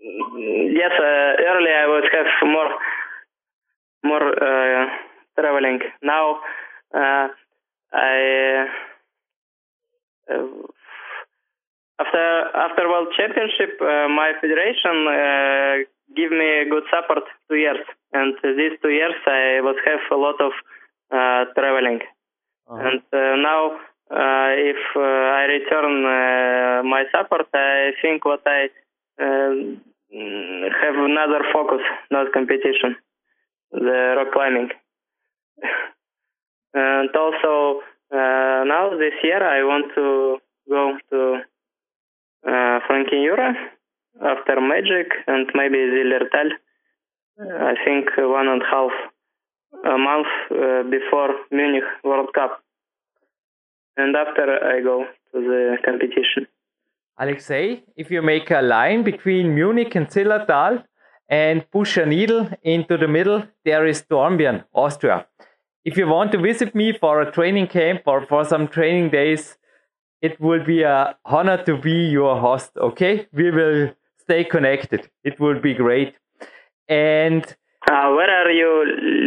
yes, 0.00 0.92
uh, 0.98 1.32
earlier 1.50 1.76
I 1.76 1.86
would 1.88 2.08
have 2.12 2.26
more 2.42 2.70
more 4.02 4.26
uh, 4.42 4.86
traveling. 5.38 5.80
Now 6.02 6.40
uh, 6.94 7.28
I 7.92 8.66
uh, 10.32 10.46
after 12.00 12.26
after 12.66 12.88
World 12.88 13.08
Championship, 13.16 13.80
uh, 13.80 14.08
my 14.08 14.32
federation 14.40 14.96
give 16.14 16.30
me 16.30 16.68
good 16.70 16.84
support 16.92 17.24
two 17.48 17.56
years, 17.56 17.84
and 18.12 18.34
these 18.42 18.78
two 18.82 18.90
years 18.90 19.14
I 19.26 19.60
would 19.64 19.80
have 19.84 20.02
a 20.10 20.16
lot 20.16 20.38
of 20.40 20.52
traveling, 21.54 22.00
-huh. 22.68 22.86
and 22.86 23.02
now 23.42 23.62
uh, 24.10 24.52
if 24.54 24.76
uh, 24.96 25.00
I 25.00 25.44
return 25.46 26.04
uh, 26.04 26.82
my 26.84 27.04
support, 27.10 27.48
I 27.54 27.92
think 28.02 28.24
what 28.24 28.42
I 28.46 28.68
have 29.18 30.96
another 30.96 31.40
focus, 31.52 31.80
not 32.10 32.32
competition, 32.32 32.96
the 33.72 34.14
rock 34.16 34.32
climbing. 34.32 34.70
and 36.74 37.16
also 37.16 37.80
now 38.12 38.90
this 38.98 39.14
year 39.22 39.42
I 39.42 39.64
want 39.64 39.86
to 39.94 40.38
go 40.68 40.98
to 41.10 41.40
uh, 42.46 42.80
Frankenjura 42.86 43.54
after 44.22 44.60
Magic 44.60 45.08
and 45.26 45.48
maybe 45.54 45.78
Zillertal. 45.78 46.50
I 47.40 47.74
think 47.84 48.10
one 48.16 48.48
and 48.48 48.62
a 48.62 48.66
half 48.66 48.92
a 49.84 49.98
month 49.98 50.26
uh, 50.50 50.82
before 50.88 51.30
Munich 51.50 51.82
World 52.04 52.28
Cup 52.34 52.62
and 53.96 54.16
after 54.16 54.44
I 54.64 54.80
go 54.80 55.04
to 55.32 55.40
the 55.40 55.76
competition. 55.84 56.46
Alexei, 57.18 57.82
if 57.96 58.10
you 58.10 58.22
make 58.22 58.50
a 58.50 58.60
line 58.60 59.04
between 59.04 59.54
Munich 59.54 59.94
and 59.94 60.08
Zillertal 60.08 60.84
and 61.28 61.68
push 61.70 61.96
a 61.96 62.06
needle 62.06 62.48
into 62.62 62.96
the 62.96 63.08
middle, 63.08 63.44
there 63.64 63.86
is 63.86 64.02
Dornbirn, 64.02 64.64
Austria. 64.72 65.26
If 65.84 65.96
you 65.96 66.08
want 66.08 66.32
to 66.32 66.38
visit 66.38 66.74
me 66.74 66.92
for 66.98 67.20
a 67.20 67.30
training 67.30 67.68
camp 67.68 68.02
or 68.06 68.26
for 68.26 68.44
some 68.44 68.68
training 68.68 69.10
days, 69.10 69.56
it 70.26 70.40
will 70.40 70.64
be 70.64 70.82
a 70.82 71.14
honor 71.26 71.62
to 71.64 71.76
be 71.76 71.98
your 72.18 72.40
host. 72.40 72.70
Okay, 72.78 73.26
we 73.32 73.50
will 73.50 73.90
stay 74.24 74.42
connected. 74.42 75.10
It 75.22 75.38
will 75.38 75.60
be 75.60 75.74
great. 75.74 76.14
And 76.88 77.44
uh, 77.90 78.08
where 78.16 78.32
are 78.40 78.50
you 78.50 78.70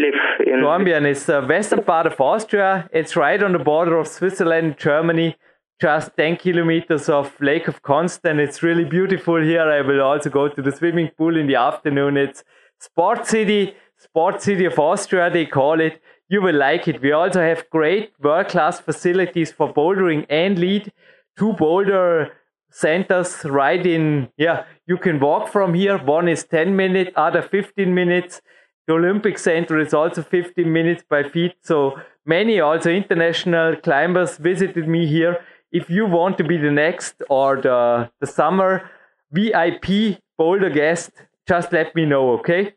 live 0.03 0.19
in? 0.47 0.61
Dornbirn 0.63 1.05
is 1.05 1.27
the 1.27 1.41
western 1.41 1.83
part 1.83 2.07
of 2.07 2.19
Austria. 2.19 2.89
It's 2.91 3.15
right 3.15 3.41
on 3.43 3.51
the 3.51 3.59
border 3.59 3.95
of 3.99 4.07
Switzerland, 4.07 4.77
Germany, 4.79 5.35
just 5.79 6.17
10 6.17 6.37
kilometers 6.37 7.09
of 7.09 7.39
Lake 7.39 7.67
of 7.67 7.83
Constance. 7.83 8.39
It's 8.41 8.63
really 8.63 8.85
beautiful 8.85 9.39
here. 9.39 9.69
I 9.69 9.81
will 9.81 10.01
also 10.01 10.31
go 10.31 10.49
to 10.49 10.61
the 10.63 10.71
swimming 10.71 11.11
pool 11.15 11.37
in 11.37 11.45
the 11.45 11.57
afternoon. 11.57 12.17
It's 12.17 12.43
Sport 12.79 13.27
City, 13.27 13.75
Sport 13.97 14.41
City 14.41 14.65
of 14.65 14.79
Austria, 14.79 15.29
they 15.29 15.45
call 15.45 15.79
it. 15.79 16.01
You 16.29 16.41
will 16.41 16.55
like 16.55 16.87
it. 16.87 17.01
We 17.01 17.11
also 17.11 17.41
have 17.41 17.69
great 17.69 18.11
world 18.21 18.49
class 18.49 18.79
facilities 18.79 19.51
for 19.51 19.73
bouldering 19.73 20.25
and 20.29 20.59
lead. 20.59 20.91
Two 21.37 21.53
boulder 21.53 22.33
centers 22.69 23.45
right 23.45 23.85
in, 23.85 24.29
yeah, 24.37 24.65
you 24.87 24.97
can 24.97 25.19
walk 25.19 25.47
from 25.47 25.73
here. 25.73 25.97
One 25.97 26.27
is 26.27 26.43
10 26.43 26.75
minutes, 26.75 27.11
other 27.15 27.41
15 27.41 27.93
minutes. 27.93 28.41
The 28.87 28.93
Olympic 28.93 29.37
Center 29.37 29.79
is 29.79 29.93
also 29.93 30.21
15 30.21 30.71
minutes 30.71 31.03
by 31.09 31.23
feet. 31.23 31.55
So 31.61 31.99
many 32.25 32.59
also 32.59 32.89
international 32.89 33.75
climbers 33.77 34.37
visited 34.37 34.87
me 34.87 35.07
here. 35.07 35.37
If 35.71 35.89
you 35.89 36.05
want 36.05 36.37
to 36.37 36.43
be 36.43 36.57
the 36.57 36.71
next 36.71 37.21
or 37.29 37.61
the, 37.61 38.09
the 38.19 38.27
summer 38.27 38.89
VIP 39.31 40.19
boulder 40.37 40.69
guest, 40.69 41.11
just 41.47 41.71
let 41.71 41.95
me 41.95 42.05
know, 42.05 42.31
okay? 42.39 42.73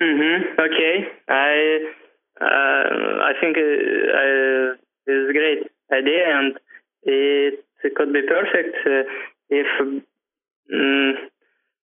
Mm-hmm. 0.00 0.60
Okay. 0.60 1.08
I 1.28 1.92
uh, 2.40 2.44
I 2.44 3.32
think 3.40 3.56
uh, 3.56 4.76
it's 5.06 5.30
a 5.30 5.32
great 5.32 5.70
idea 5.92 6.24
and 6.26 6.58
it 7.02 7.94
could 7.96 8.12
be 8.12 8.22
perfect 8.22 8.76
uh, 8.86 9.02
if 9.50 9.66
um, 9.80 10.02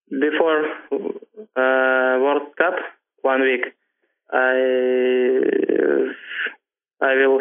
before 0.10 0.66
uh, 1.56 2.20
World 2.22 2.56
Cup 2.58 2.76
one 3.22 3.42
week 3.42 3.66
I 4.32 4.56
I 7.02 7.16
will 7.16 7.40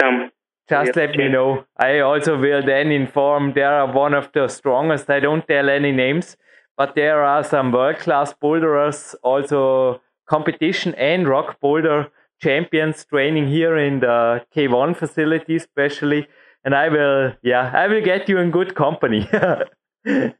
come. 0.00 0.30
Just 0.68 0.94
let 0.94 1.16
me 1.16 1.28
know. 1.28 1.64
I 1.76 1.98
also 2.00 2.38
will 2.38 2.64
then 2.64 2.92
inform. 2.92 3.54
There 3.54 3.72
are 3.72 3.92
one 3.92 4.14
of 4.14 4.30
the 4.32 4.46
strongest. 4.48 5.10
I 5.10 5.18
don't 5.18 5.46
tell 5.48 5.68
any 5.68 5.90
names, 5.90 6.36
but 6.76 6.94
there 6.94 7.24
are 7.24 7.42
some 7.42 7.72
world 7.72 7.98
class 7.98 8.32
boulderers, 8.32 9.16
also 9.22 10.00
competition 10.28 10.94
and 10.94 11.26
rock 11.26 11.58
boulder 11.60 12.08
champions 12.40 13.04
training 13.04 13.48
here 13.48 13.76
in 13.76 14.00
the 14.00 14.44
K1 14.54 14.96
facility, 14.96 15.56
especially 15.56 16.26
and 16.64 16.74
I 16.74 16.88
will, 16.88 17.32
yeah, 17.42 17.70
I 17.74 17.86
will 17.86 18.02
get 18.02 18.28
you 18.28 18.38
in 18.38 18.50
good 18.50 18.74
company. 18.74 19.28
and 20.04 20.34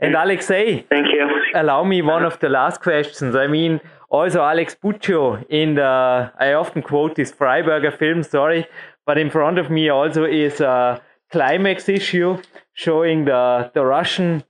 Alexei, 0.00 0.82
thank 0.82 1.06
you. 1.08 1.28
Allow 1.54 1.84
me 1.84 2.02
one 2.02 2.24
of 2.24 2.38
the 2.40 2.48
last 2.48 2.80
questions. 2.80 3.34
I 3.34 3.46
mean, 3.46 3.80
also 4.10 4.42
Alex 4.42 4.76
Puccio 4.80 5.44
in 5.48 5.74
the, 5.74 6.32
I 6.38 6.52
often 6.52 6.82
quote 6.82 7.16
this 7.16 7.32
Fryberger 7.32 7.96
film, 7.96 8.22
sorry, 8.22 8.66
but 9.06 9.18
in 9.18 9.30
front 9.30 9.58
of 9.58 9.70
me 9.70 9.88
also 9.88 10.24
is 10.24 10.60
a 10.60 11.00
climax 11.30 11.88
issue 11.88 12.40
showing 12.72 13.24
the, 13.24 13.70
the 13.74 13.84
Russian 13.84 14.44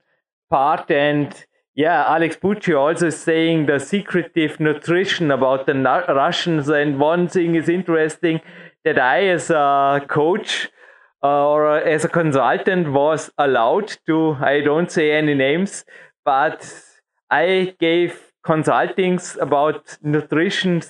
part 0.49 0.91
and 0.91 1.33
yeah, 1.77 2.05
Alex 2.07 2.35
Puccio 2.35 2.79
also 2.79 3.11
saying 3.11 3.67
the 3.67 3.77
secretive 3.77 4.59
nutrition 4.59 5.29
about 5.29 5.67
the 5.67 5.75
Russians. 5.75 6.69
And 6.69 6.99
one 6.99 7.27
thing 7.27 7.53
is 7.53 7.69
interesting 7.69 8.41
that 8.83 8.97
I, 8.97 9.27
as 9.27 9.51
a 9.51 10.03
coach, 10.07 10.69
uh, 11.21 11.47
or 11.47 11.77
as 11.77 12.03
a 12.03 12.09
consultant 12.09 12.91
was 12.91 13.29
allowed 13.37 13.95
to, 14.07 14.37
I 14.41 14.61
don't 14.61 14.91
say 14.91 15.11
any 15.11 15.35
names, 15.35 15.85
but 16.25 16.67
I 17.29 17.75
gave 17.79 18.33
consultings 18.43 19.39
about 19.39 19.99
nutrition 20.01 20.81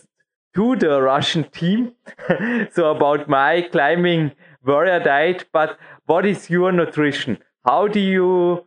to 0.56 0.78
the 0.78 1.02
Russian 1.02 1.44
team. 1.50 1.96
so 2.72 2.92
about 2.92 3.28
my 3.28 3.68
climbing 3.74 4.32
warrior 4.66 5.02
diet, 5.02 5.48
but 5.52 5.78
what 6.06 6.26
is 6.26 6.50
your 6.50 6.72
nutrition? 6.72 7.40
How 7.66 7.90
do 7.90 8.00
you 8.00 8.66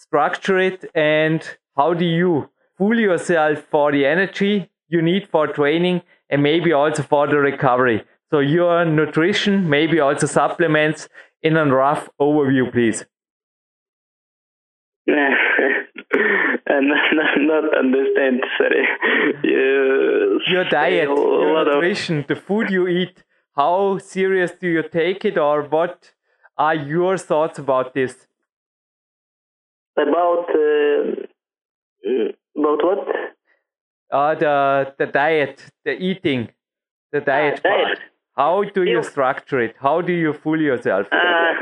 structure 0.00 0.58
it 0.58 0.84
and 0.96 1.58
how 1.80 1.94
do 1.94 2.04
you 2.04 2.50
fool 2.76 3.00
yourself 3.00 3.60
for 3.70 3.90
the 3.90 4.04
energy 4.04 4.70
you 4.88 5.00
need 5.00 5.26
for 5.34 5.46
training 5.46 6.02
and 6.28 6.42
maybe 6.42 6.72
also 6.74 7.02
for 7.02 7.26
the 7.26 7.38
recovery? 7.38 8.04
So 8.30 8.40
your 8.40 8.84
nutrition, 8.84 9.68
maybe 9.76 9.98
also 9.98 10.26
supplements 10.26 11.08
in 11.42 11.56
a 11.56 11.64
rough 11.64 12.10
overview, 12.20 12.70
please. 12.70 13.06
and 15.06 16.92
not 17.52 17.78
understand. 17.78 18.42
Sorry. 18.58 18.84
You 19.42 20.40
your 20.48 20.64
diet, 20.64 21.08
your 21.08 21.64
nutrition, 21.64 22.18
of... 22.18 22.26
the 22.26 22.36
food 22.36 22.70
you 22.70 22.88
eat. 22.88 23.24
How 23.56 23.98
serious 23.98 24.52
do 24.60 24.68
you 24.68 24.82
take 24.82 25.24
it, 25.24 25.38
or 25.38 25.62
what 25.62 26.12
are 26.58 26.74
your 26.74 27.16
thoughts 27.16 27.58
about 27.58 27.94
this? 27.94 28.26
About 29.96 30.46
uh, 30.54 31.26
about 32.56 32.84
what? 32.84 33.08
Uh, 34.10 34.34
the 34.34 34.94
the 34.98 35.06
diet, 35.06 35.70
the 35.84 35.92
eating, 35.92 36.48
the 37.12 37.20
diet, 37.20 37.60
ah, 37.64 37.68
diet. 37.68 37.98
How 38.36 38.64
do 38.64 38.82
you 38.84 39.02
structure 39.02 39.60
it? 39.60 39.76
How 39.78 40.00
do 40.00 40.12
you 40.12 40.32
fool 40.32 40.60
yourself? 40.60 41.06
Uh, 41.12 41.52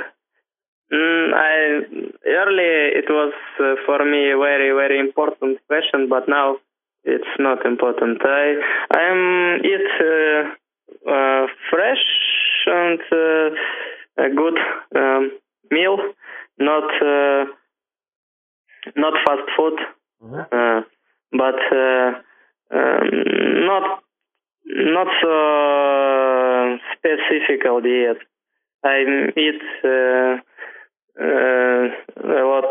mm, 0.92 1.34
I 1.34 1.82
early 2.26 2.72
it 3.00 3.08
was 3.10 3.32
uh, 3.60 3.74
for 3.84 4.04
me 4.04 4.30
a 4.30 4.38
very 4.38 4.70
very 4.72 4.98
important 4.98 5.58
question, 5.66 6.08
but 6.08 6.28
now 6.28 6.56
it's 7.04 7.34
not 7.38 7.66
important. 7.66 8.18
I 8.24 8.54
I 8.94 9.00
am 9.12 9.60
eat 9.64 9.88
uh, 10.00 11.10
uh, 11.10 11.46
fresh 11.70 12.04
and 12.66 13.00
uh, 13.12 14.24
a 14.24 14.28
good 14.34 14.58
um, 14.96 15.32
meal, 15.70 15.96
not 16.58 16.88
uh, 17.02 17.44
not 18.96 19.14
fast 19.26 19.48
food. 19.56 19.78
Uh, 20.22 20.80
but 21.32 21.60
uh, 21.72 22.10
um, 22.74 23.10
not 23.66 24.02
not 24.66 25.06
so 25.22 26.78
specific 26.96 27.62
diet. 27.64 28.18
I 28.84 29.04
eat 29.36 29.62
uh, 29.84 30.36
uh, 31.20 31.88
a 32.24 32.44
lot, 32.46 32.70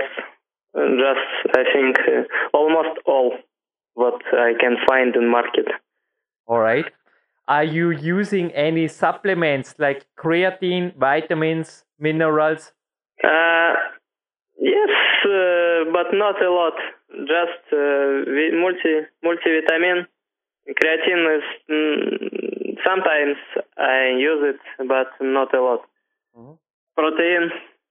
just 0.76 1.58
I 1.58 1.64
think 1.74 1.98
uh, 2.00 2.58
almost 2.58 3.00
all 3.06 3.34
what 3.94 4.22
I 4.34 4.54
can 4.60 4.78
find 4.88 5.16
in 5.16 5.30
market. 5.30 5.66
All 6.46 6.60
right. 6.60 6.86
Are 7.48 7.64
you 7.64 7.92
using 7.92 8.52
any 8.52 8.88
supplements 8.88 9.76
like 9.80 10.06
creatine, 10.18 10.96
vitamins, 10.98 11.84
minerals? 11.98 12.74
Uh, 13.24 13.74
yes, 14.60 14.94
uh, 15.26 15.90
but 15.92 16.14
not 16.14 16.42
a 16.44 16.52
lot. 16.52 16.74
Just 17.12 17.64
uh, 17.72 18.28
multi 18.62 19.08
multivitamin. 19.24 20.06
Creatine 20.68 21.38
is 21.38 21.44
mm, 21.70 22.78
sometimes 22.86 23.38
I 23.78 24.16
use 24.20 24.56
it, 24.56 24.88
but 24.88 25.08
not 25.22 25.54
a 25.54 25.62
lot. 25.62 25.82
Mm-hmm. 26.38 26.54
Protein, 26.96 27.50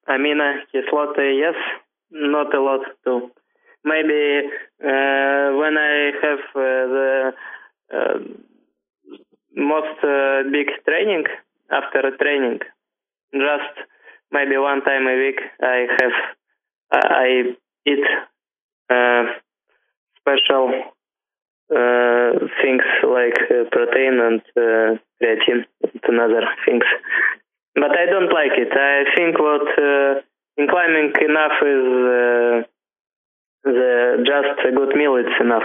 amino 0.08 0.58
kisloty, 0.72 1.38
yes, 1.38 1.54
not 2.10 2.54
a 2.54 2.60
lot 2.60 2.80
too. 3.04 3.30
Maybe 3.84 4.48
uh, 4.84 5.56
when 5.56 5.78
I 5.78 6.10
have 6.22 6.44
uh, 6.54 6.84
the 6.96 7.32
uh, 7.94 8.18
most 9.54 9.98
uh, 10.04 10.42
big 10.52 10.66
training 10.86 11.24
after 11.70 12.00
a 12.00 12.16
training, 12.18 12.58
just 13.32 13.74
maybe 14.30 14.56
one 14.58 14.82
time 14.82 15.06
a 15.06 15.16
week 15.16 15.40
I 15.62 15.86
have 15.98 16.12
I 16.92 17.56
eat 17.86 18.04
special 20.20 20.70
uh, 21.70 22.30
things 22.62 22.82
like 23.02 23.38
uh, 23.50 23.64
protein 23.72 24.20
and 24.20 24.40
uh, 24.56 24.98
creatine 25.20 25.64
and 25.82 26.20
other 26.20 26.44
things. 26.64 26.84
But 27.74 27.90
I 27.90 28.06
don't 28.06 28.32
like 28.32 28.54
it. 28.56 28.72
I 28.72 29.04
think 29.16 29.38
what 29.38 29.66
uh, 29.78 30.20
in 30.56 30.68
climbing 30.68 31.12
enough 31.28 31.56
is 31.62 31.84
uh, 32.16 32.62
the 33.64 34.24
just 34.24 34.66
a 34.66 34.72
good 34.72 34.96
meal. 34.96 35.16
It's 35.16 35.40
enough. 35.40 35.64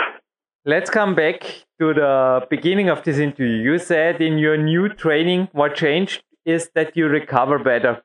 Let's 0.66 0.90
come 0.90 1.16
back 1.16 1.42
to 1.80 1.94
the 1.94 2.46
beginning 2.50 2.90
of 2.90 3.04
this 3.04 3.18
interview. 3.18 3.72
You 3.72 3.80
said 3.80 4.22
in 4.22 4.38
your 4.38 4.58
new 4.58 4.90
training, 4.90 5.50
what 5.54 5.76
changed 5.76 6.24
is 6.46 6.70
that 6.76 6.96
you 6.96 7.08
recover 7.08 7.58
better. 7.60 8.04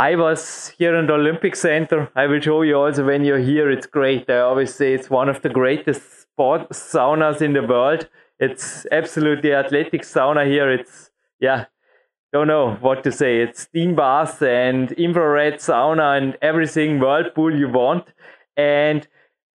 I 0.00 0.16
was 0.16 0.72
here 0.78 0.94
in 0.96 1.08
the 1.08 1.12
Olympic 1.12 1.54
Center. 1.54 2.10
I 2.16 2.26
will 2.26 2.40
show 2.40 2.62
you 2.62 2.76
also 2.76 3.04
when 3.04 3.22
you're 3.22 3.46
here. 3.52 3.70
It's 3.70 3.86
great. 3.86 4.30
I 4.30 4.38
always 4.38 4.74
say 4.74 4.94
it's 4.94 5.10
one 5.10 5.28
of 5.28 5.42
the 5.42 5.50
greatest 5.50 6.22
sport 6.22 6.70
saunas 6.70 7.42
in 7.42 7.52
the 7.52 7.62
world. 7.62 8.08
It's 8.38 8.86
absolutely 8.90 9.52
athletic 9.52 10.00
sauna 10.00 10.46
here. 10.46 10.72
It's 10.72 11.10
yeah, 11.38 11.66
don't 12.32 12.46
know 12.46 12.78
what 12.80 13.04
to 13.04 13.12
say. 13.12 13.42
It's 13.42 13.64
steam 13.64 13.94
bath 13.94 14.40
and 14.40 14.90
infrared 14.92 15.56
sauna 15.56 16.16
and 16.16 16.38
everything 16.40 16.98
whirlpool 16.98 17.54
you 17.54 17.68
want. 17.68 18.06
And 18.56 19.06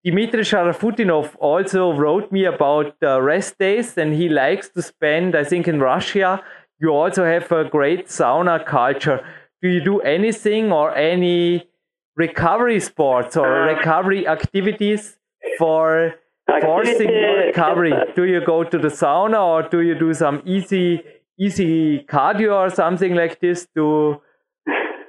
Dmitry 0.04 0.42
Sharafutdinov 0.42 1.38
also 1.40 1.94
wrote 1.94 2.34
me 2.34 2.44
about 2.44 3.00
the 3.00 3.22
rest 3.22 3.60
days, 3.60 3.98
and 3.98 4.14
he 4.14 4.28
likes 4.28 4.68
to 4.72 4.82
spend. 4.82 5.38
I 5.38 5.46
think 5.46 5.70
in 5.70 5.80
Russia 5.80 6.44
you 6.82 6.90
also 6.90 7.24
have 7.24 7.50
a 7.54 7.64
great 7.64 8.08
sauna 8.08 8.66
culture. 8.66 9.24
Do 9.64 9.70
you 9.70 9.82
do 9.82 10.02
anything 10.02 10.74
or 10.74 10.94
any 10.94 11.70
recovery 12.18 12.82
sports 12.82 13.38
or 13.38 13.50
recovery 13.62 14.28
activities 14.28 15.18
for 15.58 16.16
forcing 16.62 17.08
recovery? 17.08 17.94
Do 18.14 18.26
you 18.26 18.46
go 18.46 18.66
to 18.66 18.78
the 18.78 18.90
sauna 18.90 19.42
or 19.42 19.70
do 19.70 19.80
you 19.80 19.98
do 19.98 20.14
some 20.14 20.42
easy 20.46 21.02
easy 21.40 22.00
cardio 22.10 22.54
or 22.54 22.70
something 22.70 23.16
like 23.16 23.40
this 23.40 23.66
to 23.76 24.22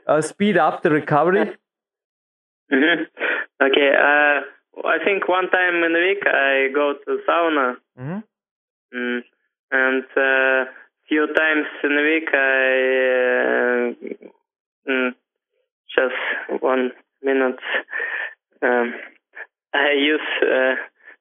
uh, 0.07 0.21
speed 0.21 0.57
up 0.57 0.83
the 0.83 0.91
recovery? 0.91 1.57
Mm-hmm. 2.73 3.03
Okay, 3.61 3.91
uh, 3.93 4.87
I 4.87 4.99
think 5.05 5.29
one 5.29 5.51
time 5.51 5.83
in 5.83 5.95
a 5.97 6.01
week 6.01 6.23
I 6.27 6.69
go 6.73 6.95
to 7.05 7.19
sauna, 7.29 7.75
mm-hmm. 7.99 8.19
mm, 8.97 9.21
and 9.73 10.05
uh, 10.17 10.71
few 11.09 11.27
times 11.35 11.67
in 11.83 11.93
a 11.93 12.03
week 12.03 12.29
I 12.33 12.85
uh, 13.91 14.31
mm, 14.89 15.11
just 15.95 16.63
one 16.63 16.91
minute. 17.23 17.61
Um, 18.63 18.95
I 19.73 19.93
use 19.99 20.21
uh, 20.43 20.75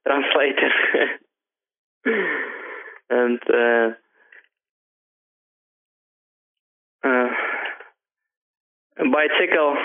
translator. 0.05 0.71
and 3.09 3.39
uh, 3.49 3.89
uh, 7.03 7.27
bicycle 8.97 9.75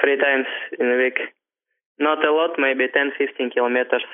three 0.00 0.16
times 0.16 0.46
in 0.78 0.86
a 0.86 0.96
week. 0.96 1.18
Not 1.98 2.24
a 2.24 2.32
lot, 2.32 2.50
maybe 2.58 2.84
10, 2.92 3.12
15 3.16 3.50
kilometers. 3.50 4.04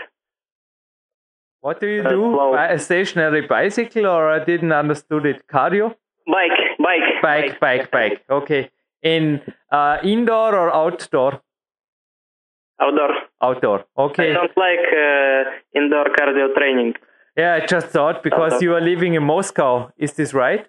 What 1.60 1.80
do 1.80 1.86
you 1.86 2.02
uh, 2.02 2.10
do? 2.10 2.54
A 2.54 2.78
stationary 2.78 3.46
bicycle, 3.46 4.06
or 4.06 4.30
I 4.30 4.44
didn't 4.44 4.72
understood 4.72 5.26
it. 5.26 5.46
Cardio? 5.48 5.94
Bike, 6.26 6.58
bike, 6.78 7.22
bike, 7.22 7.60
bike, 7.60 7.90
bike. 7.90 7.90
bike. 7.90 8.24
Okay. 8.30 8.70
In 9.02 9.40
uh, 9.70 9.98
indoor 10.02 10.54
or 10.54 10.74
outdoor? 10.74 11.42
Outdoor. 12.80 13.10
Outdoor. 13.42 13.84
Okay. 13.98 14.30
I 14.30 14.34
don't 14.34 14.56
like 14.56 14.86
uh, 14.92 15.50
indoor 15.74 16.04
cardio 16.16 16.54
training. 16.54 16.94
Yeah, 17.36 17.54
I 17.54 17.66
just 17.66 17.88
thought 17.88 18.22
because 18.22 18.54
outdoor. 18.54 18.62
you 18.62 18.74
are 18.74 18.80
living 18.80 19.14
in 19.14 19.22
Moscow. 19.22 19.90
Is 19.96 20.12
this 20.14 20.34
right? 20.34 20.66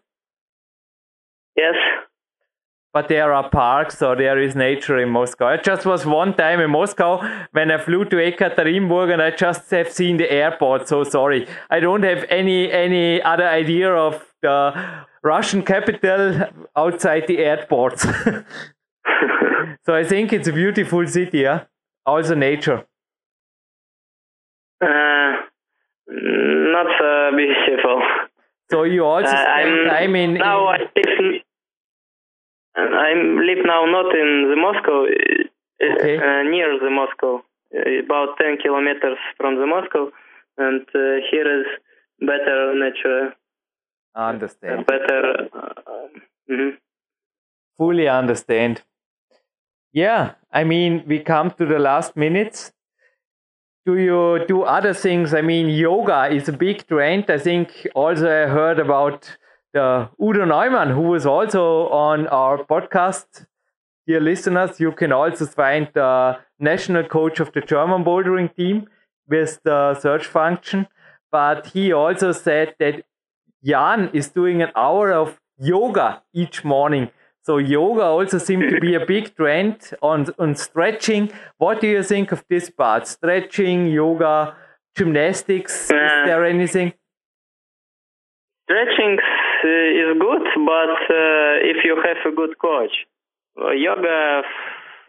Yes. 1.55 1.75
But 2.93 3.09
there 3.09 3.33
are 3.33 3.49
parks 3.49 4.03
or 4.03 4.15
there 4.15 4.39
is 4.39 4.55
nature 4.55 4.99
in 4.99 5.09
Moscow. 5.09 5.47
I 5.47 5.57
just 5.57 5.83
was 5.83 6.05
one 6.05 6.35
time 6.35 6.59
in 6.59 6.69
Moscow 6.69 7.21
when 7.51 7.71
I 7.71 7.79
flew 7.79 8.05
to 8.05 8.17
Ekaterinburg 8.17 9.11
and 9.11 9.21
I 9.21 9.31
just 9.31 9.69
have 9.71 9.91
seen 9.91 10.17
the 10.17 10.31
airport. 10.31 10.87
So 10.87 11.03
sorry. 11.03 11.47
I 11.71 11.79
don't 11.79 12.03
have 12.03 12.23
any 12.29 12.71
any 12.71 13.21
other 13.21 13.47
idea 13.47 13.91
of 13.91 14.23
the 14.43 15.05
Russian 15.23 15.63
capital 15.63 16.41
outside 16.75 17.27
the 17.27 17.39
airports. 17.39 18.03
so 19.85 19.95
I 19.95 20.03
think 20.03 20.33
it's 20.33 20.47
a 20.47 20.53
beautiful 20.53 21.07
city, 21.07 21.39
yeah? 21.39 21.65
Also 22.05 22.35
nature. 22.35 22.85
Uh, 24.83 25.31
not 26.07 26.87
so 26.99 27.31
beautiful. 27.37 28.01
So 28.69 28.83
you 28.83 29.05
also 29.05 29.31
uh, 29.31 29.43
spend 29.43 29.89
time 29.89 30.15
in. 30.15 30.33
Now 30.35 30.65
I 30.65 30.77
live. 30.79 31.41
I 32.75 33.13
live 33.13 33.65
now 33.65 33.85
not 33.85 34.13
in 34.15 34.49
the 34.49 34.55
Moscow, 34.57 35.05
uh, 35.05 35.93
okay. 35.93 36.17
uh, 36.17 36.43
near 36.49 36.79
the 36.79 36.89
Moscow, 36.89 37.43
uh, 37.75 38.03
about 38.03 38.35
ten 38.37 38.57
kilometers 38.57 39.19
from 39.37 39.59
the 39.59 39.67
Moscow, 39.67 40.11
and 40.57 40.81
uh, 40.81 41.21
here 41.29 41.61
is 41.61 41.67
better 42.19 42.73
nature. 42.73 43.35
Understand. 44.15 44.85
Better. 44.85 45.49
Uh, 45.53 46.07
mm-hmm. 46.49 46.69
Fully 47.77 48.07
understand. 48.07 48.83
Yeah, 49.91 50.33
I 50.51 50.63
mean, 50.63 51.03
we 51.07 51.19
come 51.19 51.51
to 51.51 51.65
the 51.65 51.79
last 51.79 52.15
minutes. 52.15 52.71
Do 53.85 53.97
you 53.97 54.45
do 54.47 54.63
other 54.63 54.93
things? 54.93 55.33
I 55.33 55.41
mean, 55.41 55.67
yoga 55.69 56.27
is 56.31 56.47
a 56.47 56.53
big 56.53 56.87
trend. 56.87 57.29
I 57.29 57.37
think 57.37 57.87
also 57.93 58.25
I 58.25 58.47
heard 58.47 58.79
about 58.79 59.37
the 59.73 60.09
Udo 60.21 60.45
Neumann, 60.45 60.91
who 60.91 61.01
was 61.01 61.25
also 61.25 61.89
on 61.89 62.27
our 62.27 62.63
podcast. 62.63 63.45
Dear 64.07 64.19
listeners, 64.19 64.79
you 64.79 64.91
can 64.91 65.11
also 65.11 65.45
find 65.45 65.89
the 65.93 66.37
national 66.59 67.03
coach 67.05 67.39
of 67.39 67.51
the 67.53 67.61
German 67.61 68.03
bouldering 68.03 68.55
team 68.55 68.87
with 69.27 69.61
the 69.63 69.95
search 69.99 70.25
function. 70.25 70.87
But 71.31 71.67
he 71.67 71.91
also 71.91 72.31
said 72.31 72.75
that 72.79 73.03
Jan 73.63 74.09
is 74.13 74.29
doing 74.29 74.61
an 74.61 74.71
hour 74.75 75.11
of 75.11 75.39
yoga 75.57 76.23
each 76.33 76.63
morning. 76.63 77.09
So 77.41 77.57
yoga 77.57 78.03
also 78.03 78.37
seems 78.37 78.71
to 78.71 78.79
be 78.79 78.95
a 78.95 79.05
big 79.05 79.35
trend 79.35 79.91
on, 80.01 80.27
on 80.39 80.55
stretching. 80.55 81.31
What 81.57 81.81
do 81.81 81.87
you 81.87 82.01
think 82.03 82.31
of 82.31 82.43
this 82.49 82.69
part? 82.69 83.07
Stretching, 83.07 83.87
yoga, 83.87 84.55
gymnastics? 84.95 85.91
Uh, 85.91 85.95
is 85.95 86.11
there 86.25 86.45
anything? 86.45 86.93
Stretching 88.63 89.17
uh, 89.19 89.67
is 89.67 90.17
good, 90.19 90.45
but 90.65 90.95
uh, 91.13 91.71
if 91.71 91.83
you 91.83 92.01
have 92.05 92.31
a 92.31 92.35
good 92.35 92.57
coach, 92.59 92.93
yoga, 93.57 94.41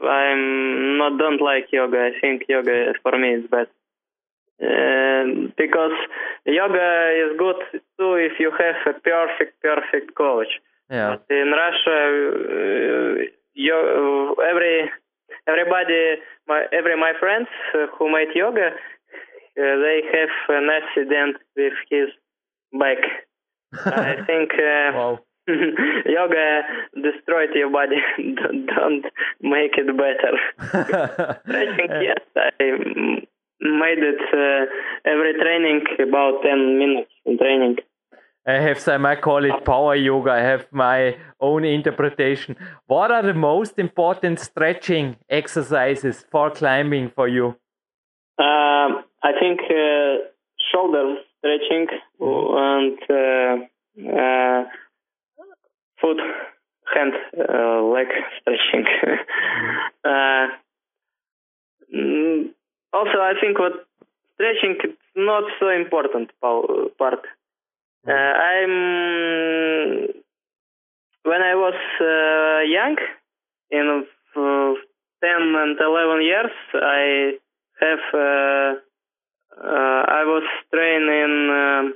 I'm 0.03 0.99
not 0.99 1.19
don't 1.19 1.41
like 1.41 1.67
yoga. 1.73 2.11
I 2.11 2.21
think 2.21 2.43
yoga 2.49 2.95
for 3.03 3.17
me 3.17 3.35
is 3.35 3.45
bad. 3.49 3.69
Uh, 4.63 5.51
because 5.57 5.97
yoga 6.47 7.11
is 7.11 7.37
good 7.39 7.57
too 7.99 8.15
if 8.15 8.39
you 8.39 8.53
have 8.53 8.95
a 8.95 8.99
perfect, 9.01 9.61
perfect 9.61 10.15
coach. 10.17 10.47
Yeah. 10.91 11.17
But 11.17 11.35
in 11.35 11.51
Russia, 11.51 11.99
uh, 12.55 13.25
yo, 13.55 14.35
every 14.49 14.91
everybody, 15.49 16.21
my 16.47 16.65
every 16.73 16.97
my 16.97 17.13
friends 17.19 17.49
who 17.99 18.13
made 18.13 18.29
yoga, 18.35 18.71
they 19.57 20.03
have 20.13 20.57
an 20.57 20.69
accident 20.71 21.37
with 21.57 21.73
his 21.91 22.09
back. 22.73 22.99
I 23.87 24.17
think 24.27 24.53
uh, 24.55 24.93
wow. 24.95 25.19
yoga 25.49 26.63
destroyed 26.95 27.51
your 27.55 27.71
body. 27.71 27.97
Don't 28.17 29.05
make 29.41 29.73
it 29.77 29.97
better. 29.97 30.35
I 31.47 31.77
think 31.77 31.91
yes, 32.03 32.21
I 32.37 33.27
made 33.61 33.99
it 33.99 34.21
uh, 34.33 35.11
every 35.11 35.35
training 35.35 35.85
about 36.01 36.43
10 36.43 36.79
minutes 36.79 37.11
in 37.25 37.39
training. 37.39 37.77
I 38.47 38.61
have 38.61 38.79
some, 38.79 39.07
I 39.07 39.17
call 39.17 39.45
it 39.45 39.65
power 39.65 39.95
yoga. 39.95 40.33
I 40.33 40.41
have 40.41 40.67
my 40.71 41.17
own 41.41 41.65
interpretation. 41.65 42.57
What 42.87 43.11
are 43.11 43.23
the 43.23 43.33
most 43.33 43.79
important 43.79 44.39
stretching 44.39 45.17
exercises 45.31 46.27
for 46.31 46.51
climbing 46.51 47.11
for 47.15 47.27
you? 47.27 47.57
Uh, 48.39 49.01
I 49.23 49.33
think 49.41 49.61
uh, 49.71 50.29
shoulder 50.71 51.17
stretching 51.39 51.87
and 52.21 52.99
uh, 53.09 53.57
uh 54.13 54.65
foot, 56.01 56.19
hand, 56.95 57.15
uh, 57.39 57.83
leg 57.83 58.09
stretching. 58.41 58.85
Uh, 62.95 62.99
also, 62.99 63.19
I 63.19 63.35
think 63.41 63.59
what 63.59 63.73
stretching 64.35 64.77
is 64.85 64.97
not 65.17 65.45
so 65.61 65.69
important 65.69 66.31
part. 66.41 67.21
Uh, 68.07 68.13
I'm 68.13 70.09
when 71.25 71.41
I 71.41 71.55
was 71.55 71.75
uh, 72.01 72.61
young, 72.69 72.97
in 73.71 74.07
uh, 74.37 74.75
ten 75.23 75.55
and 75.57 75.79
eleven 75.81 76.23
years, 76.23 76.53
I 76.75 77.33
have 77.81 77.99
uh, 78.13 78.75
uh, 79.63 80.05
I 80.09 80.25
was 80.25 80.45
trained 80.73 81.09
in 81.09 81.95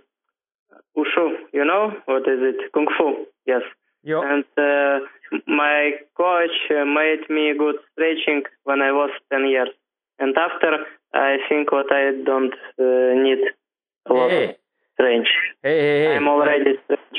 wushu. 0.97 1.37
You 1.53 1.65
know 1.65 1.93
what 2.07 2.23
is 2.23 2.41
it? 2.41 2.73
Kung 2.73 2.87
fu. 2.97 3.27
Yes. 3.47 3.63
Yep. 4.05 4.23
And 4.25 4.45
uh, 4.57 5.01
my 5.47 5.93
coach 6.17 6.57
made 6.71 7.29
me 7.29 7.53
good 7.59 7.77
stretching 7.93 8.45
when 8.65 8.81
I 8.81 8.93
was 8.93 9.11
ten 9.31 9.47
years. 9.47 9.69
And 10.19 10.37
after, 10.37 10.85
I 11.15 11.37
think 11.49 11.73
what 11.73 11.93
I 11.93 12.11
don't 12.25 12.55
uh, 12.79 13.23
need 13.23 13.39
a 14.09 14.13
lot 14.13 14.31
hey. 14.31 14.45
of 14.51 14.55
strange. 14.95 15.29
Hey, 15.63 15.81
hey, 15.81 16.05
hey. 16.05 16.17
I'm 16.17 16.29
already 16.29 16.75
strange. 16.85 17.19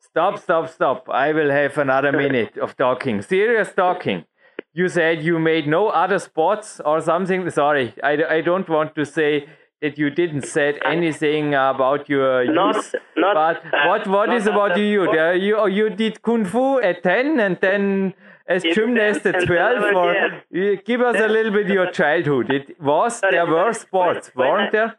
Stop, 0.00 0.38
stop, 0.38 0.68
stop. 0.68 1.08
I 1.08 1.32
will 1.32 1.50
have 1.50 1.76
another 1.78 2.12
minute 2.12 2.56
of 2.58 2.76
talking. 2.76 3.22
Serious 3.22 3.72
talking. 3.74 4.24
You 4.72 4.88
said 4.88 5.22
you 5.22 5.38
made 5.38 5.66
no 5.66 5.88
other 5.88 6.18
sports 6.18 6.80
or 6.84 7.00
something. 7.00 7.48
Sorry, 7.50 7.94
I, 8.02 8.24
I 8.36 8.40
don't 8.40 8.68
want 8.68 8.94
to 8.96 9.04
say 9.04 9.48
that 9.80 9.98
you 9.98 10.10
didn't 10.10 10.46
said 10.46 10.78
anything 10.84 11.54
about 11.54 12.08
your 12.08 12.44
not, 12.52 12.76
youth. 12.76 12.94
Not, 13.16 13.34
but 13.34 13.56
uh, 13.66 13.88
what 13.88 14.06
what 14.06 14.32
is 14.32 14.46
about 14.46 14.78
you? 14.78 15.06
There, 15.12 15.34
you 15.34 15.66
you 15.68 15.90
did 15.90 16.22
kung 16.22 16.44
fu 16.44 16.80
at 16.80 17.02
ten 17.02 17.38
and 17.38 17.58
then 17.60 18.14
as 18.46 18.62
gymnast 18.62 19.26
at 19.26 19.46
12 19.46 19.94
or 19.96 20.42
give 20.84 21.00
us 21.00 21.16
a 21.18 21.28
little 21.28 21.52
bit 21.52 21.68
your 21.68 21.90
childhood. 21.90 22.50
It 22.50 22.80
was 22.80 23.18
Sorry, 23.18 23.32
there 23.32 23.46
were 23.46 23.72
sports 23.72 24.30
weren't 24.34 24.68
I, 24.68 24.70
there? 24.70 24.98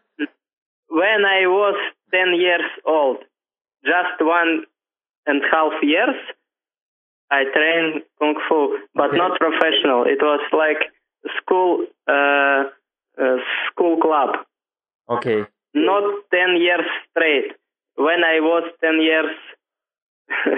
when 0.88 1.26
i 1.26 1.46
was 1.46 1.76
10 2.12 2.34
years 2.40 2.70
old 2.86 3.18
just 3.84 4.18
one 4.22 4.64
and 5.28 5.42
a 5.44 5.48
half 5.56 5.74
years 5.84 6.16
i 7.32 7.44
trained 7.56 8.04
kung 8.20 8.36
fu 8.48 8.78
but 8.94 9.10
Okay. 9.10 9.18
not 9.18 9.40
professional. 9.40 10.06
It 10.06 10.22
was 10.22 10.42
like 10.64 10.82
school 11.38 11.86
uh, 12.08 12.62
uh, 13.22 13.38
school 13.68 13.98
club. 14.00 14.30
Okay. 15.10 15.44
Not 15.74 16.04
10 16.32 16.58
years 16.66 16.88
straight. 17.10 17.50
When 17.96 18.24
i 18.24 18.40
was 18.40 18.64
10 18.82 19.02
years 19.02 19.32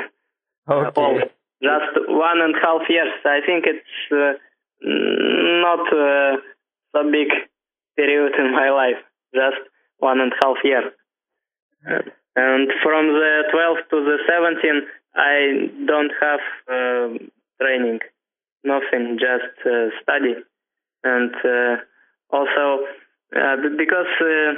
okay. 0.70 1.02
old 1.02 1.24
just 1.62 2.08
one 2.08 2.42
and 2.42 2.56
a 2.56 2.60
half 2.60 2.82
years. 2.90 3.14
I 3.26 3.40
think 3.46 3.66
it's 3.66 3.96
uh, 4.12 4.34
not 4.82 5.82
uh, 5.92 6.38
so 6.94 7.12
big 7.12 7.30
period 7.96 8.34
in 8.38 8.52
my 8.52 8.70
life, 8.70 9.02
just 9.34 9.62
one 9.98 10.20
and 10.20 10.32
a 10.32 10.46
half 10.46 10.58
year. 10.64 10.92
And 12.36 12.70
from 12.84 13.08
the 13.08 13.44
12 13.52 13.78
to 13.90 13.98
the 14.06 14.18
17, 14.30 14.82
I 15.16 15.86
don't 15.88 16.12
have 16.22 16.40
uh, 16.70 17.18
training, 17.60 18.00
nothing, 18.64 19.18
just 19.20 19.58
uh, 19.66 19.90
study. 20.04 20.36
And 21.04 21.34
uh, 21.44 21.78
also 22.30 22.86
uh, 23.36 23.56
because 23.78 24.14
uh, 24.22 24.54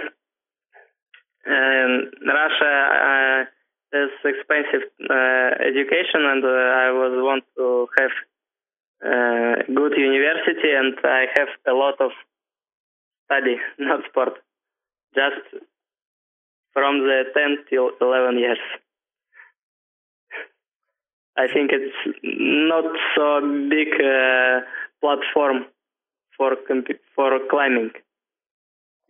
um, 1.50 2.12
Russia 2.26 3.48
uh, 3.94 4.30
expensive 4.30 4.86
uh, 5.10 5.50
education, 5.62 6.22
and 6.26 6.44
uh, 6.44 6.48
I 6.48 6.92
was 6.92 7.14
want 7.24 7.44
to 7.58 7.88
have 8.00 8.12
uh, 9.06 9.56
good 9.74 9.98
university, 9.98 10.72
and 10.76 10.96
I 11.04 11.26
have 11.38 11.50
a 11.68 11.74
lot 11.74 12.00
of 12.00 12.12
study, 13.26 13.58
not 13.80 14.02
sport, 14.10 14.34
just 15.16 15.64
from 16.74 17.00
the 17.00 17.24
10 17.34 17.66
till 17.70 17.92
11 18.02 18.38
years. 18.38 18.60
I 21.38 21.48
think 21.48 21.72
it's 21.72 21.96
not 22.24 22.84
so 23.16 23.40
big 23.70 23.88
uh, 23.96 24.60
platform 25.00 25.66
for 26.36 26.58
for 27.16 27.40
climbing. 27.50 27.92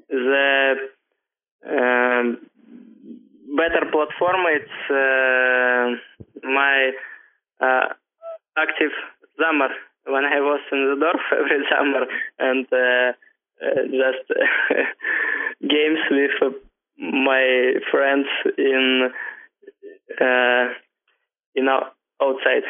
The 0.10 0.76
um, 1.68 2.38
better 3.56 3.86
platform 3.92 4.42
it's 4.48 4.80
uh, 4.90 6.48
my 6.48 6.92
uh, 7.62 7.94
active 8.58 8.92
summer 9.40 9.70
when 10.06 10.26
I 10.26 10.40
was 10.40 10.62
in 10.72 10.86
the 10.90 10.98
Dorf 11.00 11.22
every 11.32 11.64
summer 11.70 12.06
and 12.40 12.66
uh, 12.72 13.14
uh, 13.62 13.84
just 13.86 14.26
games 15.62 16.00
with 16.12 16.32
uh, 16.42 16.50
my 16.98 17.74
friends 17.92 18.28
in 18.58 19.10
uh, 20.20 20.66
you 21.56 21.64
know 21.64 21.88
outside. 22.22 22.64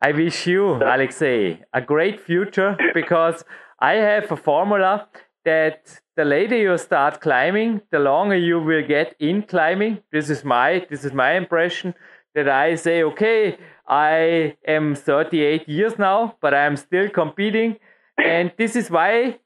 I 0.00 0.10
wish 0.12 0.46
you, 0.48 0.74
Alexei, 0.74 1.60
a 1.72 1.80
great 1.80 2.20
future 2.20 2.76
because 2.92 3.44
I 3.78 3.94
have 3.94 4.32
a 4.32 4.36
formula 4.36 5.08
that 5.44 6.01
the 6.16 6.24
later 6.24 6.56
you 6.56 6.76
start 6.78 7.20
climbing, 7.20 7.80
the 7.90 7.98
longer 7.98 8.36
you 8.36 8.60
will 8.60 8.86
get 8.86 9.14
in 9.18 9.42
climbing. 9.42 9.98
This 10.12 10.30
is 10.30 10.44
my 10.44 10.86
this 10.90 11.04
is 11.04 11.12
my 11.12 11.32
impression 11.32 11.94
that 12.34 12.48
I 12.48 12.76
say, 12.76 13.02
okay, 13.02 13.58
I 13.86 14.56
am 14.66 14.94
38 14.94 15.68
years 15.68 15.98
now, 15.98 16.36
but 16.40 16.54
I 16.54 16.64
am 16.64 16.76
still 16.76 17.08
competing, 17.10 17.78
and 18.18 18.52
this 18.56 18.76
is 18.76 18.90
why 18.90 19.38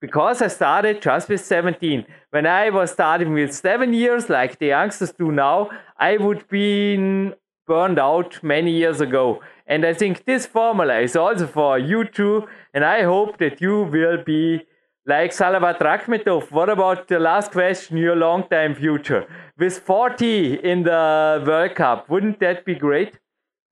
because 0.00 0.42
I 0.42 0.48
started 0.48 1.00
just 1.00 1.28
with 1.28 1.44
17. 1.44 2.04
When 2.30 2.46
I 2.46 2.70
was 2.70 2.90
starting 2.92 3.32
with 3.32 3.54
seven 3.54 3.94
years, 3.94 4.28
like 4.28 4.58
the 4.58 4.66
youngsters 4.66 5.12
do 5.12 5.32
now, 5.32 5.70
I 5.98 6.18
would 6.18 6.46
be 6.48 7.32
burned 7.66 7.98
out 7.98 8.42
many 8.42 8.70
years 8.70 9.00
ago. 9.00 9.40
And 9.66 9.84
I 9.84 9.94
think 9.94 10.24
this 10.24 10.46
formula 10.46 11.00
is 11.00 11.16
also 11.16 11.46
for 11.46 11.78
you 11.78 12.04
too. 12.04 12.46
And 12.74 12.84
I 12.84 13.02
hope 13.02 13.38
that 13.38 13.60
you 13.60 13.82
will 13.82 14.22
be 14.22 14.66
like 15.06 15.30
Salavat 15.30 15.78
Rakhmetov. 15.78 16.50
What 16.50 16.68
about 16.68 17.08
the 17.08 17.18
last 17.18 17.52
question, 17.52 17.96
your 17.96 18.16
long 18.16 18.48
time 18.48 18.74
future? 18.74 19.26
With 19.58 19.78
40 19.78 20.54
in 20.54 20.82
the 20.82 21.42
World 21.46 21.74
Cup, 21.76 22.10
wouldn't 22.10 22.40
that 22.40 22.64
be 22.64 22.74
great? 22.74 23.18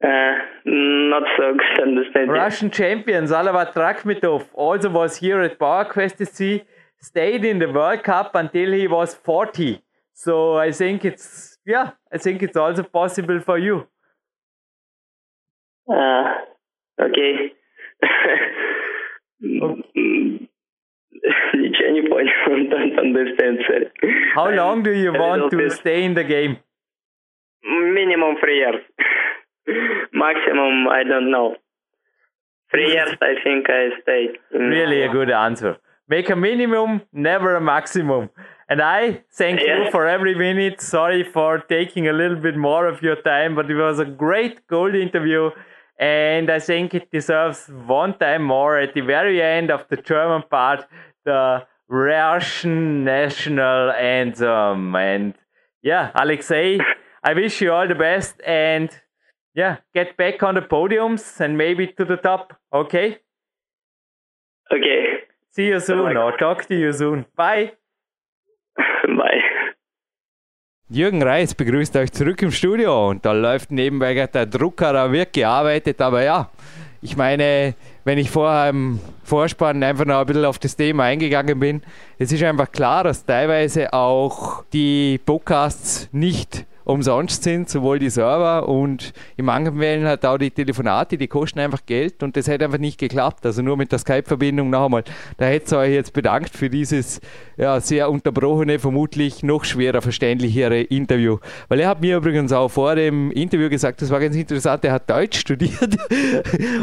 Uh, 0.03 0.35
not 0.64 1.22
so 1.37 1.55
good 1.55 1.89
understanding. 1.89 2.30
Russian 2.30 2.70
champion 2.70 3.24
Salavat 3.24 3.74
Rakhmetov 3.74 4.47
also 4.55 4.91
was 4.91 5.16
here 5.16 5.41
at 5.41 5.59
PowerQuest 5.59 6.26
SC, 6.26 6.66
stayed 7.01 7.45
in 7.45 7.59
the 7.59 7.70
World 7.70 8.05
Cup 8.05 8.35
until 8.35 8.72
he 8.72 8.87
was 8.87 9.14
40. 9.14 9.82
So 10.14 10.57
I 10.57 10.70
think 10.70 11.05
it's, 11.05 11.59
yeah, 11.66 11.93
I 12.12 12.18
think 12.18 12.43
it's 12.43 12.57
also 12.57 12.85
possible 12.85 13.41
for 13.41 13.59
you. 13.59 13.89
Uh, 15.91 16.35
okay. 17.01 17.53
Any 21.24 22.08
point 22.08 22.28
don't 22.70 22.98
understand, 22.98 23.58
sir. 23.66 23.90
How 24.34 24.48
э, 24.50 24.56
long 24.56 24.82
do 24.82 24.90
you 24.90 25.12
э, 25.12 25.18
want 25.18 25.50
to 25.50 25.70
stay 25.70 26.04
in 26.04 26.14
the 26.14 26.24
game? 26.24 26.58
Minimum 27.62 28.36
three 28.40 28.58
years. 28.58 28.80
Maximum, 30.12 30.88
I 30.88 31.02
don't 31.04 31.30
know. 31.30 31.56
Three 32.70 32.92
years, 32.92 33.16
I 33.22 33.34
think 33.42 33.66
I 33.68 33.90
stay. 34.02 34.28
Really 34.52 35.02
a 35.02 35.08
good 35.08 35.30
answer. 35.30 35.78
Make 36.08 36.28
a 36.28 36.36
minimum, 36.36 37.02
never 37.12 37.56
a 37.56 37.60
maximum. 37.60 38.28
And 38.68 38.82
I 38.82 39.22
thank 39.32 39.60
yeah. 39.60 39.84
you 39.84 39.90
for 39.90 40.06
every 40.06 40.34
minute. 40.34 40.80
Sorry 40.80 41.22
for 41.22 41.58
taking 41.58 42.08
a 42.08 42.12
little 42.12 42.36
bit 42.36 42.56
more 42.56 42.86
of 42.86 43.02
your 43.02 43.16
time, 43.16 43.54
but 43.54 43.70
it 43.70 43.74
was 43.74 43.98
a 43.98 44.04
great 44.04 44.66
gold 44.66 44.94
interview. 44.94 45.50
And 45.98 46.50
I 46.50 46.58
think 46.58 46.94
it 46.94 47.10
deserves 47.10 47.68
one 47.68 48.18
time 48.18 48.42
more 48.42 48.78
at 48.78 48.94
the 48.94 49.02
very 49.02 49.40
end 49.40 49.70
of 49.70 49.86
the 49.88 49.96
German 49.96 50.42
part, 50.50 50.84
the 51.24 51.66
Russian 51.88 53.04
national 53.04 53.90
anthem. 53.90 54.94
And 54.94 55.34
yeah, 55.82 56.10
Alexei, 56.14 56.78
I 57.22 57.34
wish 57.34 57.60
you 57.60 57.72
all 57.72 57.88
the 57.88 57.94
best 57.94 58.40
and 58.46 58.90
yeah, 59.54 59.76
get 59.94 60.16
back 60.16 60.42
on 60.42 60.54
the 60.54 60.62
podiums 60.62 61.40
and 61.40 61.56
maybe 61.56 61.86
to 61.86 62.04
the 62.04 62.16
top. 62.16 62.54
Okay? 62.72 63.18
Okay. 64.72 65.04
See 65.50 65.66
you 65.66 65.80
soon 65.80 66.16
or 66.16 66.36
talk 66.36 66.66
to 66.66 66.74
you 66.74 66.92
soon. 66.92 67.26
Bye. 67.36 67.72
Bye. 68.76 69.42
Jürgen 70.90 71.22
Reis 71.22 71.54
begrüßt 71.54 71.96
euch 71.96 72.12
zurück 72.12 72.42
im 72.42 72.50
Studio 72.50 73.08
und 73.08 73.24
da 73.24 73.32
läuft 73.32 73.70
nebenbei 73.70 74.14
der 74.26 74.46
Drucker, 74.46 74.92
da 74.92 75.10
wird 75.10 75.32
gearbeitet, 75.32 76.00
aber 76.00 76.22
ja, 76.22 76.50
ich 77.05 77.18
meine, 77.18 77.74
wenn 78.05 78.16
ich 78.16 78.30
vorher 78.30 78.70
im 78.70 78.98
Vorspann 79.24 79.82
einfach 79.82 80.07
noch 80.07 80.20
ein 80.20 80.26
bisschen 80.26 80.46
auf 80.46 80.59
das 80.59 80.74
Thema 80.74 81.05
eingegangen 81.05 81.61
bin, 81.61 81.82
es 82.18 82.32
ist 82.32 82.42
einfach 82.42 82.72
klar, 82.72 83.05
dass 83.05 83.26
teilweise 83.26 83.92
auch 83.92 84.64
die 84.72 85.18
Podcasts 85.18 86.09
nicht 86.12 86.64
umsonst 86.85 87.43
sind, 87.43 87.68
sowohl 87.68 87.99
die 87.99 88.11
Server 88.11 88.68
und 88.68 89.12
in 89.37 89.47
manchen 89.47 89.78
Fällen 89.78 90.07
hat 90.07 90.24
auch 90.24 90.39
die 90.39 90.51
Telefonate, 90.51 91.16
die 91.16 91.28
kosten 91.28 91.61
einfach 91.61 91.85
Geld 91.87 92.22
und 92.22 92.37
das 92.37 92.47
hätte 92.47 92.66
einfach 92.66 92.78
nicht 92.78 92.99
geklappt. 92.99 93.45
Also 93.47 93.62
nur 93.62 93.76
mit 93.76 93.93
der 93.93 93.99
Skype-Verbindung 93.99 94.70
noch 94.70 94.87
einmal. 94.87 95.05
Da 95.39 95.47
hätte 95.47 95.66
es 95.66 95.72
euch 95.72 95.93
jetzt 95.93 96.12
bedankt 96.12 96.51
für 96.55 96.68
dieses 96.68 97.20
ja, 97.57 97.80
sehr 97.80 98.11
unterbrochene, 98.11 98.78
vermutlich 98.78 99.43
noch 99.43 99.64
schwerer 99.64 100.03
verständlichere 100.03 100.82
Interview. 100.82 101.39
Weil 101.68 101.80
er 101.80 101.89
hat 101.89 102.01
mir 102.01 102.16
übrigens 102.16 102.53
auch 102.53 102.68
vor 102.68 102.95
dem 102.95 103.30
Interview 103.30 103.68
gesagt, 103.68 104.03
das 104.03 104.11
war 104.11 104.20
ganz 104.20 104.37
interessant, 104.37 104.85
er 104.85 104.93
hat 104.93 105.09
Deutsch 105.09 105.39
studiert 105.45 105.97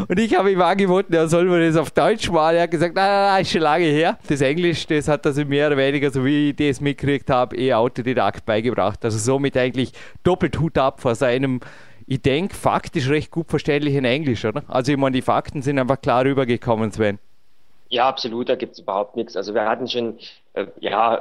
und 0.08 0.18
ich 0.18 0.36
habe 0.36 0.50
ihm 0.50 0.60
angeboten, 0.60 1.12
er 1.12 1.28
soll 1.28 1.44
mir 1.44 1.66
das 1.66 1.76
auf 1.76 1.90
Deutsch 1.90 2.30
malen. 2.30 2.56
Er 2.56 2.62
hat 2.64 2.70
gesagt, 2.70 2.94
nein, 2.94 3.06
nein, 3.06 3.32
nein, 3.32 3.42
ist 3.42 3.52
schon 3.52 3.60
lange 3.60 3.84
her. 3.84 4.18
Das 4.26 4.40
Englisch, 4.40 4.86
das 4.86 5.08
hat 5.08 5.24
er 5.26 5.32
sich 5.32 5.46
mehr 5.46 5.68
oder 5.68 5.76
weniger, 5.76 6.10
so 6.10 6.24
wie 6.24 6.50
ich 6.50 6.56
das 6.56 6.80
mitgekriegt 6.80 7.30
habe, 7.30 7.56
eh 7.56 7.72
Autodidakt 7.72 8.44
beigebracht. 8.44 9.04
Also 9.04 9.18
somit 9.18 9.56
eigentlich 9.56 9.91
doppelt 10.22 10.58
Hut 10.58 10.78
ab 10.78 11.00
vor 11.00 11.14
seinem, 11.14 11.60
ich 12.06 12.22
denke, 12.22 12.54
faktisch 12.54 13.08
recht 13.08 13.30
gut 13.30 13.48
verständlichen 13.48 14.04
Englisch, 14.04 14.44
oder? 14.44 14.62
Also 14.68 14.92
ich 14.92 14.98
meine, 14.98 15.14
die 15.14 15.22
Fakten 15.22 15.62
sind 15.62 15.78
einfach 15.78 16.00
klar 16.00 16.24
rübergekommen, 16.24 16.92
Sven. 16.92 17.18
Ja, 17.88 18.08
absolut, 18.08 18.48
da 18.48 18.56
gibt 18.56 18.72
es 18.72 18.78
überhaupt 18.78 19.16
nichts. 19.16 19.36
Also 19.36 19.54
wir 19.54 19.66
hatten 19.66 19.86
schon, 19.86 20.18
äh, 20.54 20.66
ja, 20.80 21.20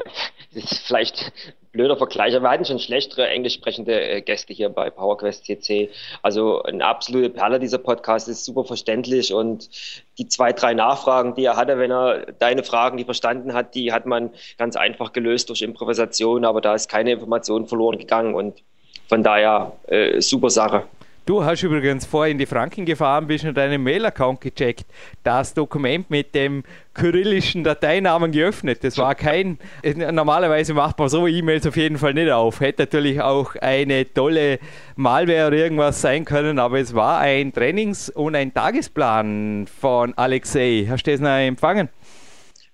ist 0.53 0.79
vielleicht 0.79 1.31
blöder 1.71 1.95
Vergleich, 1.95 2.35
aber 2.35 2.45
wir 2.45 2.51
hatten 2.51 2.65
schon 2.65 2.79
schlechtere 2.79 3.27
englisch 3.29 3.53
sprechende 3.53 3.99
äh, 3.99 4.21
Gäste 4.21 4.53
hier 4.53 4.69
bei 4.69 4.89
PowerQuest 4.89 5.45
CC. 5.45 5.89
Also 6.21 6.61
eine 6.63 6.85
absolute 6.85 7.29
Perle 7.29 7.59
dieser 7.59 7.77
Podcast 7.77 8.27
ist 8.27 8.43
super 8.43 8.65
verständlich 8.65 9.33
und 9.33 9.69
die 10.17 10.27
zwei, 10.27 10.51
drei 10.51 10.73
Nachfragen, 10.73 11.35
die 11.35 11.45
er 11.45 11.55
hatte, 11.55 11.77
wenn 11.77 11.91
er 11.91 12.33
deine 12.39 12.63
Fragen, 12.63 12.97
die 12.97 13.05
verstanden 13.05 13.53
hat, 13.53 13.73
die 13.75 13.93
hat 13.93 14.05
man 14.05 14.31
ganz 14.57 14.75
einfach 14.75 15.13
gelöst 15.13 15.49
durch 15.49 15.61
Improvisation, 15.61 16.43
aber 16.43 16.59
da 16.59 16.75
ist 16.75 16.89
keine 16.89 17.13
Information 17.13 17.67
verloren 17.67 17.97
gegangen 17.97 18.35
und 18.35 18.61
von 19.07 19.23
daher 19.23 19.73
äh, 19.87 20.21
super 20.21 20.49
Sache. 20.49 20.83
Du 21.31 21.45
hast 21.45 21.63
übrigens 21.63 22.05
vorhin 22.05 22.33
in 22.33 22.37
die 22.39 22.45
Franken 22.45 22.83
gefahren, 22.83 23.25
bist 23.25 23.45
und 23.45 23.55
deinen 23.55 23.81
Mail-Account 23.83 24.41
gecheckt. 24.41 24.83
Das 25.23 25.53
Dokument 25.53 26.09
mit 26.09 26.35
dem 26.35 26.65
kyrillischen 26.93 27.63
Dateinamen 27.63 28.33
geöffnet. 28.33 28.83
Das 28.83 28.97
war 28.97 29.15
kein. 29.15 29.57
Normalerweise 29.81 30.73
macht 30.73 30.99
man 30.99 31.07
so 31.07 31.25
E-Mails 31.27 31.65
auf 31.65 31.77
jeden 31.77 31.97
Fall 31.97 32.15
nicht 32.15 32.29
auf. 32.29 32.59
Hätte 32.59 32.81
natürlich 32.81 33.21
auch 33.21 33.55
eine 33.55 34.13
tolle 34.13 34.59
Malware 34.97 35.47
oder 35.47 35.55
irgendwas 35.55 36.01
sein 36.01 36.25
können, 36.25 36.59
aber 36.59 36.81
es 36.81 36.93
war 36.95 37.19
ein 37.19 37.53
Trainings- 37.53 38.09
und 38.09 38.35
ein 38.35 38.53
Tagesplan 38.53 39.67
von 39.67 40.13
Alexei. 40.17 40.85
Hast 40.89 41.07
du 41.07 41.11
das 41.11 41.21
noch 41.21 41.29
empfangen? 41.29 41.87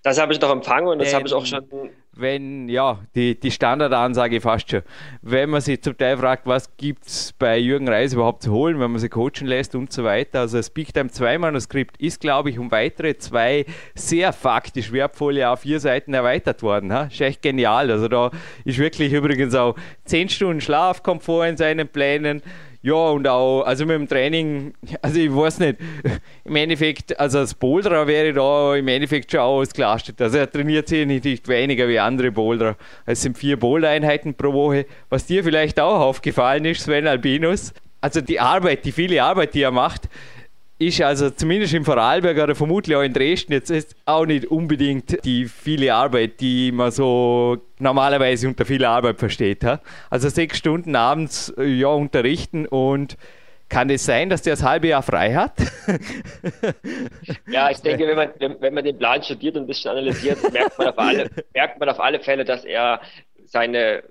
Das 0.01 0.20
habe 0.20 0.34
ich 0.34 0.41
noch 0.41 0.49
empfangen 0.51 0.88
und 0.88 0.99
das 0.99 1.14
habe 1.14 1.28
ich 1.28 1.34
auch 1.36 1.45
schon 1.45 1.64
wenn, 2.20 2.70
ja, 2.70 2.99
die, 3.15 3.39
die 3.39 3.51
Standardansage 3.51 4.41
fast 4.41 4.70
schon. 4.70 4.82
Wenn 5.22 5.49
man 5.49 5.61
sich 5.61 5.82
zum 5.82 5.97
Teil 5.97 6.18
fragt, 6.18 6.45
was 6.45 6.76
gibt 6.78 7.07
es 7.07 7.34
bei 7.34 7.57
Jürgen 7.57 7.88
Reis 7.88 8.13
überhaupt 8.13 8.43
zu 8.43 8.51
holen, 8.51 8.80
wenn 8.80 8.91
man 8.91 8.99
sie 8.99 9.09
coachen 9.09 9.47
lässt 9.47 9.76
und 9.76 9.91
so 9.91 10.03
weiter. 10.03 10.41
Also 10.41 10.57
das 10.57 10.70
Big 10.70 10.93
Time 10.93 11.09
2 11.09 11.38
Manuskript 11.38 11.97
ist, 11.97 12.20
glaube 12.22 12.49
ich, 12.49 12.59
um 12.59 12.72
weitere 12.72 13.18
zwei 13.18 13.65
sehr 13.95 14.34
faktisch 14.34 14.91
wertvolle 14.91 15.49
auf 15.49 15.61
vier 15.61 15.80
Seiten 15.80 16.13
erweitert 16.13 16.63
worden. 16.63 16.93
Ha? 16.93 17.03
Ist 17.03 17.22
echt 17.22 17.41
genial. 17.41 17.91
Also 17.91 18.07
da 18.07 18.32
ist 18.65 18.78
wirklich 18.78 19.13
übrigens 19.13 19.55
auch 19.55 19.76
10 20.05 20.30
Stunden 20.30 20.61
Schlafkomfort 20.61 21.47
in 21.47 21.57
seinen 21.57 21.88
Plänen. 21.88 22.41
Ja, 22.82 22.93
und 22.93 23.28
auch, 23.28 23.63
also 23.63 23.86
mit 23.86 23.95
dem 23.95 24.07
Training, 24.07 24.73
also 25.01 25.19
ich 25.19 25.34
weiß 25.34 25.59
nicht, 25.59 25.78
im 26.45 26.55
Endeffekt, 26.55 27.19
also 27.19 27.39
als 27.39 27.53
Boulderer 27.53 28.07
wäre 28.07 28.34
da 28.34 28.75
im 28.75 28.88
Endeffekt 28.88 29.32
schon 29.32 29.41
ausgelastet. 29.41 30.21
Also 30.21 30.38
er 30.38 30.49
trainiert 30.49 30.88
sich 30.88 31.05
nicht 31.05 31.47
weniger 31.47 31.88
wie 31.88 31.99
andere 31.99 32.32
Boulderer. 32.32 32.75
Es 33.05 33.21
sind 33.21 33.38
vier 33.38 33.57
Bouldereinheiten 33.57 34.36
pro 34.36 34.53
Woche. 34.53 34.86
Was 35.09 35.25
dir 35.25 35.43
vielleicht 35.43 35.80
auch 35.80 35.99
aufgefallen 35.99 36.65
ist, 36.65 36.84
Sven 36.84 37.07
Albinus, 37.07 37.73
also 38.01 38.21
die 38.21 38.39
Arbeit, 38.39 38.86
die 38.86 38.91
viele 38.91 39.23
Arbeit, 39.23 39.53
die 39.53 39.63
er 39.63 39.71
macht, 39.71 40.07
ist 40.80 41.01
also 41.01 41.30
zumindest 41.32 41.73
im 41.73 41.84
Vorarlberg 41.84 42.38
oder 42.38 42.55
vermutlich 42.55 42.95
auch 42.95 43.01
in 43.01 43.13
Dresden 43.13 43.53
jetzt 43.53 43.71
ist 43.71 43.95
auch 44.05 44.25
nicht 44.25 44.45
unbedingt 44.45 45.23
die 45.25 45.45
viele 45.45 45.93
Arbeit, 45.93 46.39
die 46.39 46.71
man 46.71 46.91
so 46.91 47.57
normalerweise 47.80 48.47
unter 48.47 48.65
viel 48.65 48.86
Arbeit 48.86 49.17
versteht. 49.17 49.65
Also 50.09 50.30
sechs 50.30 50.57
Stunden 50.57 50.95
abends 50.95 51.53
ja, 51.57 51.88
unterrichten 51.88 52.67
und 52.67 53.17
kann 53.69 53.89
es 53.89 54.05
sein, 54.05 54.30
dass 54.30 54.43
der 54.43 54.53
das 54.53 54.63
halbe 54.63 54.88
Jahr 54.88 55.03
frei 55.03 55.34
hat? 55.34 55.53
ja, 57.47 57.69
ich 57.69 57.80
denke, 57.80 58.07
wenn 58.07 58.15
man, 58.15 58.30
wenn 58.61 58.73
man 58.73 58.84
den 58.84 58.97
Plan 58.97 59.21
studiert 59.21 59.57
und 59.57 59.63
ein 59.63 59.67
bisschen 59.67 59.91
analysiert, 59.91 60.38
merkt 60.53 60.78
man 60.78 60.88
auf 60.88 60.97
alle, 60.97 61.30
merkt 61.53 61.80
man 61.80 61.89
auf 61.89 61.99
alle 61.99 62.19
Fälle, 62.21 62.45
dass 62.45 62.63
er 62.63 63.01
seine, 63.45 64.03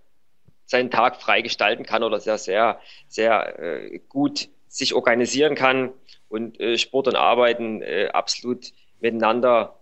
seinen 0.67 0.91
Tag 0.91 1.23
frei 1.23 1.41
gestalten 1.41 1.85
kann 1.85 2.03
oder 2.03 2.21
sehr, 2.21 2.37
sehr, 2.37 2.81
sehr 3.09 3.59
äh, 3.59 4.01
gut 4.09 4.49
sich 4.69 4.95
organisieren 4.95 5.55
kann 5.55 5.93
und 6.29 6.59
äh, 6.61 6.79
Sport 6.79 7.09
und 7.09 7.17
Arbeiten 7.17 7.83
äh, 7.83 8.09
absolut 8.13 8.73
miteinander 9.01 9.77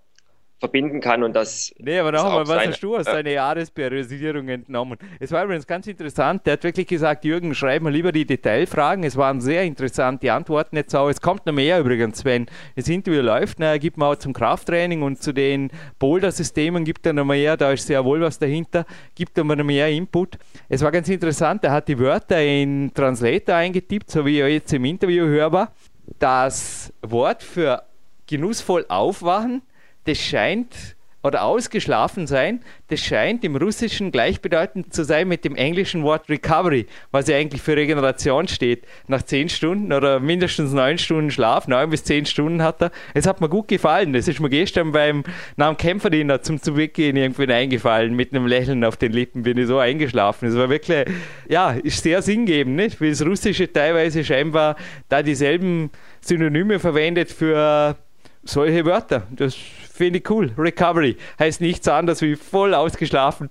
verbinden 0.64 1.01
kann 1.01 1.22
und 1.22 1.34
das. 1.34 1.74
Nee, 1.78 1.99
aber 1.99 2.12
nochmal, 2.12 2.49
was 2.49 2.66
hast 2.68 2.82
du 2.82 2.97
aus 2.97 3.05
deiner 3.05 3.30
Jahresperiodisierung 3.30 4.49
entnommen? 4.49 4.99
Es 5.20 5.30
war 5.30 5.45
übrigens 5.45 5.66
ganz 5.66 5.86
interessant. 5.86 6.47
Der 6.47 6.55
hat 6.55 6.64
wirklich 6.64 6.86
gesagt, 6.86 7.24
Jürgen, 7.24 7.55
schreib 7.55 7.82
mal 7.82 7.92
lieber 7.92 8.12
die 8.12 8.24
Detailfragen. 8.24 9.05
Es 9.05 9.16
waren 9.16 9.42
sehr 9.42 9.64
interessante 9.64 10.32
Antworten 10.32 10.76
jetzt 10.76 10.95
auch. 10.95 11.11
Es 11.11 11.20
kommt 11.20 11.45
noch 11.45 11.53
mehr 11.53 11.80
übrigens, 11.80 12.24
wenn 12.24 12.47
das 12.76 12.88
Interview 12.88 13.20
läuft. 13.20 13.59
Na, 13.59 13.66
er 13.66 13.78
gibt 13.78 13.99
mir 13.99 14.07
auch 14.07 14.16
zum 14.16 14.32
Krafttraining 14.32 15.03
und 15.03 15.22
zu 15.22 15.32
den 15.34 15.70
Boulder-Systemen 15.99 16.84
gibt 16.84 17.05
er 17.05 17.12
noch 17.12 17.26
mehr. 17.26 17.59
Da 17.59 17.72
ist 17.72 17.86
sehr 17.86 18.05
wohl 18.05 18.22
was 18.22 18.38
dahinter. 18.38 18.86
Gibt 19.14 19.36
er 19.36 19.45
noch 19.45 19.64
mehr 19.64 19.88
Input. 19.90 20.38
Es 20.70 20.82
war 20.82 20.92
ganz 20.92 21.09
interessant. 21.11 21.62
Er 21.64 21.72
hat 21.72 21.88
die 21.88 21.99
Wörter 21.99 22.40
in 22.42 22.90
Translator 22.95 23.57
eingetippt, 23.57 24.11
so 24.11 24.24
wie 24.24 24.38
er 24.38 24.49
jetzt 24.49 24.72
im 24.72 24.86
Interview 24.86 25.26
hörbar 25.26 25.72
das 26.18 26.92
Wort 27.02 27.42
für 27.42 27.84
genussvoll 28.26 28.86
aufwachen, 28.88 29.62
das 30.05 30.18
scheint 30.18 30.96
oder 31.25 31.43
ausgeschlafen 31.43 32.27
sein, 32.27 32.61
das 32.89 33.01
scheint 33.01 33.45
im 33.45 33.57
Russischen 33.57 34.12
gleichbedeutend 34.12 34.93
zu 34.93 35.05
sein 35.05 35.27
mit 35.27 35.45
dem 35.45 35.57
englischen 35.57 36.03
Wort 36.03 36.29
Recovery, 36.29 36.87
was 37.12 37.29
ja 37.29 37.37
eigentlich 37.37 37.62
für 37.62 37.77
Regeneration 37.77 38.47
steht. 38.47 38.85
Nach 39.09 39.22
zehn 39.22 39.49
Stunden 39.49 39.95
oder 39.95 40.20
mindestens 40.20 40.72
neun 40.72 40.99
Stunden 40.99 41.31
Schlaf, 41.31 41.66
neun 41.66 41.89
bis 41.89 42.05
zehn 42.05 42.27
Stunden 42.27 42.62
hat 42.62 42.83
er. 42.83 42.91
Es 43.14 43.27
hat 43.27 43.41
mir 43.41 43.49
gut 43.49 43.68
gefallen. 43.68 44.12
Das 44.12 44.29
ist 44.29 44.39
mir 44.39 44.51
gestern 44.51 44.93
beim 44.93 45.25
Namen 45.57 45.79
Kämpferdiener 45.79 46.43
zum 46.43 46.61
zu 46.61 46.77
weggehen 46.77 47.16
irgendwie 47.16 47.51
eingefallen. 47.51 48.14
Mit 48.14 48.35
einem 48.35 48.47
Lächeln 48.47 48.85
auf 48.85 48.99
den 48.99 49.12
Lippen 49.12 49.45
bin 49.45 49.57
ich 49.57 49.66
so 49.66 49.79
eingeschlafen. 49.79 50.49
Es 50.49 50.57
war 50.57 50.68
wirklich, 50.68 51.07
ja, 51.49 51.70
ist 51.70 52.03
sehr 52.03 52.20
sinngebend, 52.20 52.77
nicht? 52.77 53.01
Wie 53.01 53.09
das 53.09 53.25
Russische 53.25 53.72
teilweise 53.72 54.22
scheinbar 54.25 54.77
da 55.09 55.22
dieselben 55.22 55.91
Synonyme 56.20 56.79
verwendet 56.79 57.33
für 57.33 57.97
solche 58.43 58.85
Wörter. 58.85 59.27
Das 59.31 59.57
finde 59.95 60.18
ich 60.18 60.30
cool. 60.30 60.51
Recovery 60.59 61.16
heißt 61.38 61.61
nichts 61.61 61.86
anderes 61.88 62.20
wie 62.20 62.34
voll 62.36 62.74
ausgeschlafen. 62.74 63.49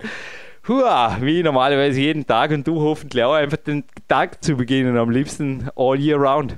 Hua, 0.68 1.18
wie 1.22 1.44
normalerweise 1.44 2.00
jeden 2.00 2.26
Tag 2.26 2.52
und 2.52 2.68
du 2.68 2.82
hoffentlich 2.82 3.24
auch 3.24 3.34
einfach 3.34 3.58
den 3.58 3.84
Tag 4.08 4.44
zu 4.44 4.56
beginnen, 4.56 4.98
am 4.98 5.10
liebsten 5.10 5.70
all 5.76 6.00
year 6.00 6.18
round. 6.18 6.58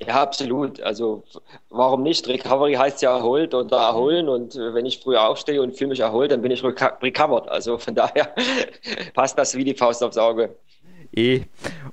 Ja, 0.00 0.22
absolut. 0.22 0.80
Also 0.80 1.24
warum 1.70 2.02
nicht? 2.02 2.28
Recovery 2.28 2.74
heißt 2.74 3.02
ja 3.02 3.16
erholt 3.16 3.52
oder 3.54 3.78
erholen 3.78 4.28
und 4.28 4.54
wenn 4.54 4.86
ich 4.86 5.00
früher 5.00 5.26
aufstehe 5.28 5.60
und 5.60 5.76
fühle 5.76 5.90
mich 5.90 6.00
erholt, 6.00 6.30
dann 6.30 6.42
bin 6.42 6.52
ich 6.52 6.62
recovered. 6.62 7.48
Also 7.48 7.78
von 7.78 7.94
daher 7.94 8.34
passt 9.14 9.38
das 9.38 9.56
wie 9.56 9.64
die 9.64 9.74
Faust 9.74 10.02
aufs 10.04 10.18
Auge. 10.18 10.54
Eh. 11.14 11.42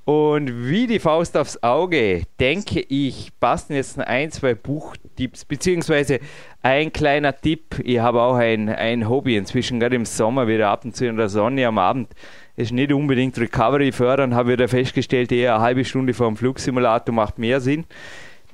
Und 0.05 0.67
wie 0.69 0.87
die 0.87 0.99
Faust 0.99 1.35
aufs 1.35 1.61
Auge, 1.63 2.23
denke 2.39 2.81
ich, 2.81 3.31
passen 3.39 3.73
jetzt 3.73 3.99
ein, 3.99 4.31
zwei 4.31 4.53
Buchtipps, 4.53 5.45
beziehungsweise 5.45 6.19
ein 6.61 6.93
kleiner 6.93 7.35
Tipp. 7.35 7.81
Ich 7.83 7.99
habe 7.99 8.21
auch 8.21 8.35
ein, 8.35 8.69
ein 8.69 9.09
Hobby 9.09 9.35
inzwischen, 9.35 9.79
gerade 9.79 9.95
im 9.95 10.05
Sommer, 10.05 10.47
wieder 10.47 10.69
ab 10.69 10.85
und 10.85 10.95
zu 10.95 11.07
in 11.07 11.17
der 11.17 11.29
Sonne 11.29 11.65
am 11.65 11.77
Abend. 11.77 12.09
Ist 12.55 12.71
nicht 12.71 12.93
unbedingt 12.93 13.37
Recovery 13.37 13.91
fördern, 13.91 14.35
habe 14.35 14.55
da 14.57 14.67
festgestellt, 14.67 15.31
eher 15.31 15.55
eine 15.55 15.63
halbe 15.63 15.85
Stunde 15.85 16.13
vor 16.13 16.27
dem 16.27 16.37
Flugsimulator 16.37 17.13
macht 17.13 17.37
mehr 17.37 17.59
Sinn. 17.59 17.85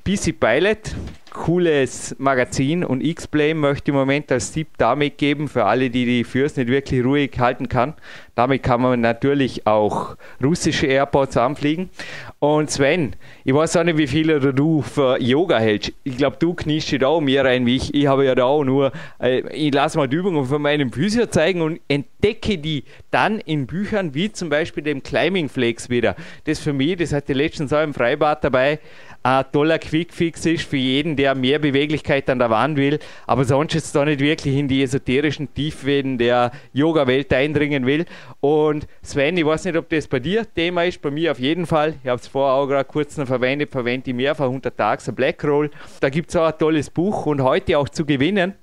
PC 0.04 0.40
Pilot, 0.40 0.96
cooles 1.32 2.14
Magazin 2.18 2.84
und 2.84 3.00
X-Play 3.00 3.54
möchte 3.54 3.90
im 3.90 3.96
Moment 3.96 4.30
als 4.30 4.52
Tipp 4.52 4.68
damit 4.76 5.18
geben 5.18 5.48
für 5.48 5.64
alle, 5.64 5.90
die 5.90 6.04
die 6.04 6.24
Fürs 6.24 6.56
nicht 6.56 6.68
wirklich 6.68 7.04
ruhig 7.04 7.32
halten 7.38 7.68
kann. 7.68 7.94
Damit 8.34 8.62
kann 8.62 8.80
man 8.80 9.00
natürlich 9.00 9.66
auch 9.66 10.16
russische 10.42 10.86
Airports 10.86 11.36
anfliegen. 11.36 11.90
Und 12.38 12.70
Sven, 12.70 13.14
ich 13.44 13.54
weiß 13.54 13.76
auch 13.76 13.84
nicht, 13.84 13.98
wie 13.98 14.06
viel 14.06 14.40
du 14.52 14.82
für 14.82 15.20
Yoga 15.20 15.58
hältst. 15.58 15.92
Ich 16.04 16.16
glaube, 16.16 16.36
du 16.38 16.54
kniest 16.54 16.92
da 17.00 17.08
auch 17.08 17.20
mehr 17.20 17.44
rein 17.44 17.66
wie 17.66 17.76
ich. 17.76 17.94
Ich 17.94 18.06
habe 18.06 18.24
ja 18.24 18.34
da 18.34 18.44
auch 18.44 18.64
nur, 18.64 18.92
äh, 19.20 19.40
ich 19.54 19.72
lasse 19.72 19.98
mal 19.98 20.08
die 20.08 20.16
Übungen 20.16 20.44
von 20.46 20.62
meinem 20.62 20.92
Physio 20.92 21.26
zeigen 21.26 21.60
und 21.60 21.80
entdecke 21.88 22.58
die 22.58 22.84
dann 23.10 23.38
in 23.38 23.66
Büchern 23.66 24.14
wie 24.14 24.32
zum 24.32 24.48
Beispiel 24.48 24.82
dem 24.82 25.02
Climbing 25.02 25.48
Flex 25.48 25.90
wieder. 25.90 26.16
Das 26.44 26.58
für 26.58 26.72
mich, 26.72 26.96
das 26.96 27.12
hatte 27.12 27.32
letztens 27.32 27.72
auch 27.72 27.82
im 27.82 27.94
Freibad 27.94 28.42
dabei, 28.44 28.78
ein 29.24 29.44
toller 29.52 29.78
Quickfix 29.78 30.46
ist 30.46 30.68
für 30.68 30.76
jeden, 30.76 31.14
der 31.14 31.34
mehr 31.34 31.58
Beweglichkeit 31.60 32.28
an 32.28 32.40
der 32.40 32.50
Wand 32.50 32.76
will, 32.76 32.98
aber 33.26 33.44
sonst 33.44 33.74
jetzt 33.74 33.94
da 33.94 34.04
nicht 34.04 34.20
wirklich 34.20 34.56
in 34.56 34.66
die 34.66 34.82
esoterischen 34.82 35.52
Tiefwellen 35.54 36.18
der 36.18 36.50
Yoga-Welt 36.72 37.32
eindringen 37.32 37.86
will. 37.86 38.04
Und 38.40 38.86
Sven, 39.02 39.36
ich 39.36 39.46
weiß 39.46 39.64
nicht, 39.66 39.76
ob 39.76 39.88
das 39.90 40.08
bei 40.08 40.18
dir 40.18 40.44
Thema 40.52 40.84
ist, 40.84 41.00
bei 41.00 41.10
mir 41.10 41.30
auf 41.30 41.38
jeden 41.38 41.66
Fall. 41.66 41.94
Ich 42.02 42.08
habe 42.08 42.20
es 42.20 42.26
vorher 42.26 42.54
auch 42.54 42.66
gerade 42.66 42.84
kurz 42.84 43.16
noch 43.16 43.26
verwendet, 43.26 43.70
verwende 43.70 44.10
ich 44.10 44.16
mehrfach 44.16 44.48
untertags 44.48 45.08
ein 45.08 45.14
Blackroll. 45.14 45.70
Da 46.00 46.08
gibt 46.08 46.30
es 46.30 46.36
auch 46.36 46.46
ein 46.46 46.58
tolles 46.58 46.90
Buch 46.90 47.26
und 47.26 47.42
heute 47.42 47.78
auch 47.78 47.88
zu 47.88 48.04
gewinnen. 48.04 48.54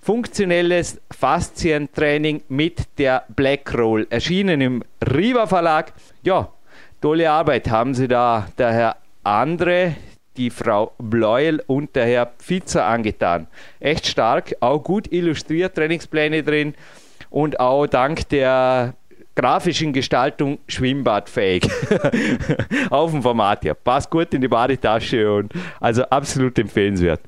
Funktionelles 0.00 1.00
Faszientraining 1.10 2.42
mit 2.48 2.98
der 2.98 3.24
Blackroll. 3.28 4.06
Erschienen 4.10 4.60
im 4.60 4.84
Riva 5.14 5.46
Verlag. 5.46 5.92
Ja, 6.22 6.48
tolle 7.00 7.30
Arbeit 7.30 7.70
haben 7.70 7.94
sie 7.94 8.08
da, 8.08 8.48
der 8.58 8.72
Herr 8.72 8.96
Andre, 9.22 9.96
die 10.38 10.50
Frau 10.50 10.92
Bleuel 10.98 11.62
und 11.66 11.94
der 11.96 12.06
Herr 12.06 12.26
Pfitzer 12.38 12.86
angetan. 12.86 13.48
Echt 13.80 14.06
stark, 14.06 14.54
auch 14.60 14.82
gut 14.82 15.12
illustriert, 15.12 15.74
Trainingspläne 15.74 16.42
drin 16.42 16.74
und 17.28 17.60
auch 17.60 17.86
dank 17.86 18.28
der 18.30 18.94
grafischen 19.34 19.92
Gestaltung 19.92 20.58
schwimmbadfähig. 20.66 21.68
Auf 22.90 23.10
dem 23.10 23.22
Format 23.22 23.62
hier. 23.62 23.74
Passt 23.74 24.10
gut 24.10 24.32
in 24.34 24.40
die 24.40 24.48
Badetasche 24.48 25.32
und 25.32 25.52
also 25.80 26.02
absolut 26.04 26.58
empfehlenswert. 26.58 27.20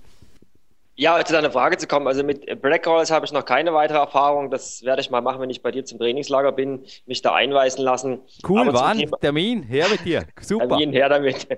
Ja, 1.01 1.25
zu 1.25 1.33
deiner 1.33 1.51
Frage 1.51 1.79
zu 1.79 1.87
kommen. 1.87 2.07
Also 2.07 2.23
mit 2.23 2.61
Black 2.61 2.87
Rolls 2.87 3.11
habe 3.11 3.25
ich 3.25 3.33
noch 3.33 3.47
keine 3.47 3.73
weitere 3.73 3.97
Erfahrung. 3.97 4.51
Das 4.51 4.85
werde 4.85 5.01
ich 5.01 5.09
mal 5.09 5.23
machen, 5.23 5.41
wenn 5.41 5.49
ich 5.49 5.63
bei 5.63 5.71
dir 5.71 5.83
zum 5.83 5.99
Trainingslager 5.99 6.53
bin, 6.53 6.85
mich 7.07 7.23
da 7.23 7.33
einweisen 7.33 7.83
lassen. 7.83 8.21
Cool, 8.47 8.69
wann? 8.75 8.99
Thema, 8.99 9.17
Termin, 9.17 9.63
her 9.63 9.87
mit 9.91 10.05
dir. 10.05 10.27
Super. 10.43 10.69
Termin, 10.69 10.93
her 10.93 11.09
damit. 11.09 11.49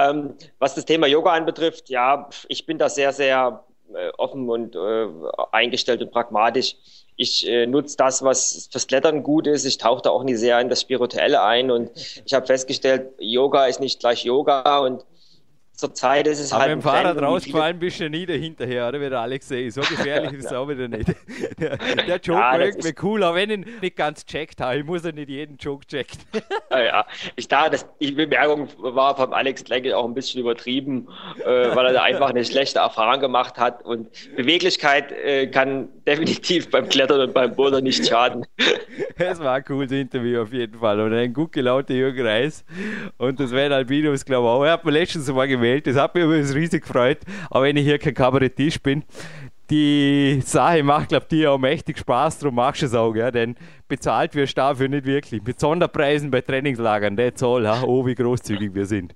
Ähm, 0.00 0.34
was 0.58 0.74
das 0.76 0.84
Thema 0.84 1.06
Yoga 1.06 1.32
anbetrifft, 1.32 1.90
ja, 1.90 2.30
ich 2.48 2.64
bin 2.66 2.78
da 2.78 2.88
sehr, 2.88 3.12
sehr 3.12 3.64
äh, 3.92 4.10
offen 4.16 4.48
und 4.48 4.76
äh, 4.76 5.08
eingestellt 5.50 6.00
und 6.00 6.10
pragmatisch. 6.12 6.76
Ich 7.16 7.46
äh, 7.46 7.66
nutze 7.66 7.96
das, 7.96 8.22
was 8.22 8.68
fürs 8.70 8.86
Klettern 8.86 9.22
gut 9.22 9.48
ist. 9.48 9.64
Ich 9.64 9.76
tauche 9.76 10.02
da 10.02 10.10
auch 10.10 10.22
nie 10.22 10.36
sehr 10.36 10.60
in 10.60 10.68
das 10.68 10.80
Spirituelle 10.80 11.42
ein 11.42 11.70
und 11.70 11.90
ich 12.24 12.32
habe 12.32 12.46
festgestellt, 12.46 13.10
Yoga 13.18 13.66
ist 13.66 13.80
nicht 13.80 14.00
gleich 14.00 14.24
Yoga 14.24 14.78
und 14.78 15.04
Zurzeit 15.78 16.26
ist 16.26 16.40
es 16.40 16.52
Aber 16.52 16.62
halt. 16.62 16.74
Mit 16.74 16.84
dem 16.84 16.90
Fahrrad 16.90 17.22
rausgefallen 17.22 17.78
bist 17.78 18.00
du 18.00 18.10
nie 18.10 18.26
dahinterher, 18.26 18.88
oder? 18.88 19.00
Wie 19.00 19.08
der 19.08 19.20
Alex 19.20 19.46
sagt. 19.46 19.72
So 19.74 19.80
gefährlich 19.82 20.32
ist 20.32 20.46
es 20.46 20.52
auch 20.52 20.68
wieder 20.68 20.88
nicht. 20.88 21.08
der 21.60 22.16
Joke 22.16 22.32
ja, 22.32 22.52
war 22.52 22.60
irgendwie 22.60 22.94
cool, 23.00 23.22
auch 23.22 23.36
wenn 23.36 23.50
ich 23.50 23.58
ihn 23.58 23.66
nicht 23.80 23.94
ganz 23.94 24.26
checkt 24.26 24.60
habe. 24.60 24.78
Ich 24.78 24.84
muss 24.84 25.04
ja 25.04 25.12
nicht 25.12 25.28
jeden 25.28 25.56
Joke 25.56 25.86
checken. 25.86 26.18
ja, 26.72 26.80
ja. 26.84 27.06
Ich 27.36 27.46
dachte, 27.46 27.70
das, 27.70 27.86
die 28.00 28.10
Bemerkung 28.10 28.68
war 28.78 29.14
vom 29.14 29.32
Alex 29.32 29.68
Lenke 29.68 29.96
auch 29.96 30.04
ein 30.04 30.14
bisschen 30.14 30.40
übertrieben, 30.40 31.06
äh, 31.44 31.46
weil 31.46 31.86
er 31.86 31.92
da 31.92 32.02
einfach 32.02 32.30
eine 32.30 32.44
schlechte 32.44 32.80
Erfahrung 32.80 33.20
gemacht 33.20 33.56
hat. 33.56 33.84
Und 33.84 34.08
Beweglichkeit 34.34 35.12
äh, 35.12 35.46
kann 35.46 35.90
definitiv 36.08 36.70
beim 36.72 36.88
Klettern 36.88 37.20
und 37.20 37.34
beim 37.34 37.54
Boulder 37.54 37.80
nicht 37.80 38.04
schaden. 38.04 38.44
Es 39.20 39.40
war 39.40 39.54
ein 39.54 39.64
cooles 39.64 39.90
Interview 39.90 40.42
auf 40.42 40.52
jeden 40.52 40.78
Fall. 40.78 41.00
Und 41.00 41.12
ein 41.12 41.32
gut 41.32 41.50
gelaunter 41.50 41.92
Jürgen 41.92 42.24
Reis. 42.24 42.64
Und 43.16 43.40
das 43.40 43.50
Sven 43.50 43.72
Albinus, 43.72 44.24
glaube 44.24 44.46
ich, 44.46 44.50
auch. 44.50 44.64
Er 44.64 44.72
hat 44.72 44.84
mir 44.84 44.92
letztens 44.92 45.28
mal 45.32 45.48
gemeldet, 45.48 45.67
Welt. 45.68 45.86
Das 45.86 45.96
hat 45.96 46.14
mich 46.14 46.24
übrigens 46.24 46.54
riesig 46.54 46.82
gefreut, 46.82 47.18
auch 47.50 47.62
wenn 47.62 47.76
ich 47.76 47.84
hier 47.84 47.98
kein 47.98 48.14
Kabarettist 48.14 48.82
bin. 48.82 49.04
Die 49.70 50.40
Sache 50.44 50.82
macht, 50.82 51.10
glaube 51.10 51.26
ich, 51.28 51.28
dir 51.28 51.52
auch 51.52 51.58
mächtig 51.58 51.98
Spaß, 51.98 52.38
darum 52.38 52.54
machst 52.54 52.80
du 52.80 52.86
es 52.86 52.94
auch, 52.94 53.12
gell? 53.12 53.30
denn 53.30 53.54
bezahlt 53.86 54.34
wirst 54.34 54.56
du 54.56 54.62
dafür 54.62 54.88
nicht 54.88 55.04
wirklich. 55.04 55.42
Mit 55.42 55.60
Sonderpreisen 55.60 56.30
bei 56.30 56.40
Trainingslagern, 56.40 57.18
Zoll, 57.34 57.68
ha? 57.68 57.82
oh, 57.82 58.06
wie 58.06 58.14
großzügig 58.14 58.74
wir 58.74 58.86
sind. 58.86 59.14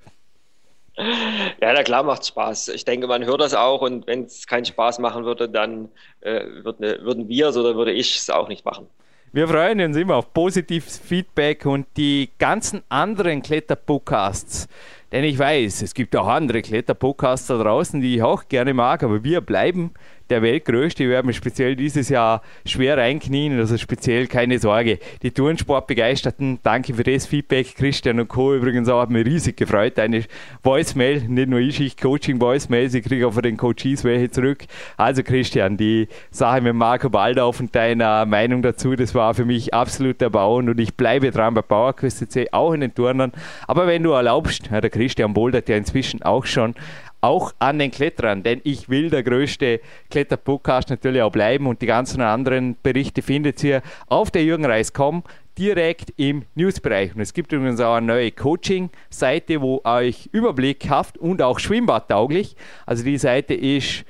Ja, 0.97 1.73
na 1.73 1.83
klar 1.83 2.03
macht 2.03 2.27
Spaß. 2.27 2.69
Ich 2.69 2.85
denke, 2.85 3.07
man 3.07 3.25
hört 3.25 3.41
das 3.41 3.55
auch 3.55 3.81
und 3.81 4.07
wenn 4.07 4.25
es 4.25 4.47
keinen 4.47 4.67
Spaß 4.67 4.99
machen 4.99 5.25
würde, 5.25 5.49
dann 5.49 5.89
äh, 6.21 6.45
würden 6.45 7.29
wir 7.29 7.49
es 7.49 7.57
oder 7.57 7.75
würde 7.75 7.93
ich 7.93 8.17
es 8.17 8.29
auch 8.29 8.49
nicht 8.49 8.65
machen. 8.67 8.89
Wir 9.33 9.49
freuen 9.49 9.81
uns 9.81 9.97
immer 9.97 10.17
auf 10.17 10.35
positives 10.35 10.99
Feedback 10.99 11.65
und 11.65 11.87
die 11.97 12.29
ganzen 12.39 12.83
anderen 12.91 13.41
Kletter-Podcasts 13.41 14.69
denn 15.13 15.25
ich 15.25 15.39
weiß, 15.39 15.83
es 15.83 15.95
gibt 15.95 16.17
auch 16.17 16.27
andere 16.27 16.63
Kletterpodcasts 16.63 17.47
da 17.47 17.63
draußen, 17.63 18.01
die 18.01 18.17
ich 18.17 18.23
auch 18.23 18.49
gerne 18.49 18.73
mag, 18.75 19.03
aber 19.03 19.23
wir 19.23 19.43
bleiben 19.43 19.93
der 20.33 20.41
weltgrößte. 20.41 21.05
Wir 21.05 21.11
werden 21.11 21.33
speziell 21.35 21.77
dieses 21.77 22.09
Jahr 22.09 22.41
schwer 22.65 22.97
reinknien, 22.97 23.59
also 23.59 23.77
speziell 23.77 24.27
keine 24.27 24.59
Sorge. 24.59 24.99
Die 25.23 25.31
Turnsportbegeisterten, 25.31 26.59
danke 26.63 26.95
für 26.95 27.05
das 27.05 27.27
Feedback. 27.27 27.77
Christian 27.77 28.19
und 28.19 28.29
Co. 28.29 28.55
übrigens 28.55 28.89
auch, 28.89 29.03
hat 29.03 29.11
mich 29.11 29.27
riesig 29.27 29.59
gefreut. 29.59 29.99
Eine 29.99 30.25
Voicemail, 30.63 31.21
nicht 31.29 31.51
nur 31.51 31.61
ich, 31.61 31.81
ich 31.81 31.99
Coaching 31.99 32.41
Voicemail, 32.41 32.95
ich 32.95 33.05
kriege 33.05 33.29
auch 33.29 33.35
von 33.35 33.43
den 33.43 33.59
Coaches 33.59 34.05
welche 34.05 34.31
zurück. 34.31 34.65
Also 34.97 35.23
Christian, 35.23 35.77
die 35.77 36.09
Sache 36.31 36.63
mit 36.63 36.75
Marco 36.75 37.11
Baldauf 37.11 37.61
und 37.61 37.75
deiner 37.75 38.25
Meinung 38.25 38.63
dazu, 38.63 38.97
das 38.97 39.15
war 39.15 39.35
für 39.35 39.45
mich 39.45 39.75
absolut 39.75 40.23
erbauend 40.23 40.71
und 40.71 40.81
ich 40.81 40.95
bleibe 40.95 41.31
dran 41.31 41.53
bei 41.53 41.61
PowerQuest 41.61 42.23
auch 42.53 42.73
in 42.73 42.81
den 42.81 42.95
Turnern. 42.95 43.33
Aber 43.67 43.87
wenn 43.87 44.03
du 44.03 44.13
erlaubst, 44.13 44.71
der 44.71 44.89
Christian 44.89 45.35
bouldert 45.35 45.69
ja 45.69 45.77
inzwischen 45.77 46.23
auch 46.23 46.47
schon 46.47 46.75
auch 47.23 47.55
an 47.59 47.79
den 47.79 47.91
Kletterern, 47.91 48.43
denn 48.43 48.61
ich 48.65 48.89
will 48.91 49.09
der 49.09 49.23
größte 49.23 49.81
Kletterpodcast 50.11 50.91
natürlich 50.91 51.23
auch 51.23 51.33
bleiben 51.33 51.67
und 51.67 51.81
die 51.81 51.87
ganzen 51.87 52.21
anderen 52.21 52.77
Berichte 52.83 53.23
findet 53.23 53.63
ihr 53.65 53.81
auf 54.09 54.31
der 54.31 54.45
Jürgenreis.com 54.45 55.23
direkt 55.59 56.13
im 56.17 56.45
Newsbereich. 56.55 57.15
Und 57.15 57.21
es 57.21 57.33
gibt 57.33 57.53
übrigens 57.53 57.81
auch 57.81 57.95
eine 57.95 58.07
neue 58.07 58.33
Coaching-Seite, 58.33 59.61
wo 59.61 59.81
euch 59.85 60.29
Überblick 60.33 60.89
haft 60.91 61.17
und 61.19 61.43
auch 61.43 61.59
schwimmbadtauglich. 61.59 62.57
Also 62.87 63.05
die 63.05 63.19
Seite 63.19 63.55
ist 63.55 64.05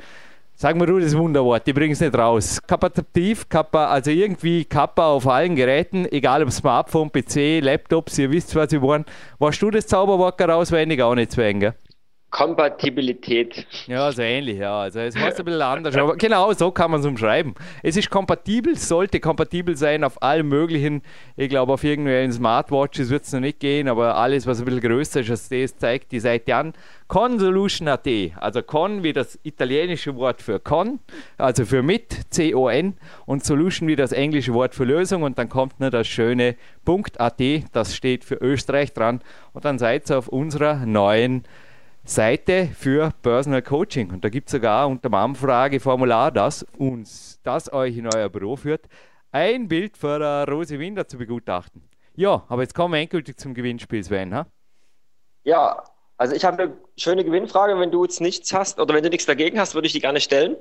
Sag 0.55 0.77
mal 0.77 0.87
du 0.87 1.01
das 1.01 1.17
Wunderwort, 1.17 1.67
die 1.67 1.73
bringen 1.73 1.93
es 1.93 2.01
nicht 2.01 2.17
raus. 2.17 2.61
Kapazitiv, 2.65 3.49
Kappa, 3.49 3.87
also 3.87 4.13
irgendwie 4.13 4.65
Kappa 4.65 5.07
auf 5.07 5.27
allen 5.27 5.57
Geräten, 5.57 6.07
egal 6.13 6.41
ob 6.45 6.53
Smartphone, 6.53 7.11
PC, 7.11 7.59
Laptops, 7.61 8.17
ihr 8.19 8.31
wisst, 8.31 8.55
was 8.55 8.73
ich 8.73 8.81
wollen. 8.81 9.05
Warst 9.41 9.61
du 9.61 9.73
das 9.73 9.89
Zauberwort 9.89 10.41
auswendig? 10.41 11.03
Auch 11.03 11.17
nicht 11.17 11.35
gell? 11.35 11.75
Kompatibilität. 12.33 13.67
Ja, 13.87 14.11
so 14.11 14.23
ähnlich, 14.23 14.59
ja. 14.59 14.81
Also 14.81 15.01
es 15.01 15.15
heißt 15.15 15.39
ein 15.39 15.45
bisschen 15.45 15.61
anders, 15.61 15.95
aber 15.95 16.17
genau 16.17 16.51
so 16.55 16.71
kann 16.71 16.91
man 16.91 17.01
es 17.01 17.07
umschreiben. 17.07 17.55
Es 17.83 17.95
ist 17.99 18.09
kompatibel, 18.09 18.75
sollte 18.75 19.21
kompatibel 19.21 19.77
sein 19.77 20.03
auf 20.03 20.23
allen 20.23 20.49
möglichen, 20.49 21.03
ich 21.37 21.51
glaube 21.51 21.75
auf 21.75 21.85
irgendwelchen 21.85 22.33
Smartwatches 22.33 23.11
wird 23.11 23.25
es 23.25 23.33
noch 23.35 23.41
nicht 23.41 23.61
gehen, 23.61 23.87
aber 23.87 24.17
alles, 24.17 24.47
was 24.47 24.61
ein 24.61 24.65
bisschen 24.65 24.81
größer 24.81 25.21
ist 25.21 25.31
als 25.31 25.49
das, 25.51 25.77
zeigt 25.77 26.11
die 26.11 26.21
Seite 26.21 26.57
an. 26.57 26.73
Consolution.at, 27.07 28.09
also 28.41 28.63
Con 28.63 29.03
wie 29.03 29.13
das 29.13 29.39
italienische 29.43 30.17
Wort 30.17 30.41
für 30.41 30.59
Con, 30.59 31.01
also 31.37 31.67
für 31.67 31.83
mit, 31.83 32.17
C-O-N, 32.31 32.95
und 33.27 33.45
Solution 33.45 33.87
wie 33.89 33.97
das 33.97 34.13
englische 34.13 34.55
Wort 34.55 34.75
für 34.75 34.85
Lösung 34.85 35.23
und 35.23 35.37
dann 35.37 35.51
kommt 35.51 35.81
nur 35.81 35.91
das 35.91 36.07
schöne 36.07 36.57
.at, 37.19 37.43
das 37.75 37.95
steht 37.95 38.25
für 38.25 38.37
Österreich 38.37 38.95
dran 38.95 39.21
und 39.53 39.67
dann 39.67 39.79
seid 39.79 40.09
ihr 40.11 40.17
auf 40.17 40.29
unserer 40.29 40.87
neuen 40.87 41.45
Seite 42.05 42.69
für 42.77 43.13
Personal 43.23 43.63
Coaching. 43.63 44.11
Und 44.11 44.25
da 44.25 44.29
gibt 44.29 44.49
es 44.49 44.53
sogar 44.53 44.89
unter 44.89 45.09
dem 45.09 45.15
Anfrageformular, 45.15 46.33
das 46.33 46.67
uns, 46.77 47.41
das 47.43 47.73
euch 47.73 47.97
in 47.97 48.09
euer 48.13 48.29
Büro 48.29 48.57
führt, 48.57 48.89
ein 49.31 49.69
Bild 49.69 49.97
für 49.97 50.19
der 50.19 50.47
Rose 50.49 50.79
Winder 50.79 51.07
zu 51.07 51.17
begutachten. 51.17 51.83
Ja, 52.15 52.45
aber 52.49 52.63
jetzt 52.63 52.75
kommen 52.75 52.95
wir 52.95 53.01
endgültig 53.01 53.39
zum 53.39 53.55
Gewinnspiel, 53.55 54.03
Sven. 54.05 54.35
Ha? 54.35 54.47
Ja, 55.45 55.83
also 56.17 56.35
ich 56.35 56.45
habe 56.45 56.63
eine 56.63 56.77
schöne 56.97 57.25
Gewinnfrage. 57.25 57.79
Wenn 57.79 57.91
du 57.91 58.05
jetzt 58.05 58.21
nichts 58.21 58.53
hast 58.53 58.79
oder 58.79 58.95
wenn 58.95 59.03
du 59.03 59.09
nichts 59.09 59.27
dagegen 59.27 59.59
hast, 59.59 59.75
würde 59.75 59.87
ich 59.87 59.93
die 59.93 60.01
gerne 60.01 60.21
stellen. 60.21 60.57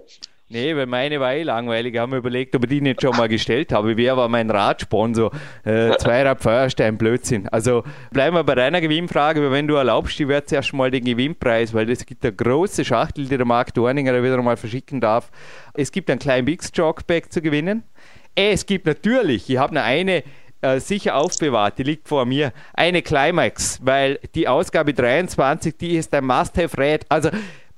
Nee, 0.51 0.75
weil 0.75 0.85
meine 0.85 1.17
war 1.21 1.33
eh 1.33 1.43
langweilig. 1.43 1.93
Ich 1.93 1.99
habe 1.99 2.11
mir 2.11 2.17
überlegt, 2.17 2.53
ob 2.57 2.65
ich 2.65 2.69
die 2.69 2.81
nicht 2.81 3.01
schon 3.01 3.15
mal 3.15 3.29
gestellt 3.29 3.71
habe. 3.71 3.95
Wer 3.95 4.17
war 4.17 4.27
mein 4.27 4.49
Radsponsor? 4.49 5.31
Äh, 5.63 5.91
Zweirad 5.99 6.41
Feuerstein, 6.41 6.97
Blödsinn. 6.97 7.47
Also 7.47 7.83
bleiben 8.11 8.35
wir 8.35 8.43
bei 8.43 8.55
deiner 8.55 8.81
Gewinnfrage. 8.81 9.39
Aber 9.39 9.51
wenn 9.51 9.65
du 9.65 9.75
erlaubst, 9.75 10.19
ich 10.19 10.27
werde 10.27 10.47
zuerst 10.47 10.73
mal 10.73 10.91
den 10.91 11.05
Gewinnpreis, 11.05 11.73
weil 11.73 11.89
es 11.89 12.05
gibt 12.05 12.25
eine 12.25 12.33
große 12.33 12.83
Schachtel, 12.83 13.27
die 13.27 13.37
der 13.37 13.45
Marc 13.45 13.73
Dorninger 13.73 14.21
wieder 14.21 14.41
mal 14.41 14.57
verschicken 14.57 14.99
darf. 14.99 15.31
Es 15.73 15.89
gibt 15.89 16.09
einen 16.09 16.19
kleinen 16.19 16.43
Big 16.43 16.61
Jogbag 16.73 17.29
zu 17.29 17.41
gewinnen. 17.41 17.83
Es 18.35 18.65
gibt 18.65 18.85
natürlich, 18.85 19.49
ich 19.49 19.57
habe 19.57 19.73
noch 19.73 19.83
eine 19.83 20.23
äh, 20.61 20.79
sicher 20.79 21.15
aufbewahrt, 21.15 21.77
die 21.79 21.83
liegt 21.83 22.07
vor 22.07 22.25
mir, 22.25 22.53
eine 22.73 23.01
Climax, 23.01 23.79
weil 23.81 24.19
die 24.35 24.47
Ausgabe 24.47 24.93
23, 24.93 25.77
die 25.77 25.95
ist 25.95 26.13
ein 26.13 26.25
Must-Have-Red. 26.25 27.05
Also 27.09 27.29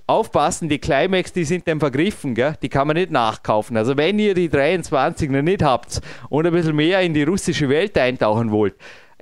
aufpassen, 0.05 0.69
die 0.69 0.79
Climax, 0.79 1.31
die 1.33 1.45
sind 1.45 1.67
dann 1.67 1.79
vergriffen, 1.79 2.35
gell? 2.35 2.55
die 2.61 2.69
kann 2.69 2.87
man 2.87 2.97
nicht 2.97 3.11
nachkaufen. 3.11 3.77
Also 3.77 3.95
wenn 3.97 4.19
ihr 4.19 4.33
die 4.33 4.49
23 4.49 5.29
noch 5.29 5.41
nicht 5.41 5.63
habt 5.63 6.01
und 6.29 6.45
ein 6.45 6.51
bisschen 6.51 6.75
mehr 6.75 7.01
in 7.01 7.13
die 7.13 7.23
russische 7.23 7.69
Welt 7.69 7.97
eintauchen 7.97 8.51
wollt, 8.51 8.75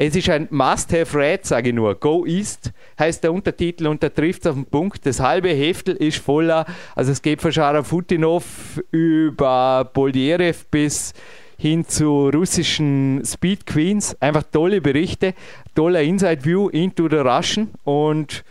es 0.03 0.15
ist 0.15 0.29
ein 0.29 0.47
Must-Have-Read, 0.49 1.45
sage 1.45 1.69
ich 1.69 1.75
nur. 1.75 1.93
Go 1.93 2.25
East 2.25 2.71
heißt 2.97 3.23
der 3.23 3.31
Untertitel 3.31 3.85
und 3.85 4.01
der 4.01 4.11
trifft 4.11 4.47
auf 4.47 4.55
den 4.55 4.65
Punkt. 4.65 5.05
Das 5.05 5.19
halbe 5.19 5.49
Heftel 5.49 5.95
ist 5.95 6.17
voller, 6.17 6.65
also 6.95 7.11
es 7.11 7.21
geht 7.21 7.39
von 7.39 7.51
Sharafutinov 7.51 8.81
über 8.89 9.87
Boldierev 9.93 10.65
bis 10.71 11.13
hin 11.55 11.87
zu 11.87 12.29
russischen 12.29 13.21
Speed 13.23 13.67
Queens. 13.67 14.19
Einfach 14.19 14.41
tolle 14.51 14.81
Berichte, 14.81 15.35
toller 15.75 16.01
Inside 16.01 16.43
View 16.45 16.69
into 16.69 17.07
the 17.07 17.17
Russian 17.17 17.69
und 17.83 18.43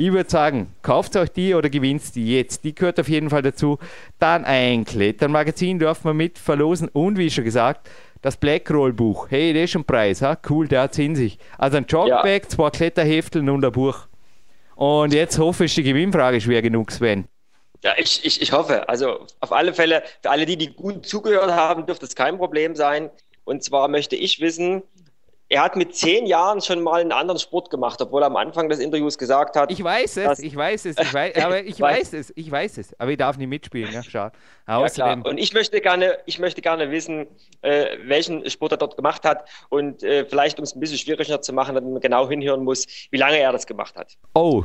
ich 0.00 0.12
würde 0.12 0.30
sagen, 0.30 0.72
kauft 0.82 1.16
euch 1.16 1.30
die 1.30 1.54
oder 1.54 1.68
gewinnt 1.68 2.14
die 2.14 2.36
jetzt. 2.36 2.62
Die 2.62 2.72
gehört 2.72 3.00
auf 3.00 3.08
jeden 3.08 3.30
Fall 3.30 3.42
dazu. 3.42 3.78
Dann 4.20 4.44
ein 4.44 4.84
Kletternmagazin 4.84 5.80
dürfen 5.80 6.04
wir 6.04 6.14
mit 6.14 6.38
verlosen 6.38 6.88
und 6.88 7.18
wie 7.18 7.28
schon 7.28 7.42
gesagt, 7.42 7.90
das 8.22 8.36
Blackroll 8.36 8.92
Buch. 8.92 9.26
Hey, 9.28 9.52
das 9.52 9.64
ist 9.64 9.74
ein 9.74 9.84
Preis, 9.84 10.22
ha? 10.22 10.38
cool, 10.48 10.68
der 10.68 10.82
hat 10.82 10.92
es 10.92 10.98
in 10.98 11.16
sich. 11.16 11.38
Also 11.58 11.78
ein 11.78 11.86
Jogbag, 11.88 12.42
ja. 12.44 12.48
zwei 12.48 12.70
Kletterhefteln 12.70 13.50
und 13.50 13.64
ein 13.64 13.72
Buch. 13.72 14.06
Und 14.76 15.12
jetzt 15.12 15.36
hoffe 15.36 15.64
ich, 15.64 15.74
die 15.74 15.82
Gewinnfrage 15.82 16.40
schwer 16.40 16.62
genug, 16.62 16.92
Sven. 16.92 17.26
Ja, 17.82 17.94
ich, 17.96 18.24
ich, 18.24 18.40
ich 18.40 18.52
hoffe. 18.52 18.88
Also 18.88 19.26
auf 19.40 19.50
alle 19.50 19.74
Fälle, 19.74 20.04
für 20.22 20.30
alle, 20.30 20.46
die, 20.46 20.56
die 20.56 20.74
gut 20.74 21.06
zugehört 21.06 21.50
haben, 21.50 21.86
dürfte 21.86 22.06
es 22.06 22.14
kein 22.14 22.38
Problem 22.38 22.76
sein. 22.76 23.10
Und 23.42 23.64
zwar 23.64 23.88
möchte 23.88 24.14
ich 24.14 24.40
wissen, 24.40 24.82
er 25.50 25.62
hat 25.62 25.76
mit 25.76 25.94
zehn 25.94 26.26
Jahren 26.26 26.60
schon 26.60 26.82
mal 26.82 27.00
einen 27.00 27.12
anderen 27.12 27.38
Sport 27.38 27.70
gemacht, 27.70 28.00
obwohl 28.02 28.22
er 28.22 28.26
am 28.26 28.36
Anfang 28.36 28.68
des 28.68 28.80
Interviews 28.80 29.16
gesagt 29.16 29.56
hat. 29.56 29.70
Ich 29.70 29.82
weiß 29.82 30.18
es, 30.18 30.40
ich 30.40 30.54
weiß 30.54 30.84
es, 30.84 30.98
ich 30.98 31.14
weiß, 31.14 31.36
aber 31.36 31.62
ich 31.64 31.80
weiß 31.80 32.12
es, 32.12 32.32
ich 32.36 32.50
weiß 32.50 32.78
es, 32.78 32.98
aber 33.00 33.10
ich 33.12 33.16
darf 33.16 33.38
nicht 33.38 33.48
mitspielen. 33.48 33.92
Ja, 33.92 34.02
schade. 34.02 34.36
Ja, 34.66 34.86
klar. 34.88 35.24
Und 35.24 35.38
ich 35.38 35.54
möchte 35.54 35.80
gerne, 35.80 36.18
ich 36.26 36.38
möchte 36.38 36.60
gerne 36.60 36.90
wissen, 36.90 37.26
äh, 37.62 37.96
welchen 38.04 38.48
Sport 38.50 38.72
er 38.72 38.78
dort 38.78 38.96
gemacht 38.96 39.24
hat 39.24 39.48
und 39.70 40.02
äh, 40.02 40.26
vielleicht, 40.26 40.58
um 40.58 40.64
es 40.64 40.76
ein 40.76 40.80
bisschen 40.80 40.98
schwieriger 40.98 41.40
zu 41.40 41.54
machen, 41.54 41.74
wenn 41.74 41.92
man 41.92 42.00
genau 42.00 42.28
hinhören 42.28 42.62
muss, 42.64 42.86
wie 43.10 43.16
lange 43.16 43.38
er 43.38 43.52
das 43.52 43.66
gemacht 43.66 43.96
hat. 43.96 44.18
Oh, 44.34 44.64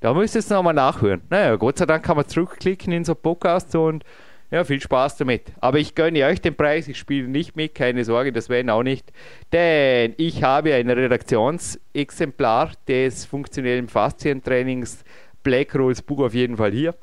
da 0.00 0.14
müsst 0.14 0.34
ihr 0.34 0.40
jetzt 0.40 0.50
nochmal 0.50 0.74
nachhören. 0.74 1.22
Naja, 1.28 1.56
Gott 1.56 1.78
sei 1.78 1.86
Dank 1.86 2.04
kann 2.04 2.16
man 2.16 2.26
zurückklicken 2.26 2.92
in 2.92 3.04
so 3.04 3.14
Podcast 3.14 3.74
und 3.74 4.04
ja, 4.50 4.64
viel 4.64 4.80
Spaß 4.80 5.16
damit. 5.16 5.52
Aber 5.60 5.78
ich 5.78 5.94
gönne 5.94 6.24
euch 6.24 6.40
den 6.40 6.54
Preis. 6.54 6.88
Ich 6.88 6.98
spiele 6.98 7.28
nicht 7.28 7.56
mit, 7.56 7.74
keine 7.74 8.04
Sorge, 8.04 8.32
das 8.32 8.48
werden 8.48 8.70
auch 8.70 8.82
nicht. 8.82 9.12
Denn 9.52 10.14
ich 10.16 10.42
habe 10.42 10.74
ein 10.74 10.88
Redaktionsexemplar 10.90 12.72
des 12.86 13.24
funktionellen 13.24 13.88
Faszientrainings 13.88 15.04
Black 15.42 15.74
Rolls 15.74 16.02
Buch 16.02 16.20
auf 16.20 16.34
jeden 16.34 16.56
Fall 16.56 16.72
hier. 16.72 16.94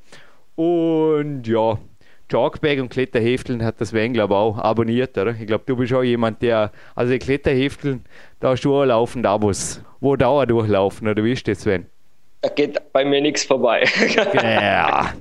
Und 0.56 1.48
ja, 1.48 1.78
Jogbag 2.32 2.80
und 2.80 2.90
Kletterhefteln 2.90 3.64
hat 3.64 3.82
das 3.82 3.90
Sven, 3.90 4.14
glaube 4.14 4.34
ich, 4.34 4.38
auch 4.38 4.58
abonniert, 4.58 5.18
oder? 5.18 5.36
Ich 5.38 5.48
glaube, 5.48 5.64
du 5.66 5.76
bist 5.76 5.92
auch 5.94 6.04
jemand, 6.04 6.42
der, 6.42 6.72
also 6.96 7.12
die 7.12 7.20
Kletterhefteln, 7.20 8.06
da 8.40 8.52
hast 8.52 8.64
du 8.64 8.74
auch 8.74 8.86
laufend 8.86 9.26
Abos, 9.26 9.84
wo 10.00 10.16
Dauer 10.16 10.46
durchlaufen, 10.46 11.10
oder 11.10 11.24
wie 11.24 11.34
ist 11.34 11.48
das, 11.48 11.62
Sven? 11.62 11.88
Da 12.42 12.50
geht 12.50 12.92
bei 12.92 13.06
mir 13.06 13.22
nichts 13.22 13.44
vorbei. 13.44 13.86
ja, 14.34 15.14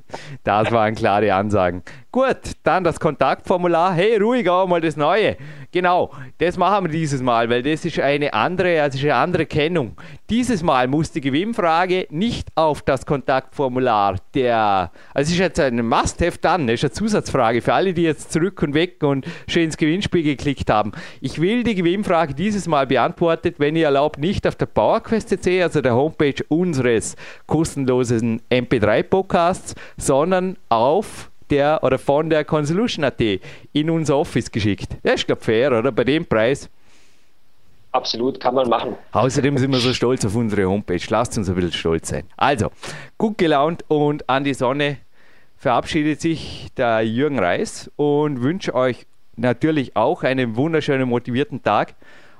das 0.42 0.72
waren 0.72 0.94
klare 0.94 1.34
Ansagen. 1.34 1.82
Gut, 2.10 2.38
dann 2.62 2.82
das 2.82 2.98
Kontaktformular. 2.98 3.92
Hey, 3.92 4.16
ruhig 4.16 4.48
auch 4.48 4.66
mal 4.66 4.80
das 4.80 4.96
Neue. 4.96 5.36
Genau, 5.72 6.10
das 6.38 6.56
machen 6.56 6.86
wir 6.86 6.90
dieses 6.90 7.22
Mal, 7.22 7.48
weil 7.48 7.62
das 7.62 7.84
ist 7.84 8.00
eine 8.00 8.34
andere, 8.34 8.82
also 8.82 8.98
eine 8.98 9.14
andere 9.14 9.46
Kennung. 9.46 9.96
Dieses 10.28 10.64
Mal 10.64 10.88
muss 10.88 11.12
die 11.12 11.20
Gewinnfrage 11.20 12.08
nicht 12.10 12.48
auf 12.56 12.82
das 12.82 13.06
Kontaktformular 13.06 14.16
der, 14.34 14.90
also 15.14 15.28
es 15.28 15.30
ist 15.30 15.38
jetzt 15.38 15.60
ein 15.60 15.86
Must-Have 15.86 16.38
dann, 16.40 16.66
das 16.66 16.74
ist 16.74 16.84
eine 16.84 16.92
Zusatzfrage 16.92 17.62
für 17.62 17.72
alle, 17.72 17.94
die 17.94 18.02
jetzt 18.02 18.32
zurück 18.32 18.60
und 18.64 18.74
weg 18.74 19.00
und 19.04 19.24
schön 19.46 19.64
ins 19.64 19.76
Gewinnspiel 19.76 20.24
geklickt 20.24 20.68
haben. 20.70 20.90
Ich 21.20 21.40
will 21.40 21.62
die 21.62 21.76
Gewinnfrage 21.76 22.34
dieses 22.34 22.66
Mal 22.66 22.88
beantwortet, 22.88 23.56
wenn 23.58 23.76
ihr 23.76 23.84
erlaubt, 23.84 24.18
nicht 24.18 24.48
auf 24.48 24.56
der 24.56 24.66
PowerQuest.cc, 24.66 25.62
also 25.62 25.80
der 25.80 25.94
Homepage 25.94 26.42
unseres 26.48 27.14
kostenlosen 27.46 28.42
MP3-Podcasts, 28.50 29.76
sondern 29.96 30.56
auf 30.68 31.30
der 31.50 31.82
oder 31.82 31.98
von 31.98 32.30
der 32.30 32.44
Consolution.at 32.44 33.20
in 33.72 33.90
unser 33.90 34.16
Office 34.16 34.50
geschickt. 34.50 34.96
Das 35.02 35.16
ist, 35.16 35.26
glaube 35.26 35.42
fair, 35.42 35.78
oder? 35.78 35.92
Bei 35.92 36.04
dem 36.04 36.24
Preis. 36.24 36.68
Absolut, 37.92 38.38
kann 38.38 38.54
man 38.54 38.68
machen. 38.68 38.94
Außerdem 39.12 39.58
sind 39.58 39.72
wir 39.72 39.80
so 39.80 39.92
stolz 39.92 40.24
auf 40.24 40.36
unsere 40.36 40.64
Homepage. 40.66 41.00
Lasst 41.08 41.36
uns 41.36 41.48
ein 41.48 41.56
bisschen 41.56 41.72
stolz 41.72 42.08
sein. 42.08 42.24
Also, 42.36 42.70
gut 43.18 43.36
gelaunt 43.36 43.84
und 43.88 44.28
an 44.28 44.44
die 44.44 44.54
Sonne 44.54 44.98
verabschiedet 45.56 46.20
sich 46.20 46.68
der 46.76 47.02
Jürgen 47.02 47.38
Reis 47.38 47.90
und 47.96 48.42
wünsche 48.42 48.74
euch 48.74 49.06
natürlich 49.36 49.96
auch 49.96 50.22
einen 50.22 50.56
wunderschönen, 50.56 51.08
motivierten 51.08 51.62
Tag. 51.62 51.94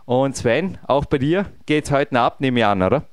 Und 0.05 0.37
Sven, 0.37 0.79
auch 0.87 1.05
bei 1.05 1.19
dir 1.19 1.47
geht 1.67 1.85
es 1.85 1.91
heute 1.91 2.19
ab, 2.19 2.41
nehme 2.41 2.61
ich 2.61 2.67
an, 2.67 2.83
oder? 2.83 3.05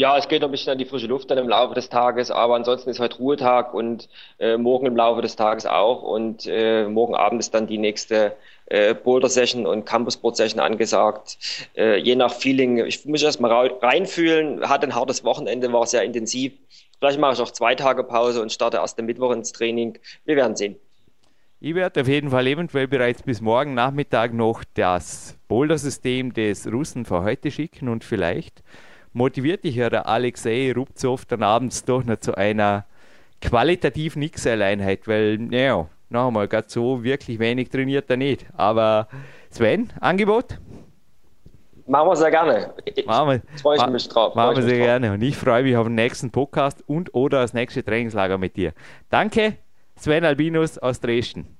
Ja, 0.00 0.16
es 0.16 0.28
geht 0.28 0.42
ein 0.42 0.50
bisschen 0.50 0.72
an 0.72 0.78
die 0.78 0.86
frische 0.86 1.08
Luft 1.08 1.30
dann 1.30 1.36
im 1.36 1.46
Laufe 1.46 1.74
des 1.74 1.90
Tages, 1.90 2.30
aber 2.30 2.54
ansonsten 2.54 2.88
ist 2.88 3.00
heute 3.00 3.18
Ruhetag 3.18 3.74
und 3.74 4.08
äh, 4.38 4.56
morgen 4.56 4.86
im 4.86 4.96
Laufe 4.96 5.20
des 5.20 5.36
Tages 5.36 5.66
auch 5.66 6.02
und 6.02 6.46
äh, 6.46 6.88
morgen 6.88 7.14
Abend 7.14 7.38
ist 7.38 7.52
dann 7.52 7.66
die 7.66 7.76
nächste 7.76 8.34
äh, 8.64 8.94
Boulder-Session 8.94 9.66
und 9.66 9.84
Campus-Board-Session 9.84 10.58
angesagt. 10.58 11.36
Äh, 11.76 11.98
je 11.98 12.16
nach 12.16 12.32
Feeling, 12.32 12.78
ich 12.78 13.04
muss 13.04 13.22
erstmal 13.22 13.52
reinfühlen, 13.52 14.66
hatte 14.66 14.86
ein 14.86 14.94
hartes 14.94 15.22
Wochenende, 15.22 15.70
war 15.70 15.86
sehr 15.86 16.02
intensiv. 16.02 16.54
Vielleicht 16.98 17.20
mache 17.20 17.34
ich 17.34 17.40
auch 17.40 17.50
zwei 17.50 17.74
Tage 17.74 18.02
Pause 18.02 18.40
und 18.40 18.50
starte 18.50 18.78
erst 18.78 18.98
am 18.98 19.04
Mittwoch 19.04 19.32
ins 19.32 19.52
Training. 19.52 19.98
Wir 20.24 20.36
werden 20.36 20.56
sehen. 20.56 20.76
Ich 21.60 21.74
werde 21.74 22.00
auf 22.00 22.08
jeden 22.08 22.30
Fall 22.30 22.46
eventuell 22.46 22.88
bereits 22.88 23.22
bis 23.22 23.42
morgen 23.42 23.74
Nachmittag 23.74 24.32
noch 24.32 24.64
das 24.72 25.36
Boulder-System 25.48 26.32
des 26.32 26.66
Russen 26.72 27.04
für 27.04 27.22
heute 27.22 27.50
schicken 27.50 27.90
und 27.90 28.02
vielleicht 28.02 28.62
motiviert 29.12 29.64
dich 29.64 29.76
ja 29.76 29.90
der 29.90 30.08
Alexei 30.08 30.72
Rubzow 30.72 31.24
dann 31.24 31.42
abends 31.42 31.84
doch 31.84 32.04
noch 32.04 32.18
zu 32.18 32.36
einer 32.36 32.86
qualitativen 33.40 34.28
XL-Einheit, 34.30 35.08
weil, 35.08 35.38
naja, 35.38 35.88
noch 36.08 36.26
einmal, 36.26 36.48
gerade 36.48 36.68
so 36.68 37.02
wirklich 37.04 37.38
wenig 37.38 37.70
trainiert 37.70 38.10
er 38.10 38.16
nicht. 38.16 38.46
Aber 38.56 39.08
Sven, 39.50 39.92
Angebot? 40.00 40.58
Machen 41.86 42.08
wir 42.08 42.16
sehr 42.16 42.30
gerne. 42.30 42.72
Machen 43.06 43.28
wir, 43.28 43.60
freue 43.60 43.76
ich 43.78 43.86
mich 43.86 44.08
drauf. 44.08 44.34
Machen 44.34 44.56
wir 44.56 44.62
sehr 44.62 44.78
drauf. 44.78 44.86
gerne. 44.86 45.12
Und 45.12 45.22
ich 45.22 45.36
freue 45.36 45.62
mich 45.62 45.76
auf 45.76 45.86
den 45.86 45.96
nächsten 45.96 46.30
Podcast 46.30 46.84
und 46.86 47.14
oder 47.14 47.40
das 47.40 47.52
nächste 47.52 47.84
Trainingslager 47.84 48.38
mit 48.38 48.56
dir. 48.56 48.72
Danke, 49.08 49.56
Sven 49.96 50.24
Albinus 50.24 50.78
aus 50.78 51.00
Dresden. 51.00 51.59